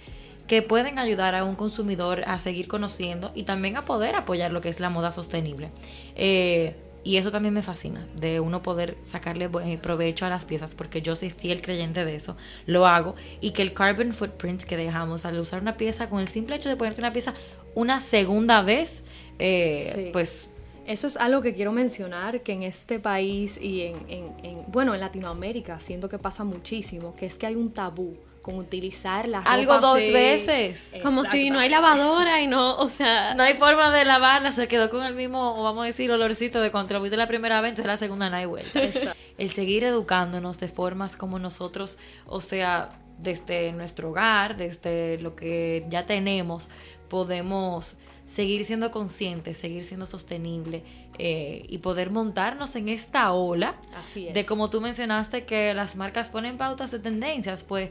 que 0.48 0.62
pueden 0.62 1.00
ayudar 1.00 1.36
a 1.36 1.44
un 1.44 1.56
consumidor 1.56 2.24
a 2.28 2.40
seguir 2.40 2.70
conociendo 2.70 3.32
y 3.36 3.44
también 3.44 3.76
a 3.76 3.84
poder 3.84 4.16
apoyar 4.16 4.54
lo 4.54 4.62
que 4.62 4.70
es 4.70 4.80
la 4.80 4.90
moda 4.90 5.12
sostenible. 5.12 5.70
Eh, 6.16 6.76
y 7.04 7.18
eso 7.18 7.32
también 7.32 7.54
me 7.54 7.64
fascina, 7.64 8.06
de 8.16 8.42
uno 8.42 8.62
poder 8.64 8.98
sacarle 9.04 9.48
buen 9.48 9.80
provecho 9.80 10.26
a 10.26 10.30
las 10.30 10.44
piezas, 10.44 10.76
porque 10.76 11.02
yo 11.02 11.16
soy 11.16 11.30
fiel 11.30 11.62
creyente 11.62 12.04
de 12.04 12.16
eso, 12.16 12.36
lo 12.66 12.86
hago, 12.86 13.16
y 13.40 13.52
que 13.52 13.62
el 13.62 13.74
carbon 13.74 14.12
footprint 14.12 14.64
que 14.64 14.76
dejamos 14.76 15.26
al 15.26 15.40
usar 15.40 15.62
una 15.62 15.78
pieza, 15.78 16.10
con 16.10 16.20
el 16.20 16.28
simple 16.28 16.58
hecho 16.58 16.68
de 16.68 16.76
ponerte 16.76 17.00
una 17.00 17.14
pieza 17.14 17.34
una 17.76 18.02
segunda 18.02 18.62
vez, 18.62 19.04
eh, 19.40 19.92
Sí. 19.96 20.10
pues 20.12 20.50
Eso 20.88 21.06
es 21.08 21.18
algo 21.18 21.42
que 21.42 21.54
quiero 21.54 21.72
mencionar, 21.72 22.42
que 22.42 22.54
en 22.54 22.64
este 22.64 23.00
país 23.00 23.60
y 23.62 23.82
en, 23.82 23.96
en- 24.08 24.34
en- 24.44 24.64
bueno, 24.68 24.94
en 24.96 25.02
Latinoamérica, 25.02 25.80
siento 25.80 26.08
que 26.10 26.18
pasa 26.18 26.44
muchísimo, 26.44 27.14
que 27.16 27.26
es 27.28 27.38
que 27.38 27.46
hay 27.46 27.56
un 27.56 27.72
tabú 27.72 28.18
con 28.42 28.56
utilizar 28.58 29.28
la 29.28 29.40
ropa. 29.40 29.52
algo 29.52 29.78
dos 29.82 30.00
sí. 30.00 30.12
veces. 30.14 30.92
Como 31.04 31.26
si 31.26 31.50
no 31.50 31.60
hay 31.60 31.68
lavadora 31.68 32.42
y 32.42 32.48
no, 32.48 32.78
o 32.78 32.88
sea, 32.88 33.34
No 33.36 33.44
hay 33.44 33.56
forma 33.56 33.92
de 33.92 34.06
lavarla, 34.06 34.54
se 34.54 34.70
quedó 34.70 34.90
con 34.90 35.04
el 35.04 35.14
mismo, 35.16 35.60
o 35.60 35.64
vamos 35.64 35.84
a 35.84 35.88
decir, 35.88 36.10
olorcito 36.10 36.62
de 36.62 36.72
cuando 36.72 36.94
lo 36.94 37.02
viste 37.02 37.18
la 37.18 37.28
primera 37.28 37.60
vez, 37.60 37.72
entonces 37.72 37.88
la 37.88 37.98
segunda 37.98 38.30
no 38.30 38.38
hay 38.38 38.46
vuelta. 38.46 38.82
Exacto. 38.82 39.20
El 39.38 39.52
seguir 39.52 39.84
educándonos 39.84 40.60
de 40.62 40.70
formas 40.70 41.18
como 41.18 41.38
nosotros, 41.40 41.98
o 42.26 42.40
sea, 42.40 42.92
desde 43.20 43.74
nuestro 43.74 44.12
hogar, 44.12 44.56
desde 44.56 45.18
lo 45.20 45.36
que 45.36 45.86
ya 45.90 46.06
tenemos, 46.06 46.70
podemos 47.10 47.98
seguir 48.28 48.66
siendo 48.66 48.92
conscientes, 48.92 49.58
seguir 49.58 49.84
siendo 49.84 50.06
sostenible 50.06 50.84
eh, 51.18 51.66
y 51.68 51.80
poder 51.80 52.12
montarnos 52.12 52.76
en 52.76 52.90
esta 52.90 53.32
ola 53.32 53.76
Así 53.96 54.28
es. 54.28 54.34
de 54.34 54.46
como 54.46 54.70
tú 54.70 54.82
mencionaste 54.82 55.46
que 55.46 55.74
las 55.74 55.96
marcas 55.96 56.30
ponen 56.30 56.58
pautas 56.58 56.92
de 56.92 57.00
tendencias, 57.00 57.64
pues 57.64 57.90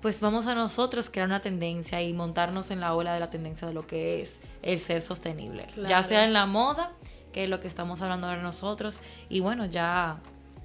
pues 0.00 0.20
vamos 0.22 0.46
a 0.46 0.54
nosotros 0.54 1.10
crear 1.10 1.26
una 1.26 1.40
tendencia 1.40 2.00
y 2.00 2.12
montarnos 2.14 2.70
en 2.70 2.80
la 2.80 2.94
ola 2.94 3.12
de 3.12 3.20
la 3.20 3.28
tendencia 3.28 3.68
de 3.68 3.74
lo 3.74 3.86
que 3.86 4.22
es 4.22 4.40
el 4.62 4.80
ser 4.80 5.02
sostenible, 5.02 5.66
ya 5.86 6.02
sea 6.02 6.24
en 6.24 6.32
la 6.32 6.46
moda, 6.46 6.92
que 7.32 7.44
es 7.44 7.50
lo 7.50 7.60
que 7.60 7.68
estamos 7.68 8.00
hablando 8.00 8.26
ahora 8.26 8.42
nosotros, 8.42 9.00
y 9.28 9.40
bueno, 9.40 9.66
ya 9.66 10.20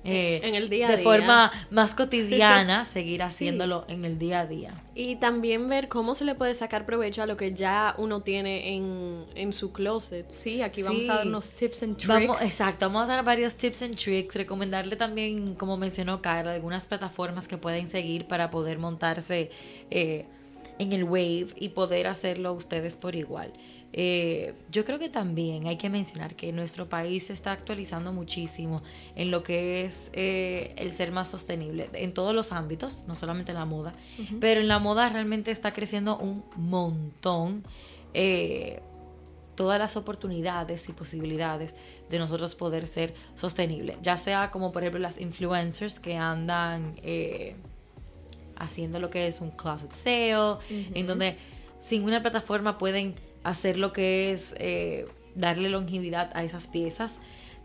eh, 0.05 0.41
En 0.43 0.55
el 0.55 0.69
día 0.69 0.87
a 0.87 0.91
de 0.91 0.97
día. 0.97 1.03
forma 1.03 1.51
más 1.71 1.93
cotidiana, 1.95 2.85
seguir 2.93 3.23
haciéndolo 3.23 3.85
en 3.87 4.05
el 4.05 4.17
día 4.19 4.41
a 4.41 4.45
día. 4.47 4.73
y 4.95 5.15
también 5.17 5.67
ver 5.67 5.87
cómo 5.89 6.15
se 6.15 6.23
le 6.25 6.35
puede 6.35 6.55
sacar 6.55 6.85
provecho 6.85 7.21
a 7.23 7.25
lo 7.25 7.35
que 7.37 7.53
ya 7.53 7.95
uno 7.97 8.21
tiene 8.21 8.75
en, 8.75 9.25
en 9.35 9.51
su 9.53 9.71
closet. 9.73 10.29
Sí, 10.31 10.61
aquí 10.61 10.81
Sí. 10.81 10.87
vamos 10.87 11.09
a 11.09 11.13
dar 11.15 11.27
unos 11.27 11.51
tips 11.51 11.83
and 11.83 11.97
tricks. 11.97 12.07
Vamos, 12.07 12.41
exacto, 12.41 12.85
vamos 12.87 13.09
a 13.09 13.13
dar 13.15 13.25
varios 13.25 13.55
tips 13.55 13.81
and 13.81 13.95
tricks, 13.95 14.35
recomendarle 14.35 14.95
también, 14.95 15.55
como 15.55 15.75
mencionó 15.77 16.21
Carla, 16.21 16.53
algunas 16.53 16.87
plataformas 16.87 17.47
que 17.47 17.57
pueden 17.57 17.87
seguir 17.89 18.25
para 18.27 18.49
poder 18.51 18.77
montarse 18.79 19.49
eh, 19.91 20.25
en 20.79 20.91
el 20.93 21.03
wave 21.05 21.47
y 21.57 21.69
poder 21.69 22.07
hacerlo 22.07 22.53
ustedes 22.53 22.97
por 22.97 23.15
igual. 23.15 23.51
Eh, 23.93 24.53
yo 24.71 24.83
creo 24.83 24.99
que 24.99 25.07
también 25.07 25.67
hay 25.67 25.77
que 25.77 25.89
mencionar 25.89 26.35
que 26.35 26.51
nuestro 26.51 26.89
país 26.89 27.27
se 27.27 27.33
está 27.33 27.53
actualizando 27.53 28.11
muchísimo 28.11 28.83
en 29.15 29.31
lo 29.31 29.41
que 29.41 29.85
es 29.85 30.09
eh, 30.13 30.73
el 30.75 30.91
ser 30.91 31.11
más 31.13 31.29
sostenible 31.29 31.89
en 31.93 32.13
todos 32.13 32.35
los 32.35 32.51
ámbitos, 32.51 33.05
no 33.07 33.15
solamente 33.15 33.53
en 33.53 33.57
la 33.57 33.65
moda, 33.65 33.93
pero 34.41 34.59
en 34.59 34.67
la 34.67 34.79
moda 34.79 35.07
realmente 35.07 35.51
está 35.51 35.71
creciendo 35.71 36.17
un 36.17 36.43
montón. 36.57 37.63
Eh, 38.13 38.81
todas 39.55 39.79
las 39.79 39.95
oportunidades 39.95 40.89
y 40.89 40.91
posibilidades 40.91 41.75
de 42.09 42.19
nosotros 42.19 42.55
poder 42.55 42.85
ser 42.85 43.13
sostenibles, 43.35 43.97
ya 44.01 44.17
sea 44.17 44.51
como 44.51 44.71
por 44.71 44.83
ejemplo 44.83 44.99
las 44.99 45.19
influencers 45.19 45.99
que 45.99 46.17
andan 46.17 46.95
eh, 47.01 47.55
haciendo 48.57 48.99
lo 48.99 49.09
que 49.09 49.27
es 49.27 49.41
un 49.41 49.51
closet 49.51 49.93
sale, 49.93 50.57
en 50.69 51.07
donde 51.07 51.37
sin 51.79 52.03
una 52.03 52.21
plataforma 52.21 52.77
pueden 52.77 53.15
hacer 53.45 53.77
lo 53.77 53.93
que 53.93 54.31
es 54.31 54.55
eh, 54.57 55.05
darle 55.35 55.69
longevidad 55.69 56.31
a 56.33 56.43
esas 56.43 56.67
piezas. 56.67 57.19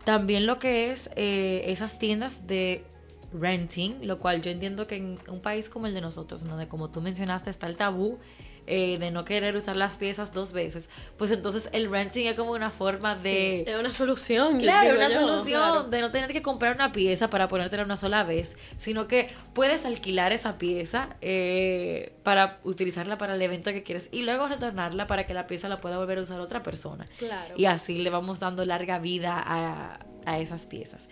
También 0.05 0.45
lo 0.45 0.59
que 0.59 0.91
es 0.91 1.09
eh, 1.15 1.63
esas 1.65 1.99
tiendas 1.99 2.47
de 2.47 2.85
renting, 3.33 4.05
lo 4.05 4.19
cual 4.19 4.41
yo 4.41 4.51
entiendo 4.51 4.87
que 4.87 4.95
en 4.95 5.19
un 5.27 5.41
país 5.41 5.69
como 5.69 5.87
el 5.87 5.93
de 5.93 6.01
nosotros, 6.01 6.43
donde 6.43 6.67
como 6.67 6.89
tú 6.89 7.01
mencionaste 7.01 7.49
está 7.49 7.67
el 7.67 7.77
tabú 7.77 8.19
eh, 8.67 8.97
de 8.99 9.11
no 9.11 9.25
querer 9.25 9.55
usar 9.55 9.75
las 9.75 9.97
piezas 9.97 10.33
dos 10.33 10.51
veces, 10.51 10.89
pues 11.17 11.31
entonces 11.31 11.69
el 11.71 11.89
renting 11.89 12.27
es 12.27 12.35
como 12.35 12.51
una 12.51 12.69
forma 12.69 13.15
de... 13.15 13.61
Es 13.61 13.79
una 13.79 13.93
solución. 13.93 14.59
Claro, 14.59 14.95
una 14.95 15.09
yo, 15.09 15.21
solución 15.21 15.61
claro. 15.61 15.83
de 15.85 16.01
no 16.01 16.11
tener 16.11 16.31
que 16.31 16.41
comprar 16.41 16.75
una 16.75 16.91
pieza 16.91 17.29
para 17.29 17.47
ponértela 17.47 17.83
una 17.83 17.97
sola 17.97 18.23
vez, 18.23 18.57
sino 18.77 19.07
que 19.07 19.29
puedes 19.53 19.85
alquilar 19.85 20.31
esa 20.31 20.57
pieza 20.57 21.15
eh, 21.21 22.13
para 22.23 22.59
utilizarla 22.63 23.17
para 23.17 23.35
el 23.35 23.41
evento 23.41 23.71
que 23.71 23.83
quieres 23.83 24.09
y 24.11 24.23
luego 24.23 24.47
retornarla 24.47 25.07
para 25.07 25.25
que 25.25 25.33
la 25.33 25.47
pieza 25.47 25.67
la 25.67 25.81
pueda 25.81 25.97
volver 25.97 26.19
a 26.19 26.21
usar 26.21 26.39
otra 26.39 26.63
persona. 26.63 27.07
Claro. 27.17 27.55
Y 27.57 27.65
así 27.65 27.97
le 27.97 28.09
vamos 28.09 28.39
dando 28.39 28.65
larga 28.65 28.99
vida 28.99 29.41
a, 29.43 29.99
a 30.25 30.39
esas 30.39 30.67
piezas. 30.67 31.09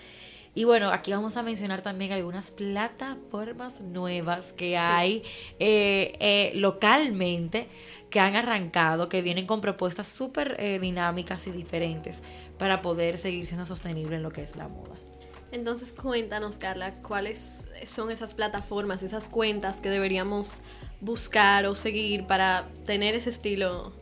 Y 0.60 0.66
bueno, 0.66 0.90
aquí 0.90 1.14
vamos 1.14 1.38
a 1.38 1.42
mencionar 1.42 1.82
también 1.82 2.12
algunas 2.12 2.52
plataformas 2.52 3.80
nuevas 3.80 4.52
que 4.52 4.78
hay 4.78 5.24
eh, 5.58 6.18
eh, 6.20 6.52
localmente 6.54 7.70
que 8.10 8.20
han 8.20 8.36
arrancado, 8.36 9.08
que 9.08 9.22
vienen 9.22 9.46
con 9.46 9.62
propuestas 9.62 10.10
súper 10.10 10.58
eh, 10.60 10.78
dinámicas 10.78 11.48
y 11.48 11.52
diferentes 11.52 12.22
para 12.58 12.82
poder 12.82 13.18
seguir 13.18 13.46
siendo 13.46 13.66
sostenible 13.66 14.18
en 14.18 14.24
lo 14.24 14.32
que 14.32 14.44
es 14.44 14.58
la 14.58 14.68
moda. 14.68 14.98
Entonces 15.54 15.94
cuéntanos, 15.94 16.58
Carla, 16.58 16.96
cuáles 17.04 17.70
son 17.86 18.12
esas 18.12 18.34
plataformas, 18.34 19.02
esas 19.02 19.30
cuentas 19.30 19.80
que 19.80 19.90
deberíamos 19.90 20.60
buscar 21.00 21.68
o 21.68 21.76
seguir 21.76 22.28
para 22.28 22.68
tener 22.86 23.16
ese 23.16 23.30
estilo. 23.30 23.94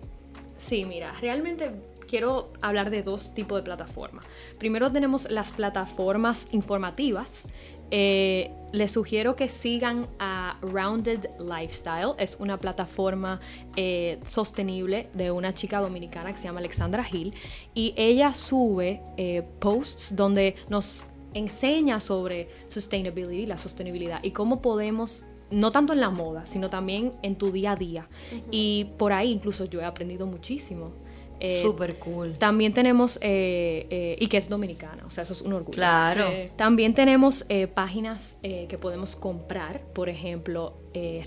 Sí, 0.67 0.83
mira, 0.83 1.13
realmente 1.21 1.71
quiero 2.09 2.51
hablar 2.61 2.89
de 2.89 3.01
dos 3.01 3.33
tipos 3.33 3.57
de 3.57 3.63
plataformas. 3.63 4.25
Primero 4.59 4.91
tenemos 4.91 5.31
las 5.31 5.53
plataformas 5.53 6.45
informativas. 6.51 7.47
Eh, 7.89 8.51
les 8.73 8.91
sugiero 8.91 9.37
que 9.37 9.47
sigan 9.47 10.09
a 10.19 10.57
Rounded 10.61 11.29
Lifestyle. 11.39 12.15
Es 12.17 12.35
una 12.41 12.59
plataforma 12.59 13.39
eh, 13.77 14.19
sostenible 14.25 15.07
de 15.13 15.31
una 15.31 15.53
chica 15.53 15.79
dominicana 15.79 16.33
que 16.33 16.37
se 16.37 16.43
llama 16.43 16.59
Alexandra 16.59 17.05
Hill. 17.09 17.33
Y 17.73 17.93
ella 17.95 18.33
sube 18.33 19.01
eh, 19.15 19.47
posts 19.59 20.13
donde 20.13 20.55
nos 20.67 21.05
enseña 21.33 22.01
sobre 22.01 22.49
sustainability, 22.67 23.45
la 23.45 23.57
sostenibilidad 23.57 24.21
y 24.21 24.31
cómo 24.31 24.61
podemos 24.61 25.23
no 25.51 25.71
tanto 25.71 25.93
en 25.93 26.01
la 26.01 26.09
moda, 26.09 26.45
sino 26.45 26.69
también 26.69 27.13
en 27.21 27.35
tu 27.35 27.51
día 27.51 27.73
a 27.73 27.75
día. 27.75 28.07
Y 28.51 28.87
por 28.97 29.13
ahí 29.13 29.31
incluso 29.31 29.65
yo 29.65 29.81
he 29.81 29.85
aprendido 29.85 30.25
muchísimo. 30.27 30.91
Eh, 31.39 31.61
Súper 31.63 31.97
cool. 31.99 32.37
También 32.37 32.73
tenemos, 32.73 33.17
eh, 33.21 33.85
eh, 33.89 34.15
y 34.19 34.27
que 34.27 34.37
es 34.37 34.49
dominicana, 34.49 35.05
o 35.05 35.11
sea, 35.11 35.23
eso 35.23 35.33
es 35.33 35.41
un 35.41 35.53
orgullo. 35.53 35.75
Claro. 35.75 36.27
Sí. 36.27 36.49
También 36.55 36.93
tenemos 36.93 37.45
eh, 37.49 37.67
páginas 37.67 38.37
que 38.41 38.77
podemos 38.79 39.15
comprar. 39.15 39.81
Por 39.93 40.09
ejemplo, 40.09 40.77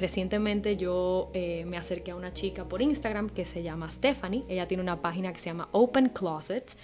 recientemente 0.00 0.76
yo 0.76 1.30
me 1.32 1.76
acerqué 1.76 2.10
a 2.10 2.16
una 2.16 2.32
chica 2.32 2.64
por 2.64 2.82
Instagram 2.82 3.30
que 3.30 3.44
se 3.44 3.62
llama 3.62 3.90
Stephanie. 3.90 4.42
Ella 4.48 4.66
tiene 4.66 4.82
una 4.82 5.00
página 5.00 5.32
que 5.32 5.38
se 5.38 5.46
llama 5.46 5.68
Open 5.72 6.08
Closet, 6.08 6.76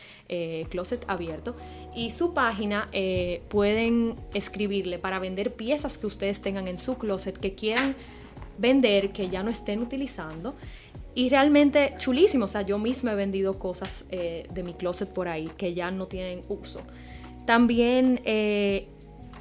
closet 0.68 1.05
abierto. 1.09 1.57
Y 1.95 2.11
su 2.12 2.33
página 2.33 2.91
pueden 3.49 4.16
escribirle 4.35 4.99
para 4.99 5.18
vender 5.18 5.55
piezas 5.55 5.99
que 5.99 6.07
ustedes 6.07 6.41
tengan 6.41 6.68
en 6.68 6.79
su 6.79 6.97
closet 6.97 7.37
que 7.39 7.55
quieran 7.55 7.97
vender, 8.59 9.12
que 9.12 9.29
ya 9.29 9.43
no 9.43 9.51
estén 9.51 9.81
utilizando. 9.81 10.55
Y 11.17 11.31
realmente 11.31 11.95
chulísimo, 11.97 12.45
o 12.45 12.49
sea, 12.49 12.61
yo 12.61 12.79
misma 12.79 13.12
he 13.12 13.14
vendido 13.14 13.59
cosas 13.59 14.05
eh, 14.11 14.47
de 14.53 14.62
mi 14.62 14.75
closet 14.75 15.09
por 15.09 15.29
ahí 15.29 15.51
que 15.57 15.73
ya 15.73 15.91
no 15.91 16.09
tienen 16.09 16.43
uso. 16.51 16.83
También 17.47 18.21
eh, 18.27 18.87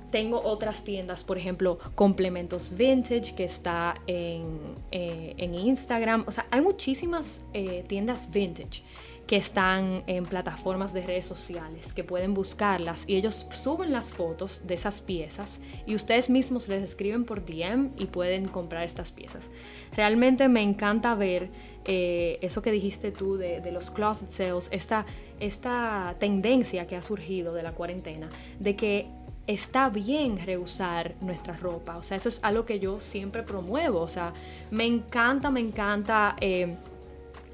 tengo 0.10 0.42
otras 0.42 0.86
tiendas, 0.86 1.26
por 1.26 1.38
ejemplo, 1.38 1.78
Complementos 1.94 2.78
Vintage, 2.78 3.36
que 3.36 3.44
está 3.44 3.96
en, 4.08 4.58
eh, 4.92 5.34
en 5.36 5.54
Instagram. 5.54 6.24
O 6.28 6.32
sea, 6.32 6.48
hay 6.50 6.62
muchísimas 6.62 7.42
tiendas 7.90 8.32
vintage 8.32 8.82
que 9.28 9.38
están 9.38 10.04
en 10.06 10.26
plataformas 10.26 10.94
de 10.94 11.02
redes 11.02 11.26
sociales, 11.26 11.94
que 11.94 12.04
pueden 12.04 12.34
buscarlas 12.34 13.04
y 13.08 13.16
ellos 13.16 13.48
suben 13.50 13.92
las 13.92 14.14
fotos 14.14 14.62
de 14.68 14.76
esas 14.76 15.02
piezas 15.02 15.62
y 15.88 15.96
ustedes 15.96 16.30
mismos 16.30 16.68
les 16.68 16.84
escriben 16.84 17.26
por 17.26 17.44
DM 17.44 17.90
y 17.98 18.06
pueden 18.06 18.48
comprar 18.48 18.84
estas 18.84 19.12
piezas. 19.12 19.50
Realmente 19.96 20.48
me 20.48 20.62
encanta 20.62 21.16
ver 21.16 21.50
eh, 21.86 22.38
eso 22.42 22.62
que 22.62 22.72
dijiste 22.72 23.12
tú 23.12 23.38
de, 23.38 23.72
los 23.72 23.90
closet 23.90 24.30
sales, 24.30 24.70
esta, 24.72 25.06
esta 25.40 26.16
tendencia 26.20 26.86
que 26.86 26.96
ha 26.96 27.02
surgido 27.02 27.54
de 27.54 27.64
la 27.64 27.72
cuarentena, 27.72 28.30
de 28.60 28.76
que 28.76 29.08
está 29.48 29.90
bien 29.90 30.38
reusar 30.38 31.16
nuestra 31.22 31.58
ropa. 31.58 31.98
O 31.98 32.04
sea, 32.04 32.18
eso 32.18 32.30
es 32.30 32.40
algo 32.44 32.66
que 32.66 32.80
yo 32.80 33.00
siempre 33.00 33.44
promuevo. 33.44 34.02
O 34.02 34.08
sea, 34.08 34.34
me 34.72 34.86
encanta, 34.86 35.52
me 35.52 35.60
encanta 35.60 36.36
eh, 36.40 36.76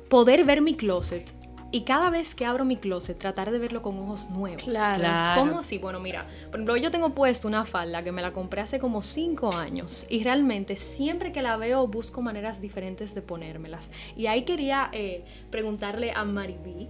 poder 0.10 0.44
ver 0.46 0.62
mi 0.62 0.76
closet 0.76 1.41
y 1.72 1.82
cada 1.82 2.10
vez 2.10 2.36
que 2.36 2.46
abro 2.46 2.66
mi 2.66 2.76
closet, 2.76 3.18
tratar 3.18 3.52
de 3.52 3.60
verlo 3.60 3.82
con 3.82 3.98
ojos 4.00 4.30
nuevos. 4.30 4.64
Claro. 4.64 5.42
¿Cómo 5.42 5.60
así? 5.60 5.78
Bueno, 5.78 6.00
mira, 6.00 6.28
por 6.46 6.56
ejemplo, 6.56 6.78
yo 6.78 6.92
tengo 6.92 7.12
puesto 7.12 7.48
una 7.48 7.66
falda 7.66 8.04
que 8.04 8.12
me 8.12 8.22
la 8.22 8.34
compré 8.34 8.62
hace 8.62 8.80
como 8.80 9.02
cinco 9.02 9.54
años 9.54 10.06
y 10.10 10.24
realmente 10.24 10.76
siempre 10.76 11.32
que 11.32 11.42
la 11.42 11.56
veo 11.58 11.88
busco 11.88 12.22
maneras 12.22 12.60
diferentes 12.60 13.16
de 13.16 13.22
ponérmelas. 13.22 13.90
Y 14.18 14.28
ahí 14.28 14.44
quería 14.44 14.90
eh, 14.92 15.24
preguntarle 15.50 16.12
a 16.12 16.26
Mariby. 16.26 16.90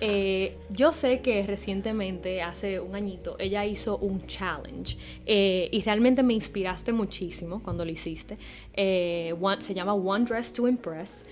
Eh, 0.00 0.56
yo 0.70 0.92
sé 0.92 1.20
que 1.20 1.44
recientemente, 1.44 2.42
hace 2.42 2.78
un 2.78 2.94
añito, 2.94 3.36
ella 3.38 3.66
hizo 3.66 3.98
un 3.98 4.26
challenge 4.26 4.96
eh, 5.26 5.68
y 5.72 5.82
realmente 5.82 6.22
me 6.22 6.34
inspiraste 6.34 6.92
muchísimo 6.92 7.62
cuando 7.62 7.84
lo 7.84 7.90
hiciste. 7.90 8.38
se 8.76 9.74
llama 9.74 9.94
One 9.94 10.24
Dress 10.24 10.52
to 10.52 10.68
Impress. 10.68 11.26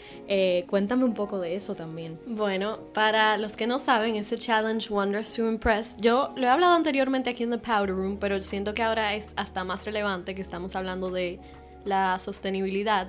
cuéntame 0.69 1.05
un 1.05 1.15
poco 1.15 1.39
de 1.39 1.55
eso 1.55 1.75
también. 1.75 2.19
Bueno, 2.27 2.88
para 2.95 3.37
los 3.37 3.53
que 3.53 3.67
no 3.67 3.79
saben, 3.79 4.17
ese 4.17 4.39
challenge 4.39 4.93
Wonders 4.93 5.35
to 5.35 5.49
Impress, 5.49 5.97
yo 5.99 6.33
lo 6.37 6.47
he 6.47 6.51
hablado 6.51 6.75
anteriormente 6.75 7.31
aquí 7.31 7.43
en 7.43 7.51
The 7.51 7.59
Powder 7.59 7.95
Room, 7.95 8.19
pero 8.19 8.41
siento 8.43 8.75
que 8.75 8.83
ahora 8.83 9.15
es 9.15 9.29
hasta 9.37 9.65
más 9.65 9.85
relevante 9.85 10.35
que 10.35 10.43
estamos 10.43 10.75
hablando 10.77 11.11
de 11.11 11.41
la 11.85 12.19
sostenibilidad 12.19 13.09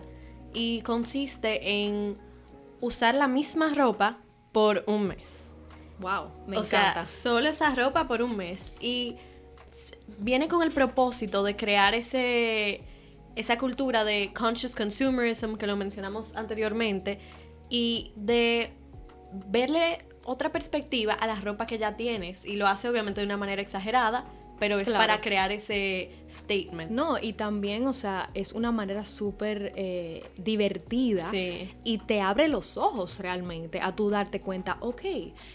y 0.53 0.81
consiste 0.81 1.85
en 1.85 2.17
usar 2.81 3.15
la 3.15 3.27
misma 3.27 3.73
ropa 3.73 4.19
por 4.51 4.83
un 4.87 5.07
mes. 5.07 5.51
Wow, 5.99 6.29
me 6.47 6.57
o 6.57 6.61
encanta. 6.61 7.05
Sea, 7.05 7.05
solo 7.05 7.49
esa 7.49 7.73
ropa 7.75 8.07
por 8.07 8.21
un 8.21 8.37
mes 8.37 8.73
y 8.79 9.17
viene 10.17 10.47
con 10.47 10.63
el 10.63 10.71
propósito 10.71 11.43
de 11.43 11.55
crear 11.55 11.93
ese 11.93 12.83
esa 13.35 13.57
cultura 13.57 14.03
de 14.03 14.33
conscious 14.33 14.75
consumerism 14.75 15.55
que 15.55 15.67
lo 15.67 15.77
mencionamos 15.77 16.35
anteriormente 16.35 17.19
y 17.69 18.11
de 18.15 18.73
verle 19.31 20.05
otra 20.25 20.51
perspectiva 20.51 21.13
a 21.13 21.27
la 21.27 21.35
ropa 21.35 21.65
que 21.65 21.77
ya 21.77 21.95
tienes 21.95 22.45
y 22.45 22.55
lo 22.55 22.67
hace 22.67 22.89
obviamente 22.89 23.21
de 23.21 23.25
una 23.25 23.37
manera 23.37 23.61
exagerada, 23.61 24.25
pero 24.59 24.77
es 24.77 24.89
para 24.89 25.21
crear 25.21 25.51
ese 25.51 26.11
statement. 26.29 26.91
No, 26.91 27.17
y 27.19 27.33
también, 27.33 27.87
o 27.87 27.93
sea, 27.93 28.29
es 28.33 28.51
una 28.51 28.71
manera 28.71 29.05
súper 29.05 29.71
eh, 29.75 30.23
divertida 30.37 31.31
y 31.33 31.97
te 31.99 32.21
abre 32.21 32.47
los 32.47 32.77
ojos 32.77 33.19
realmente 33.19 33.79
a 33.81 33.95
tú 33.95 34.09
darte 34.09 34.41
cuenta, 34.41 34.77
ok, 34.81 35.01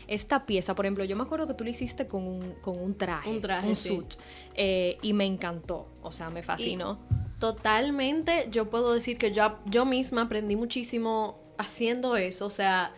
esta 0.09 0.47
pieza, 0.47 0.75
por 0.75 0.87
ejemplo, 0.87 1.05
yo 1.05 1.16
me 1.16 1.22
acuerdo 1.22 1.47
que 1.47 1.55
tú 1.55 1.64
lo 1.64 1.70
hiciste 1.70 2.07
con 2.07 2.27
un, 2.27 2.55
con 2.62 2.81
un 2.81 2.97
traje, 2.97 3.29
un 3.29 3.41
traje, 3.41 3.68
un 3.68 3.77
suit, 3.77 4.14
eh, 4.55 4.97
y 5.03 5.12
me 5.12 5.27
encantó, 5.27 5.87
o 6.03 6.11
sea, 6.11 6.31
me 6.31 6.43
fascinó. 6.43 6.99
totalmente, 7.39 8.49
yo 8.51 8.70
puedo 8.70 8.95
decir 8.95 9.18
que 9.18 9.33
yo, 9.33 9.59
yo 9.66 9.85
misma 9.85 10.22
aprendí 10.22 10.57
muchísimo 10.57 11.39
haciendo 11.59 12.16
eso, 12.16 12.47
o 12.47 12.51
sea, 12.51 12.93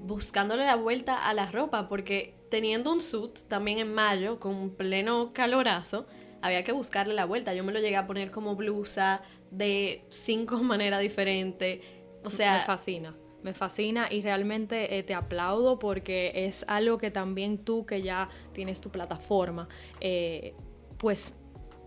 buscándole 0.00 0.64
la 0.64 0.76
vuelta 0.76 1.28
a 1.28 1.34
la 1.34 1.50
ropa, 1.50 1.88
porque 1.88 2.34
teniendo 2.50 2.92
un 2.92 3.00
suit 3.00 3.40
también 3.48 3.78
en 3.78 3.92
mayo, 3.92 4.40
con 4.40 4.70
pleno 4.70 5.32
calorazo, 5.32 6.06
había 6.42 6.64
que 6.64 6.72
buscarle 6.72 7.14
la 7.14 7.24
vuelta. 7.24 7.54
Yo 7.54 7.64
me 7.64 7.72
lo 7.72 7.80
llegué 7.80 7.96
a 7.96 8.06
poner 8.06 8.30
como 8.30 8.56
blusa 8.56 9.22
de 9.50 10.04
cinco 10.08 10.58
maneras 10.62 11.00
diferentes. 11.00 11.80
O 12.24 12.30
sea. 12.30 12.58
Me 12.58 12.64
fascina. 12.64 13.16
Me 13.42 13.54
fascina 13.54 14.08
y 14.10 14.20
realmente 14.20 14.98
eh, 14.98 15.02
te 15.02 15.14
aplaudo 15.14 15.78
porque 15.78 16.30
es 16.34 16.64
algo 16.68 16.98
que 16.98 17.10
también 17.10 17.64
tú 17.64 17.86
que 17.86 18.02
ya 18.02 18.28
tienes 18.52 18.82
tu 18.82 18.90
plataforma, 18.90 19.66
eh, 19.98 20.54
pues 20.98 21.34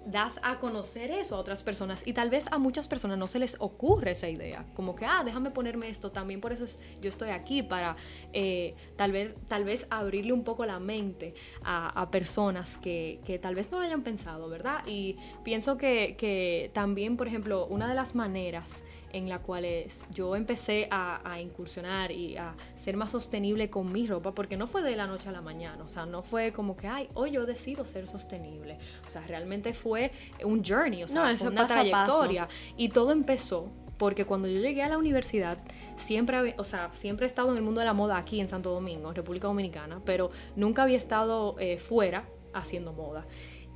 das 0.06 0.40
a 0.44 0.60
conocer 0.60 1.12
eso 1.12 1.36
a 1.36 1.40
otras 1.40 1.64
personas 1.64 2.06
y 2.06 2.14
tal 2.14 2.30
vez 2.30 2.46
a 2.52 2.58
muchas 2.58 2.88
personas 2.88 3.18
no 3.18 3.28
se 3.28 3.40
les 3.40 3.56
ocurre 3.60 4.12
esa 4.12 4.30
idea, 4.30 4.66
como 4.74 4.96
que, 4.96 5.06
ah, 5.06 5.24
déjame 5.24 5.52
ponerme 5.52 5.90
esto, 5.90 6.12
también 6.12 6.42
por 6.42 6.52
eso 6.52 6.66
yo 7.02 7.10
estoy 7.10 7.30
aquí, 7.30 7.64
para 7.64 7.96
eh, 8.34 8.76
tal, 8.96 9.12
vez, 9.12 9.34
tal 9.48 9.64
vez 9.64 9.88
abrirle 9.90 10.34
un 10.34 10.44
poco 10.44 10.66
la 10.66 10.80
mente 10.80 11.34
a, 11.64 12.10
personas 12.12 12.78
que, 12.78 13.22
que, 13.26 13.40
tal 13.40 13.56
vez 13.56 13.72
no 13.72 13.80
lo 13.80 13.86
hayan 13.86 14.04
pensado, 14.04 14.50
¿verdad? 14.50 14.86
Y 14.86 15.16
pienso 15.44 15.78
que, 15.78 16.16
que 16.18 16.70
también, 16.74 17.18
por 17.18 17.28
ejemplo, 17.28 17.66
una 17.66 17.88
de 17.88 17.96
las 17.96 18.14
maneras 18.14 18.84
en 19.14 19.30
la 19.30 19.40
cual 19.40 19.66
yo 20.12 20.36
empecé 20.36 20.88
a, 20.92 21.40
incursionar 21.40 22.12
y 22.12 22.36
a 22.36 22.56
ser 22.76 22.98
más 22.98 23.12
sostenible 23.12 23.70
con 23.70 23.92
mi 23.92 24.08
ropa, 24.08 24.34
porque 24.34 24.58
no 24.58 24.68
fue 24.68 24.82
de 24.82 24.96
la 24.96 25.08
noche 25.08 25.30
a 25.30 25.32
la 25.32 25.42
mañana, 25.42 25.84
o 25.84 25.88
sea, 25.88 26.06
no 26.06 26.24
fue 26.24 26.52
como 26.52 26.76
que, 26.76 26.88
ay, 26.88 27.08
hoy 27.14 27.32
yo 27.32 27.46
decido 27.46 27.86
ser 27.86 28.08
sostenible, 28.08 28.78
o 29.06 29.10
sea, 29.10 29.22
realmente 29.28 29.74
fue 29.74 30.12
un 30.44 30.64
journey, 30.64 31.04
o 31.04 31.08
sea, 31.08 31.36
fue 31.38 31.50
una 31.50 31.68
trayectoria. 31.68 32.48
Y 32.76 32.90
todo 32.90 33.12
empezó 33.12 33.72
porque 33.98 34.26
cuando 34.26 34.48
yo 34.48 34.60
llegué 34.60 34.84
a 34.84 34.90
la 34.90 34.98
universidad, 34.98 35.60
siempre, 35.96 36.56
o 36.58 36.64
sea, 36.64 36.92
siempre 36.92 37.26
he 37.26 37.28
estado 37.28 37.52
en 37.52 37.58
el 37.58 37.64
mundo 37.64 37.80
de 37.80 37.86
la 37.86 37.94
moda 37.94 38.18
aquí 38.18 38.42
en 38.42 38.50
Santo 38.50 38.72
Domingo, 38.72 39.14
República 39.14 39.48
Dominicana, 39.48 40.02
pero 40.04 40.32
nunca 40.56 40.84
había 40.84 40.98
estado 40.98 41.56
eh, 41.60 41.78
fuera 41.78 42.28
haciendo 42.54 42.94
moda. 42.94 43.26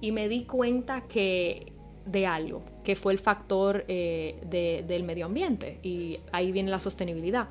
Y 0.02 0.12
me 0.12 0.28
di 0.28 0.46
cuenta 0.46 1.08
que 1.08 1.77
de 2.08 2.26
algo, 2.26 2.62
que 2.84 2.96
fue 2.96 3.14
el 3.14 3.20
factor 3.20 3.86
eh, 3.88 4.86
del 4.88 5.04
medio 5.04 5.26
ambiente. 5.26 5.80
Y 5.84 6.20
ahí 6.32 6.52
viene 6.52 6.72
la 6.72 6.80
sostenibilidad. 6.80 7.48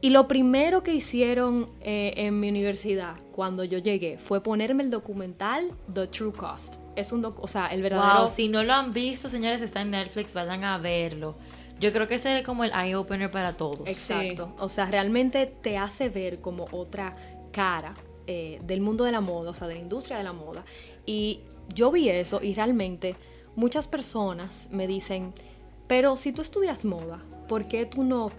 Y 0.00 0.10
lo 0.10 0.28
primero 0.28 0.82
que 0.82 0.94
hicieron 0.94 1.70
eh, 1.80 2.12
en 2.16 2.38
mi 2.38 2.50
universidad 2.50 3.16
cuando 3.32 3.64
yo 3.64 3.78
llegué 3.78 4.18
fue 4.18 4.42
ponerme 4.42 4.82
el 4.82 4.90
documental 4.90 5.72
The 5.92 6.06
True 6.08 6.32
Cost. 6.32 6.76
Es 6.96 7.12
un 7.12 7.24
o 7.24 7.48
sea, 7.48 7.66
el 7.66 7.82
verdadero. 7.82 8.20
Wow, 8.20 8.28
si 8.28 8.48
no 8.48 8.62
lo 8.62 8.72
han 8.74 8.92
visto, 8.92 9.28
señores, 9.28 9.62
está 9.62 9.80
en 9.80 9.90
Netflix, 9.90 10.34
vayan 10.34 10.64
a 10.64 10.78
verlo. 10.78 11.34
Yo 11.80 11.92
creo 11.92 12.08
que 12.08 12.14
ese 12.14 12.38
es 12.38 12.44
como 12.44 12.64
el 12.64 12.72
eye 12.72 12.94
opener 12.94 13.30
para 13.30 13.56
todos. 13.56 13.86
Exacto. 13.86 14.54
O 14.58 14.68
sea, 14.68 14.86
realmente 14.86 15.46
te 15.46 15.76
hace 15.76 16.08
ver 16.08 16.40
como 16.40 16.66
otra 16.72 17.14
cara 17.52 17.94
eh, 18.26 18.60
del 18.62 18.80
mundo 18.80 19.04
de 19.04 19.12
la 19.12 19.20
moda, 19.20 19.50
o 19.50 19.54
sea, 19.54 19.68
de 19.68 19.74
la 19.74 19.80
industria 19.80 20.18
de 20.18 20.24
la 20.24 20.32
moda. 20.32 20.64
Y 21.04 21.40
yo 21.74 21.90
vi 21.90 22.08
eso 22.08 22.40
y 22.42 22.54
realmente 22.54 23.14
muchas 23.56 23.88
personas 23.88 24.68
me 24.70 24.86
dicen, 24.86 25.34
pero 25.86 26.16
si 26.16 26.32
tú 26.32 26.42
estudias 26.42 26.84
moda, 26.84 27.22
¿por 27.48 27.66
qué 27.66 27.86
tú 27.86 28.04
no 28.04 28.30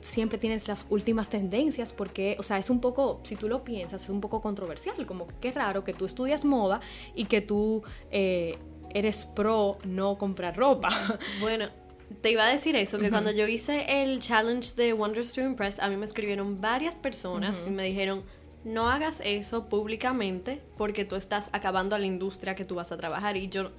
siempre 0.00 0.38
tienes 0.38 0.68
las 0.68 0.86
últimas 0.90 1.28
tendencias? 1.28 1.92
Porque, 1.92 2.36
o 2.38 2.42
sea, 2.42 2.58
es 2.58 2.70
un 2.70 2.80
poco, 2.80 3.20
si 3.24 3.36
tú 3.36 3.48
lo 3.48 3.64
piensas, 3.64 4.04
es 4.04 4.10
un 4.10 4.20
poco 4.20 4.40
controversial, 4.40 5.04
como 5.06 5.26
que 5.26 5.34
qué 5.40 5.52
raro 5.52 5.82
que 5.82 5.92
tú 5.92 6.04
estudias 6.04 6.44
moda 6.44 6.80
y 7.14 7.24
que 7.24 7.40
tú 7.40 7.82
eh, 8.10 8.58
eres 8.94 9.26
pro 9.26 9.78
no 9.84 10.16
comprar 10.18 10.56
ropa. 10.56 10.88
Bueno. 11.40 11.68
Te 12.22 12.30
iba 12.30 12.44
a 12.44 12.48
decir 12.48 12.76
eso, 12.76 13.00
que 13.00 13.10
cuando 13.10 13.32
yo 13.32 13.48
hice 13.48 14.00
el 14.00 14.20
challenge 14.20 14.76
de 14.76 14.92
Wonders 14.92 15.32
to 15.32 15.40
Impress, 15.40 15.80
a 15.80 15.88
mí 15.88 15.96
me 15.96 16.06
escribieron 16.06 16.60
varias 16.60 16.94
personas 16.94 17.64
y 17.66 17.70
me 17.70 17.82
dijeron, 17.82 18.22
no 18.62 18.88
hagas 18.88 19.20
eso 19.24 19.68
públicamente 19.68 20.62
porque 20.78 21.04
tú 21.04 21.16
estás 21.16 21.50
acabando 21.50 21.96
a 21.96 21.98
la 21.98 22.06
industria 22.06 22.54
que 22.54 22.64
tú 22.64 22.76
vas 22.76 22.92
a 22.92 22.96
trabajar. 22.96 23.36
Y 23.36 23.48
yo 23.48 23.72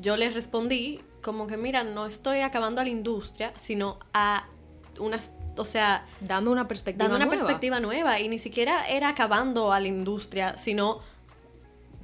yo 0.00 0.16
les 0.16 0.34
respondí 0.34 1.00
como 1.22 1.46
que, 1.46 1.56
mira, 1.56 1.84
no 1.84 2.06
estoy 2.06 2.40
acabando 2.40 2.80
a 2.80 2.84
la 2.84 2.90
industria, 2.90 3.52
sino 3.56 3.98
a 4.12 4.46
unas, 4.98 5.32
o 5.56 5.64
sea... 5.64 6.06
Dando 6.20 6.52
una 6.52 6.68
perspectiva 6.68 7.08
dando 7.08 7.24
una 7.24 7.30
perspectiva 7.30 7.80
nueva. 7.80 8.20
Y 8.20 8.28
ni 8.28 8.38
siquiera 8.38 8.86
era 8.86 9.08
acabando 9.08 9.72
a 9.72 9.80
la 9.80 9.88
industria, 9.88 10.58
sino 10.58 11.00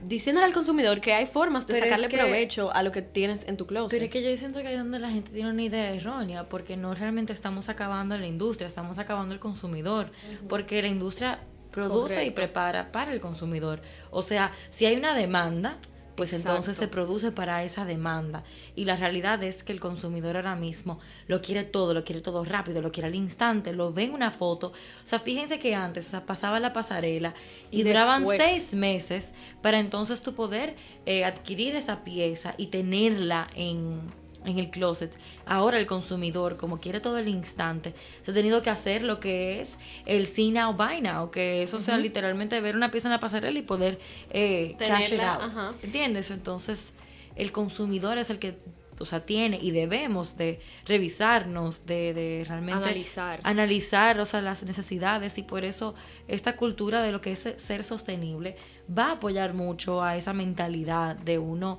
diciéndole 0.02 0.46
al 0.46 0.52
consumidor 0.52 1.00
que 1.00 1.12
hay 1.12 1.26
formas 1.26 1.66
de 1.66 1.78
sacarle 1.78 2.08
provecho 2.08 2.72
a 2.72 2.82
lo 2.82 2.92
que 2.92 3.02
tienes 3.02 3.46
en 3.46 3.56
tu 3.56 3.66
closet. 3.66 3.90
Pero 3.90 4.04
es 4.06 4.10
que 4.10 4.22
yo 4.22 4.34
siento 4.36 4.60
que 4.60 4.68
hay 4.68 4.76
donde 4.76 4.98
la 4.98 5.10
gente 5.10 5.30
tiene 5.30 5.50
una 5.50 5.62
idea 5.62 5.92
errónea, 5.92 6.48
porque 6.48 6.76
no 6.76 6.94
realmente 6.94 7.32
estamos 7.32 7.68
acabando 7.68 8.14
a 8.14 8.18
la 8.18 8.26
industria, 8.26 8.66
estamos 8.66 8.98
acabando 8.98 9.34
al 9.34 9.40
consumidor, 9.40 10.10
porque 10.48 10.80
la 10.80 10.88
industria 10.88 11.40
produce 11.70 12.24
y 12.24 12.30
prepara 12.30 12.92
para 12.92 13.12
el 13.12 13.20
consumidor. 13.20 13.82
O 14.10 14.22
sea, 14.22 14.52
si 14.70 14.86
hay 14.86 14.96
una 14.96 15.14
demanda, 15.14 15.76
pues 16.20 16.34
entonces 16.34 16.76
se 16.76 16.86
produce 16.86 17.32
para 17.32 17.64
esa 17.64 17.86
demanda. 17.86 18.44
Y 18.76 18.84
la 18.84 18.94
realidad 18.94 19.42
es 19.42 19.62
que 19.62 19.72
el 19.72 19.80
consumidor 19.80 20.36
ahora 20.36 20.54
mismo 20.54 20.98
lo 21.28 21.40
quiere 21.40 21.64
todo, 21.64 21.94
lo 21.94 22.04
quiere 22.04 22.20
todo 22.20 22.44
rápido, 22.44 22.82
lo 22.82 22.92
quiere 22.92 23.06
al 23.06 23.14
instante, 23.14 23.72
lo 23.72 23.90
ve 23.94 24.02
en 24.02 24.12
una 24.12 24.30
foto. 24.30 24.66
O 24.66 25.06
sea, 25.06 25.18
fíjense 25.18 25.58
que 25.58 25.74
antes 25.74 26.14
pasaba 26.26 26.60
la 26.60 26.74
pasarela 26.74 27.32
y, 27.70 27.84
duraban 27.84 28.26
seis 28.36 28.74
meses 28.74 29.32
para 29.62 29.80
entonces 29.80 30.20
tú 30.20 30.34
poder 30.34 30.76
eh, 31.06 31.24
adquirir 31.24 31.74
esa 31.74 32.04
pieza 32.04 32.52
y 32.58 32.66
tenerla 32.66 33.48
en 33.54 34.12
en 34.44 34.58
el 34.58 34.70
closet. 34.70 35.16
Ahora 35.46 35.78
el 35.78 35.86
consumidor, 35.86 36.56
como 36.56 36.80
quiere 36.80 37.00
todo 37.00 37.18
el 37.18 37.28
instante, 37.28 37.94
se 38.22 38.30
ha 38.30 38.34
tenido 38.34 38.62
que 38.62 38.70
hacer 38.70 39.04
lo 39.04 39.20
que 39.20 39.60
es 39.60 39.76
el 40.06 40.26
see 40.26 40.50
now, 40.50 40.72
buy 40.72 41.00
now, 41.00 41.30
que 41.30 41.62
eso 41.62 41.80
sea 41.80 41.96
literalmente 41.98 42.60
ver 42.60 42.76
una 42.76 42.90
pieza 42.90 43.08
en 43.08 43.12
la 43.12 43.20
pasarela 43.20 43.58
y 43.58 43.62
poder 43.62 43.98
eh, 44.30 44.76
cash 44.78 45.12
it 45.12 45.20
out. 45.20 45.42
¿Entiendes? 45.82 46.30
Entonces, 46.30 46.92
el 47.36 47.52
consumidor 47.52 48.18
es 48.18 48.30
el 48.30 48.38
que 48.38 48.58
o 49.00 49.06
sea, 49.06 49.24
tiene 49.24 49.58
y 49.60 49.70
debemos 49.70 50.36
de 50.36 50.60
revisarnos, 50.84 51.86
de, 51.86 52.12
de 52.12 52.44
realmente 52.46 52.84
analizar. 52.84 53.40
analizar, 53.44 54.20
o 54.20 54.26
sea, 54.26 54.42
las 54.42 54.62
necesidades 54.62 55.38
y 55.38 55.42
por 55.42 55.64
eso 55.64 55.94
esta 56.28 56.56
cultura 56.56 57.02
de 57.02 57.10
lo 57.10 57.22
que 57.22 57.32
es 57.32 57.48
ser 57.56 57.82
sostenible 57.82 58.56
va 58.96 59.06
a 59.06 59.12
apoyar 59.12 59.54
mucho 59.54 60.02
a 60.02 60.16
esa 60.16 60.34
mentalidad 60.34 61.16
de 61.16 61.38
uno 61.38 61.78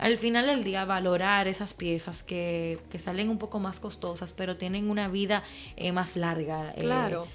al 0.00 0.16
final 0.16 0.46
del 0.46 0.64
día 0.64 0.84
valorar 0.86 1.46
esas 1.46 1.74
piezas 1.74 2.22
que, 2.22 2.80
que 2.90 2.98
salen 2.98 3.28
un 3.28 3.38
poco 3.38 3.60
más 3.60 3.80
costosas, 3.80 4.32
pero 4.32 4.56
tienen 4.56 4.90
una 4.90 5.08
vida 5.08 5.42
eh, 5.76 5.92
más 5.92 6.16
larga. 6.16 6.72
Eh, 6.74 6.80
claro. 6.80 7.26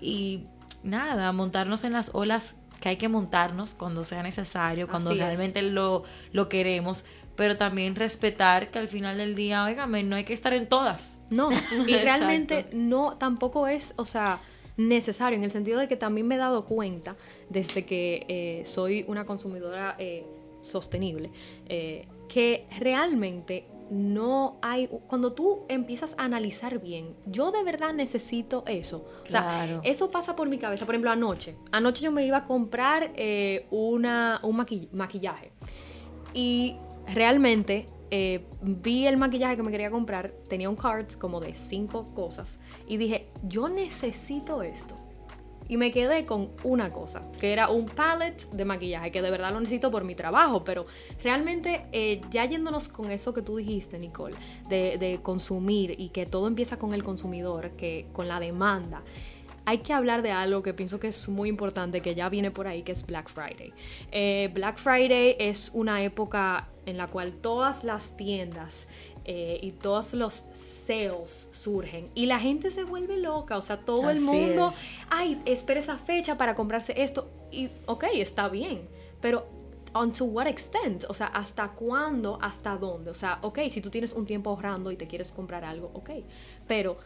y 0.00 0.44
nada, 0.84 1.32
montarnos 1.32 1.82
en 1.84 1.92
las 1.92 2.10
olas 2.14 2.56
que 2.80 2.90
hay 2.90 2.96
que 2.96 3.08
montarnos 3.08 3.74
cuando 3.74 4.04
sea 4.04 4.22
necesario, 4.22 4.88
cuando 4.88 5.14
realmente 5.14 5.62
lo, 5.62 6.04
lo 6.32 6.48
queremos, 6.48 7.04
pero 7.36 7.56
también 7.56 7.96
respetar 7.96 8.70
que 8.70 8.78
al 8.78 8.88
final 8.88 9.18
del 9.18 9.34
día, 9.34 9.64
oígame, 9.64 10.02
no 10.02 10.16
hay 10.16 10.24
que 10.24 10.32
estar 10.32 10.52
en 10.52 10.68
todas. 10.68 11.18
No, 11.30 11.50
y 11.86 11.94
realmente 11.94 12.66
no, 12.72 13.16
tampoco 13.18 13.66
es, 13.66 13.94
o 13.96 14.04
sea, 14.04 14.40
necesario, 14.76 15.36
en 15.36 15.44
el 15.44 15.50
sentido 15.50 15.80
de 15.80 15.88
que 15.88 15.96
también 15.96 16.26
me 16.26 16.36
he 16.36 16.38
dado 16.38 16.66
cuenta 16.66 17.16
desde 17.48 17.84
que 17.84 18.26
eh, 18.28 18.62
soy 18.64 19.04
una 19.08 19.26
consumidora 19.26 19.96
eh, 19.98 20.24
sostenible, 20.62 21.30
eh, 21.68 22.06
que 22.32 22.66
realmente 22.78 23.66
no 23.90 24.56
hay, 24.62 24.88
cuando 25.06 25.34
tú 25.34 25.64
empiezas 25.68 26.14
a 26.16 26.24
analizar 26.24 26.80
bien, 26.80 27.14
yo 27.26 27.50
de 27.50 27.62
verdad 27.62 27.92
necesito 27.92 28.64
eso. 28.66 29.04
O 29.26 29.28
sea, 29.28 29.80
eso 29.84 30.10
pasa 30.10 30.34
por 30.34 30.48
mi 30.48 30.56
cabeza. 30.56 30.86
Por 30.86 30.94
ejemplo, 30.94 31.10
anoche, 31.10 31.56
anoche 31.72 32.04
yo 32.04 32.10
me 32.10 32.24
iba 32.24 32.38
a 32.38 32.44
comprar 32.44 33.12
una, 33.70 34.40
un 34.42 34.66
maquillaje. 34.92 35.52
Y 36.32 36.76
realmente 37.12 37.86
eh, 38.14 38.44
vi 38.60 39.06
el 39.06 39.16
maquillaje 39.16 39.56
que 39.56 39.62
me 39.62 39.70
quería 39.70 39.90
comprar, 39.90 40.34
tenía 40.46 40.68
un 40.68 40.76
cart 40.76 41.14
como 41.16 41.40
de 41.40 41.54
cinco 41.54 42.12
cosas 42.14 42.60
y 42.86 42.98
dije, 42.98 43.28
yo 43.48 43.70
necesito 43.70 44.62
esto. 44.62 44.94
Y 45.72 45.78
me 45.78 45.90
quedé 45.90 46.26
con 46.26 46.50
una 46.64 46.92
cosa, 46.92 47.22
que 47.40 47.50
era 47.50 47.70
un 47.70 47.86
palette 47.86 48.46
de 48.50 48.66
maquillaje, 48.66 49.10
que 49.10 49.22
de 49.22 49.30
verdad 49.30 49.54
lo 49.54 49.60
necesito 49.60 49.90
por 49.90 50.04
mi 50.04 50.14
trabajo, 50.14 50.64
pero 50.64 50.84
realmente 51.24 51.86
eh, 51.92 52.20
ya 52.30 52.44
yéndonos 52.44 52.90
con 52.90 53.10
eso 53.10 53.32
que 53.32 53.40
tú 53.40 53.56
dijiste, 53.56 53.98
Nicole, 53.98 54.36
de, 54.68 55.20
consumir 55.22 55.94
y 55.98 56.10
que 56.10 56.26
todo 56.26 56.46
empieza 56.46 56.78
con 56.78 56.92
el 56.92 57.02
consumidor, 57.02 57.70
que 57.70 58.04
con 58.12 58.28
la 58.28 58.38
demanda 58.38 59.02
hay 59.64 59.78
que 59.78 59.94
hablar 59.94 60.20
de 60.20 60.32
algo 60.32 60.62
que 60.62 60.74
pienso 60.74 61.00
que 61.00 61.08
es 61.08 61.26
muy 61.30 61.48
importante, 61.48 62.02
que 62.02 62.14
ya 62.14 62.28
viene 62.28 62.50
por 62.50 62.66
ahí, 62.66 62.82
que 62.82 62.92
es 62.92 63.06
Black 63.06 63.30
Friday. 63.30 63.72
Eh, 64.10 64.50
Black 64.52 64.76
Friday 64.76 65.36
es 65.38 65.70
una 65.72 66.02
época 66.02 66.68
en 66.86 66.96
la 66.96 67.08
cual 67.08 67.32
todas 67.32 67.84
las 67.84 68.16
tiendas 68.16 68.88
eh, 69.24 69.58
y 69.62 69.72
todos 69.72 70.14
los 70.14 70.42
sales 70.52 71.48
surgen 71.52 72.10
y 72.14 72.26
la 72.26 72.40
gente 72.40 72.70
se 72.70 72.84
vuelve 72.84 73.18
loca, 73.18 73.56
o 73.56 73.62
sea, 73.62 73.78
todo 73.78 74.10
el 74.10 74.20
mundo, 74.20 74.72
ay, 75.10 75.40
espera 75.44 75.80
esa 75.80 75.98
fecha 75.98 76.36
para 76.36 76.54
comprarse 76.54 77.00
esto 77.00 77.30
y, 77.50 77.70
ok, 77.86 78.04
está 78.14 78.48
bien, 78.48 78.88
pero 79.20 79.46
to 80.16 80.24
what 80.24 80.46
extent? 80.46 81.04
O 81.08 81.14
sea, 81.14 81.26
¿hasta 81.26 81.68
cuándo? 81.68 82.38
¿Hasta 82.40 82.76
dónde? 82.76 83.10
O 83.10 83.14
sea, 83.14 83.38
ok, 83.42 83.60
si 83.70 83.80
tú 83.80 83.90
tienes 83.90 84.12
un 84.14 84.26
tiempo 84.26 84.50
ahorrando 84.50 84.90
y 84.90 84.96
te 84.96 85.06
quieres 85.06 85.30
comprar 85.30 85.64
algo, 85.64 85.90
ok, 85.94 86.10
pero 86.66 86.96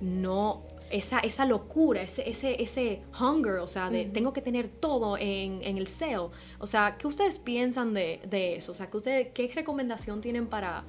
no 0.00 0.62
esa, 0.90 1.18
esa 1.20 1.44
locura, 1.44 2.02
ese, 2.02 2.28
ese, 2.28 2.62
ese 2.62 3.02
hunger, 3.18 3.56
o 3.56 3.66
sea, 3.66 3.90
de 3.90 4.04
tengo 4.04 4.32
que 4.32 4.40
tener 4.40 4.68
todo 4.68 5.16
en, 5.18 5.62
en, 5.62 5.78
el 5.78 5.88
sale. 5.88 6.30
O 6.58 6.66
sea, 6.66 6.96
¿qué 6.98 7.06
ustedes 7.06 7.38
piensan 7.38 7.94
de, 7.94 8.20
de 8.28 8.56
eso? 8.56 8.72
O 8.72 8.74
sea, 8.74 8.88
¿qué, 8.88 8.96
ustedes, 8.96 9.28
¿qué 9.34 9.50
recomendación 9.54 10.20
tienen 10.20 10.46
para, 10.46 10.84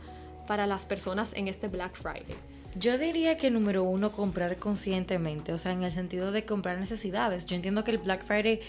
para 0.47 0.67
las 0.67 0.85
personas 0.85 1.33
en 1.33 1.47
este 1.47 1.67
Black 1.67 1.95
Friday? 1.95 2.35
Yo 2.75 2.97
diría 2.99 3.37
que 3.37 3.49
número 3.49 3.83
uno, 3.83 4.11
comprar 4.11 4.57
conscientemente, 4.57 5.51
o 5.51 5.57
sea, 5.57 5.71
en 5.71 5.83
el 5.83 5.91
sentido 5.91 6.31
de 6.31 6.45
comprar 6.45 6.79
necesidades. 6.79 7.45
Yo 7.47 7.55
entiendo 7.55 7.83
que 7.83 7.91
el 7.91 7.97
Black 7.97 8.23
Friday 8.23 8.59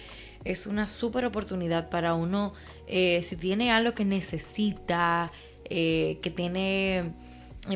es 0.44 0.66
una 0.66 0.88
súper 0.88 1.26
oportunidad 1.26 1.90
para 1.90 2.14
uno, 2.14 2.54
eh, 2.86 3.22
si 3.28 3.36
tiene 3.36 3.70
algo 3.70 3.92
que 3.92 4.06
necesita, 4.06 5.30
eh, 5.66 6.18
que 6.22 6.30
tiene, 6.30 7.12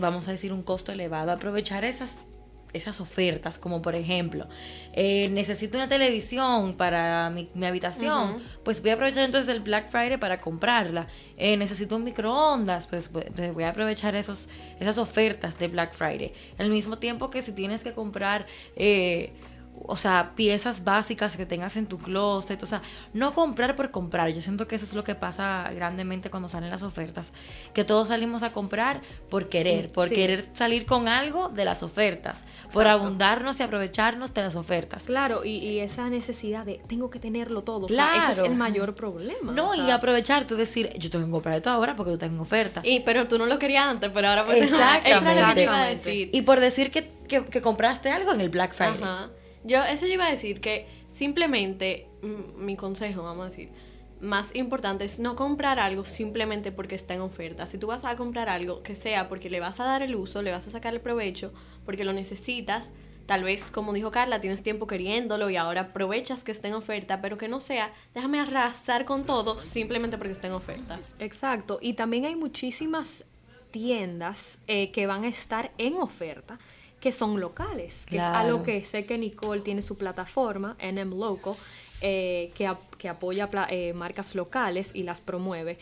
vamos 0.01 0.27
a 0.27 0.31
decir, 0.31 0.55
un 0.55 0.63
costo 0.63 0.91
elevado, 0.91 1.33
aprovechar 1.33 1.85
esas 1.85 2.27
esas 2.73 3.01
ofertas, 3.01 3.59
como 3.59 3.83
por 3.83 3.95
ejemplo, 3.95 4.47
eh, 4.93 5.29
necesito 5.31 5.77
una 5.77 5.89
televisión 5.89 6.75
para 6.75 7.31
mi, 7.31 7.49
habitación, 7.65 8.43
pues 8.65 8.81
voy 8.81 8.91
a 8.91 8.95
aprovechar 8.95 9.25
entonces 9.25 9.55
el 9.55 9.61
Black 9.61 9.89
Friday 9.89 10.17
para 10.17 10.41
comprarla. 10.41 11.07
Eh, 11.37 11.57
necesito 11.57 11.97
un 11.97 12.05
microondas, 12.05 12.87
pues, 12.87 13.09
pues 13.09 13.55
voy 13.55 13.65
a 13.65 13.71
aprovechar 13.71 14.15
esos, 14.15 14.49
esas 14.81 14.99
ofertas 14.99 15.59
de 15.59 15.69
Black 15.69 15.95
Friday. 15.95 16.33
Al 16.59 16.71
mismo 16.71 16.99
tiempo 16.99 17.31
que 17.31 17.43
si 17.43 17.53
tienes 17.53 17.83
que 17.83 17.93
comprar... 17.93 18.47
Eh, 18.77 19.33
o 19.85 19.97
sea, 19.97 20.33
piezas 20.35 20.85
básicas 20.85 21.37
que 21.37 21.47
tengas 21.47 21.77
en 21.77 21.87
tu 21.87 21.99
closet, 21.99 22.63
o 22.63 22.67
sea, 22.67 22.83
no 23.13 23.33
comprar 23.33 23.75
por 23.77 23.91
comprar. 23.91 24.31
Yo 24.33 24.41
siento 24.41 24.69
que 24.69 24.77
eso 24.77 24.85
es 24.85 24.95
lo 24.95 25.05
que 25.05 25.15
pasa 25.15 25.69
grandemente 25.75 26.31
cuando 26.31 26.49
salen 26.49 26.71
las 26.71 26.83
ofertas, 26.83 27.33
que 27.73 27.85
todos 27.85 28.09
salimos 28.09 28.43
a 28.43 28.53
comprar 28.53 29.01
por 29.29 29.49
querer, 29.49 29.91
por 29.91 30.09
querer 30.09 30.49
salir 30.53 30.87
con 30.87 31.09
algo 31.09 31.49
de 31.49 31.65
las 31.65 31.83
ofertas, 31.83 32.45
por 32.73 32.87
abundarnos 32.87 33.61
y 33.61 33.63
aprovecharnos 33.63 34.35
de 34.35 34.43
las 34.43 34.57
ofertas. 34.57 35.05
Claro, 35.05 35.45
y, 35.45 35.73
esa 35.83 36.09
necesidad 36.11 36.65
de 36.65 36.81
tengo 36.87 37.11
que 37.11 37.19
tenerlo 37.19 37.63
todo, 37.63 37.87
claro. 37.87 38.11
o 38.11 38.15
sea, 38.21 38.33
ese 38.33 38.43
es 38.43 38.49
el 38.49 38.55
mayor 38.55 38.95
problema. 38.95 39.53
No, 39.53 39.75
y 39.75 39.91
aprovechar, 39.91 40.47
tú 40.47 40.57
decir, 40.57 40.91
yo 40.99 41.11
tengo 41.11 41.27
que 41.27 41.31
comprar 41.33 41.57
esto 41.57 41.71
ahora 41.71 41.97
porque 41.97 42.13
tú 42.13 42.19
tengo 42.19 42.43
oferta. 42.43 42.83
Y 42.85 43.01
pero 43.01 43.27
tú 43.27 43.39
no 43.39 43.47
lo 43.47 43.59
querías 43.59 43.87
antes, 43.87 44.11
pero 44.13 44.29
ahora 44.29 44.45
pues 44.45 44.63
Exactamente. 44.73 46.31
Y 46.33 46.43
por 46.43 46.61
decir 46.61 46.91
que, 46.91 47.11
que, 47.27 47.63
compraste 47.63 48.11
algo 48.11 48.33
en 48.33 48.41
el 48.41 48.49
Black 48.49 48.75
Friday. 48.75 49.03
Ajá. 49.03 49.31
Yo, 49.65 49.83
eso 49.85 50.07
yo 50.07 50.15
iba 50.15 50.27
a 50.27 50.31
decir 50.31 50.61
que 50.61 50.87
simplemente, 51.09 52.09
mi 52.57 52.77
consejo, 52.77 53.23
vamos 53.23 53.43
a 53.43 53.49
decir, 53.49 53.71
más 54.23 54.55
importante 54.55 55.05
es 55.05 55.19
no 55.19 55.35
comprar 55.35 55.81
algo 55.81 56.05
simplemente 56.05 56.73
porque 56.73 56.95
está 56.95 57.15
en 57.15 57.21
oferta. 57.21 57.67
Si 57.67 57.77
tú 57.77 57.89
vas 57.89 58.05
a 58.05 58.17
comprar 58.17 58.49
algo, 58.49 58.83
que 58.83 58.95
sea 58.95 59.29
porque 59.29 59.51
le 59.51 59.61
vas 59.61 59.81
a 59.81 59.85
dar 59.85 60.03
el 60.03 60.15
uso, 60.15 60.43
le 60.43 60.53
vas 60.53 60.67
a 60.67 60.71
sacar 60.71 60.95
el 60.95 61.01
provecho, 61.01 61.53
porque 61.85 62.05
lo 62.05 62.13
necesitas, 62.13 62.91
tal 63.27 63.43
vez, 63.43 63.71
como 63.71 63.93
dijo 63.93 64.13
Carla, 64.13 64.41
tienes 64.41 64.63
tiempo 64.63 64.87
queriéndolo 64.87 65.51
y 65.51 65.57
ahora 65.57 65.83
aprovechas 65.83 66.45
que 66.45 66.53
está 66.53 66.69
en 66.69 66.75
oferta, 66.75 67.21
pero 67.21 67.37
que 67.37 67.49
no 67.49 67.59
sea, 67.59 67.93
déjame 68.15 68.39
arrasar 68.39 69.05
con 69.05 69.25
todo 69.25 69.59
simplemente 69.59 70.19
porque 70.19 70.33
está 70.33 70.47
en 70.47 70.55
oferta. 70.55 71.01
Exacto, 71.19 71.79
y 71.83 71.95
también 71.95 72.25
hay 72.25 72.37
muchísimas 72.37 73.25
tiendas 73.73 74.61
eh, 74.69 74.93
que 74.93 75.07
van 75.07 75.25
a 75.25 75.29
estar 75.29 75.73
en 75.79 75.95
oferta 75.95 76.59
que 77.03 77.11
son 77.11 77.41
locales, 77.41 78.07
que 78.07 78.17
es 78.17 78.23
algo 78.23 78.63
que 78.63 78.85
sé 78.85 79.05
que 79.07 79.19
Nicole 79.19 79.61
tiene 79.61 79.83
su 79.83 79.99
plataforma, 79.99 80.77
NM 80.81 81.19
Local, 81.19 81.55
eh, 82.01 82.53
que, 82.55 82.73
que, 82.97 83.09
apoya 83.09 83.51
eh, 83.71 83.93
marcas 83.93 84.37
locales 84.37 84.95
y 84.95 85.03
las 85.03 85.21
promueve. 85.21 85.79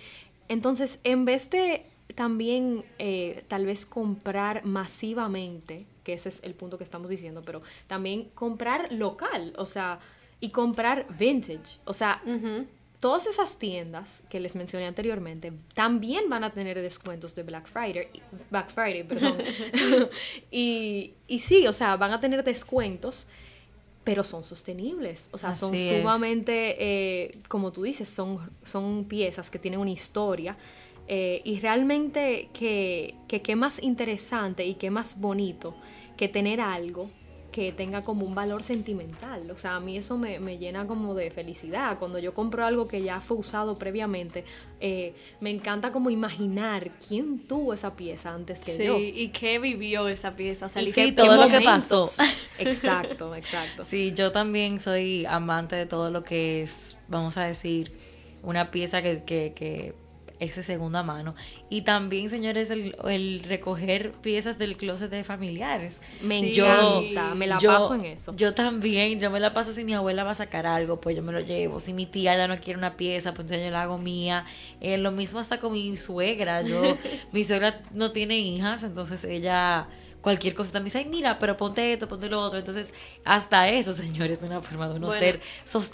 Entonces, 0.49 0.99
en 1.05 1.27
vez 1.27 1.51
de 1.51 1.85
también 2.15 2.85
eh, 2.99 3.45
tal 3.49 3.67
vez 3.67 3.85
comprar 3.85 4.65
masivamente, 4.65 5.85
que 6.05 6.15
ese 6.15 6.31
es 6.31 6.43
el 6.43 6.55
punto 6.55 6.79
que 6.79 6.85
estamos 6.85 7.11
diciendo, 7.11 7.43
pero 7.45 7.61
también 7.87 8.31
comprar 8.35 8.91
local, 8.91 9.53
o 9.59 9.67
sea, 9.67 9.99
y 10.41 10.49
comprar 10.49 11.07
vintage, 11.19 11.81
o 11.85 11.93
sea, 11.93 12.23
todas 13.01 13.27
esas 13.27 13.57
tiendas 13.59 14.23
que 14.29 14.39
les 14.39 14.55
mencioné 14.55 14.87
anteriormente 14.87 15.53
también 15.75 16.29
van 16.29 16.45
a 16.45 16.53
tener 16.53 16.81
descuentos 16.81 17.35
de 17.35 17.43
Black 17.43 17.67
Friday, 17.67 18.09
Black 18.51 18.71
Friday, 18.71 19.03
perdón. 19.05 19.39
y, 20.51 21.15
y 21.27 21.39
sí, 21.39 21.67
o 21.67 21.73
sea, 21.73 21.97
van 21.97 22.13
a 22.13 22.21
tener 22.21 22.45
descuentos, 22.45 23.27
pero 24.05 24.23
son 24.23 24.45
sostenibles, 24.45 25.31
o 25.33 25.39
sea, 25.39 25.55
son 25.55 25.75
sumamente, 25.75 26.77
eh, 26.79 27.39
como 27.49 27.73
tú 27.73 27.83
dices, 27.83 28.09
son, 28.09 28.51
son 28.63 29.05
piezas 29.05 29.51
que 29.51 29.59
tienen 29.59 29.81
una 29.81 29.91
historia. 29.91 30.57
Eh, 31.13 31.43
y 31.45 31.59
realmente 31.59 32.51
que, 32.53 33.17
que 33.27 33.43
qué 33.43 33.57
más 33.57 33.83
interesante 33.83 34.65
y 34.65 34.75
qué 34.75 34.91
más 34.91 35.19
bonito 35.19 35.75
que 36.17 36.29
tener 36.29 36.61
algo 36.61 37.11
que 37.51 37.73
tenga 37.73 38.03
como 38.03 38.25
un 38.25 38.35
valor 38.35 38.63
sentimental. 38.63 39.51
O 39.51 39.57
sea, 39.57 39.77
a 39.77 39.81
mí 39.81 39.97
eso 39.97 40.17
me, 40.17 40.39
llena 40.59 40.87
como 40.87 41.15
de 41.15 41.31
felicidad. 41.31 41.99
Cuando 41.99 42.19
yo 42.19 42.35
compro 42.35 42.65
algo 42.65 42.87
que 42.87 43.03
ya 43.03 43.21
fue 43.21 43.37
usado 43.37 43.77
previamente, 43.77 44.45
eh, 44.81 45.15
me 45.41 45.51
encanta 45.51 45.93
como 45.93 46.11
imaginar 46.11 46.91
quién 47.07 47.47
tuvo 47.47 47.75
esa 47.75 47.97
pieza 47.97 48.33
antes 48.33 48.61
que 48.61 48.85
yo. 48.85 48.97
Sí, 48.97 49.13
y 49.15 49.29
qué 49.29 49.59
vivió 49.59 50.09
esa 50.09 50.37
pieza. 50.37 50.67
O 50.67 50.81
y 50.81 51.13
todo 51.13 51.37
lo 51.37 51.49
que 51.49 51.61
pasó. 51.61 52.11
Exacto, 52.59 53.35
exacto. 53.35 53.85
Sí, 53.85 54.13
yo 54.15 54.33
también 54.33 54.81
soy 54.81 55.25
amante 55.25 55.77
de 55.77 55.87
todo 55.87 56.11
lo 56.11 56.23
que 56.25 56.63
es, 56.63 56.99
vamos 57.09 57.39
a 57.39 57.45
decir, 57.45 57.91
una 58.43 58.71
pieza 58.71 59.01
que, 59.01 59.25
que, 59.25 59.55
que 59.57 59.95
ese 60.41 60.63
segunda 60.63 61.03
mano. 61.03 61.35
Y 61.69 61.83
también, 61.83 62.29
señores, 62.31 62.71
el, 62.71 62.97
el 63.09 63.43
recoger 63.45 64.13
piezas 64.13 64.59
del 64.59 64.77
closet 64.77 65.11
de 65.11 65.23
familiares. 65.23 66.01
Me 66.23 66.41
Sí. 66.53 66.59
encanta, 66.61 67.35
me 67.35 67.47
la 67.47 67.59
yo- 67.59 67.69
paso 67.71 67.95
en 67.95 68.07
eso. 68.07 68.35
Yo 68.37 68.55
también, 68.55 69.21
yo 69.21 69.31
me 69.31 69.39
la 69.39 69.53
paso 69.55 69.73
si 69.73 69.85
mi 69.85 69.95
abuela 69.95 70.25
va 70.25 70.33
a 70.33 70.35
sacar 70.35 70.67
algo, 70.67 71.01
pues 71.01 71.15
yo 71.17 71.23
me 71.23 71.33
lo 71.33 71.41
llevo. 71.41 71.79
Si 71.79 71.93
mi 71.93 72.07
tía 72.07 72.37
ya 72.37 72.49
no 72.49 72.59
quiere 72.59 72.79
una 72.79 72.97
pieza, 72.97 73.33
pues 73.35 73.49
yo 73.51 73.57
la 73.71 73.83
hago 73.83 73.99
mía. 73.99 74.45
Eh, 74.81 74.99
lo 74.99 75.13
mismo 75.13 75.39
hasta 75.39 75.61
con 75.61 75.73
mi 75.75 75.97
suegra. 75.97 76.63
Yo, 76.63 76.81
mi 77.33 77.45
suegra 77.45 77.83
no 77.93 78.11
tiene 78.13 78.39
hijas, 78.39 78.83
entonces 78.83 79.23
ella 79.25 79.87
cualquier 80.23 80.53
cosa 80.53 80.71
también 80.71 80.87
dice, 80.93 80.99
ay, 80.99 81.07
mira, 81.07 81.39
pero 81.39 81.57
ponte 81.57 81.93
esto, 81.95 82.07
ponte 82.07 82.29
lo 82.29 82.41
otro. 82.41 82.59
Entonces, 82.59 82.93
hasta 83.25 83.69
eso, 83.71 83.93
señores, 83.95 84.39
es 84.39 84.45
una 84.45 84.61
forma 84.63 84.89
de 84.89 84.97
uno 84.97 85.07
Bueno. 85.07 85.21
ser 85.21 85.41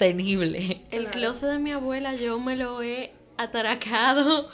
sostenible. 0.01 0.83
El 0.91 1.07
closet 1.07 1.49
de 1.51 1.59
mi 1.59 1.73
abuela 1.73 2.15
yo 2.15 2.39
me 2.39 2.57
lo 2.57 2.83
he 2.83 3.13
ataracado. 3.39 4.49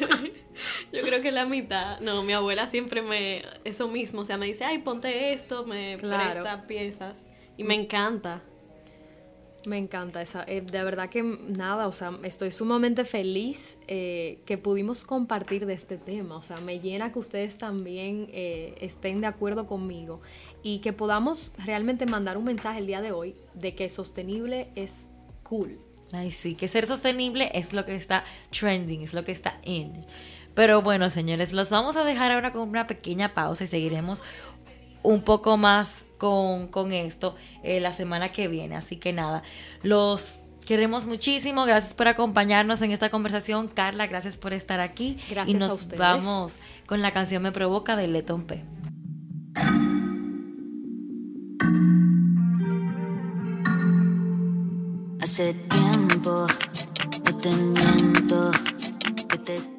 yo 0.92 1.00
creo 1.02 1.20
que 1.22 1.32
la 1.32 1.46
mitad. 1.46 2.00
No, 2.00 2.22
mi 2.22 2.32
abuela 2.32 2.66
siempre 2.66 3.02
me... 3.02 3.42
Eso 3.64 3.88
mismo, 3.88 4.20
o 4.20 4.24
sea, 4.24 4.36
me 4.38 4.46
dice, 4.46 4.64
ay, 4.64 4.78
ponte 4.78 5.32
esto, 5.32 5.64
me 5.66 5.96
Claro. 5.98 6.30
presta 6.42 6.66
piezas. 6.66 7.28
Y 7.56 7.64
me 7.64 7.74
encanta. 7.74 8.42
Me 9.66 9.78
encanta 9.78 10.22
esa. 10.22 10.44
eh, 10.46 10.60
de 10.60 10.84
verdad 10.84 11.08
que 11.08 11.24
nada, 11.24 11.88
o 11.88 11.92
sea, 11.92 12.12
estoy 12.22 12.52
sumamente 12.52 13.04
feliz 13.04 13.80
eh, 13.88 14.38
que 14.46 14.58
pudimos 14.58 15.04
compartir 15.04 15.66
de 15.66 15.74
este 15.74 15.96
tema. 15.98 16.36
O 16.36 16.42
sea, 16.42 16.58
me 16.60 16.78
llena 16.78 17.10
que 17.10 17.18
ustedes 17.18 17.58
también 17.58 18.28
eh, 18.32 18.76
estén 18.80 19.20
de 19.20 19.26
acuerdo 19.26 19.66
conmigo 19.66 20.20
y 20.62 20.78
que 20.78 20.92
podamos 20.92 21.50
realmente 21.64 22.06
mandar 22.06 22.36
un 22.38 22.44
mensaje 22.44 22.78
el 22.78 22.86
día 22.86 23.00
de 23.00 23.10
hoy 23.10 23.34
de 23.54 23.74
que 23.74 23.88
sostenible 23.90 24.68
es 24.76 25.08
cool. 25.42 25.80
Ay, 26.12 26.30
sí, 26.30 26.54
que 26.54 26.68
ser 26.68 26.86
sostenible 26.86 27.50
es 27.54 27.72
lo 27.72 27.84
que 27.84 27.96
está 27.96 28.24
trending, 28.50 29.02
es 29.02 29.14
lo 29.14 29.24
que 29.24 29.32
está 29.32 29.58
in. 29.64 29.92
Pero 30.54 30.80
bueno, 30.82 31.10
señores, 31.10 31.52
los 31.52 31.70
vamos 31.70 31.96
a 31.96 32.04
dejar 32.04 32.32
ahora 32.32 32.52
con 32.52 32.68
una 32.68 32.86
pequeña 32.86 33.34
pausa 33.34 33.64
y 33.64 33.66
seguiremos 33.66 34.22
un 35.02 35.22
poco 35.22 35.56
más 35.56 36.04
con, 36.18 36.68
con 36.68 36.92
esto 36.92 37.34
eh, 37.62 37.80
la 37.80 37.92
semana 37.92 38.32
que 38.32 38.48
viene. 38.48 38.76
Así 38.76 38.96
que 38.96 39.12
nada, 39.12 39.42
los 39.82 40.40
queremos 40.66 41.06
muchísimo. 41.06 41.64
Gracias 41.64 41.94
por 41.94 42.08
acompañarnos 42.08 42.82
en 42.82 42.90
esta 42.90 43.10
conversación. 43.10 43.68
Carla, 43.68 44.06
gracias 44.06 44.38
por 44.38 44.52
estar 44.52 44.80
aquí. 44.80 45.18
Gracias 45.30 45.48
y 45.48 45.58
nos 45.58 45.88
vamos 45.96 46.56
con 46.86 47.02
la 47.02 47.12
canción 47.12 47.42
Me 47.42 47.52
Provoca 47.52 47.96
de 47.96 48.08
Leton 48.08 48.46
P. 48.46 48.64
Hace 55.36 55.52
tiempo, 55.52 56.46
no 57.26 57.36
te 57.36 57.50
miento, 57.50 58.50
que 59.28 59.36
te 59.36 59.75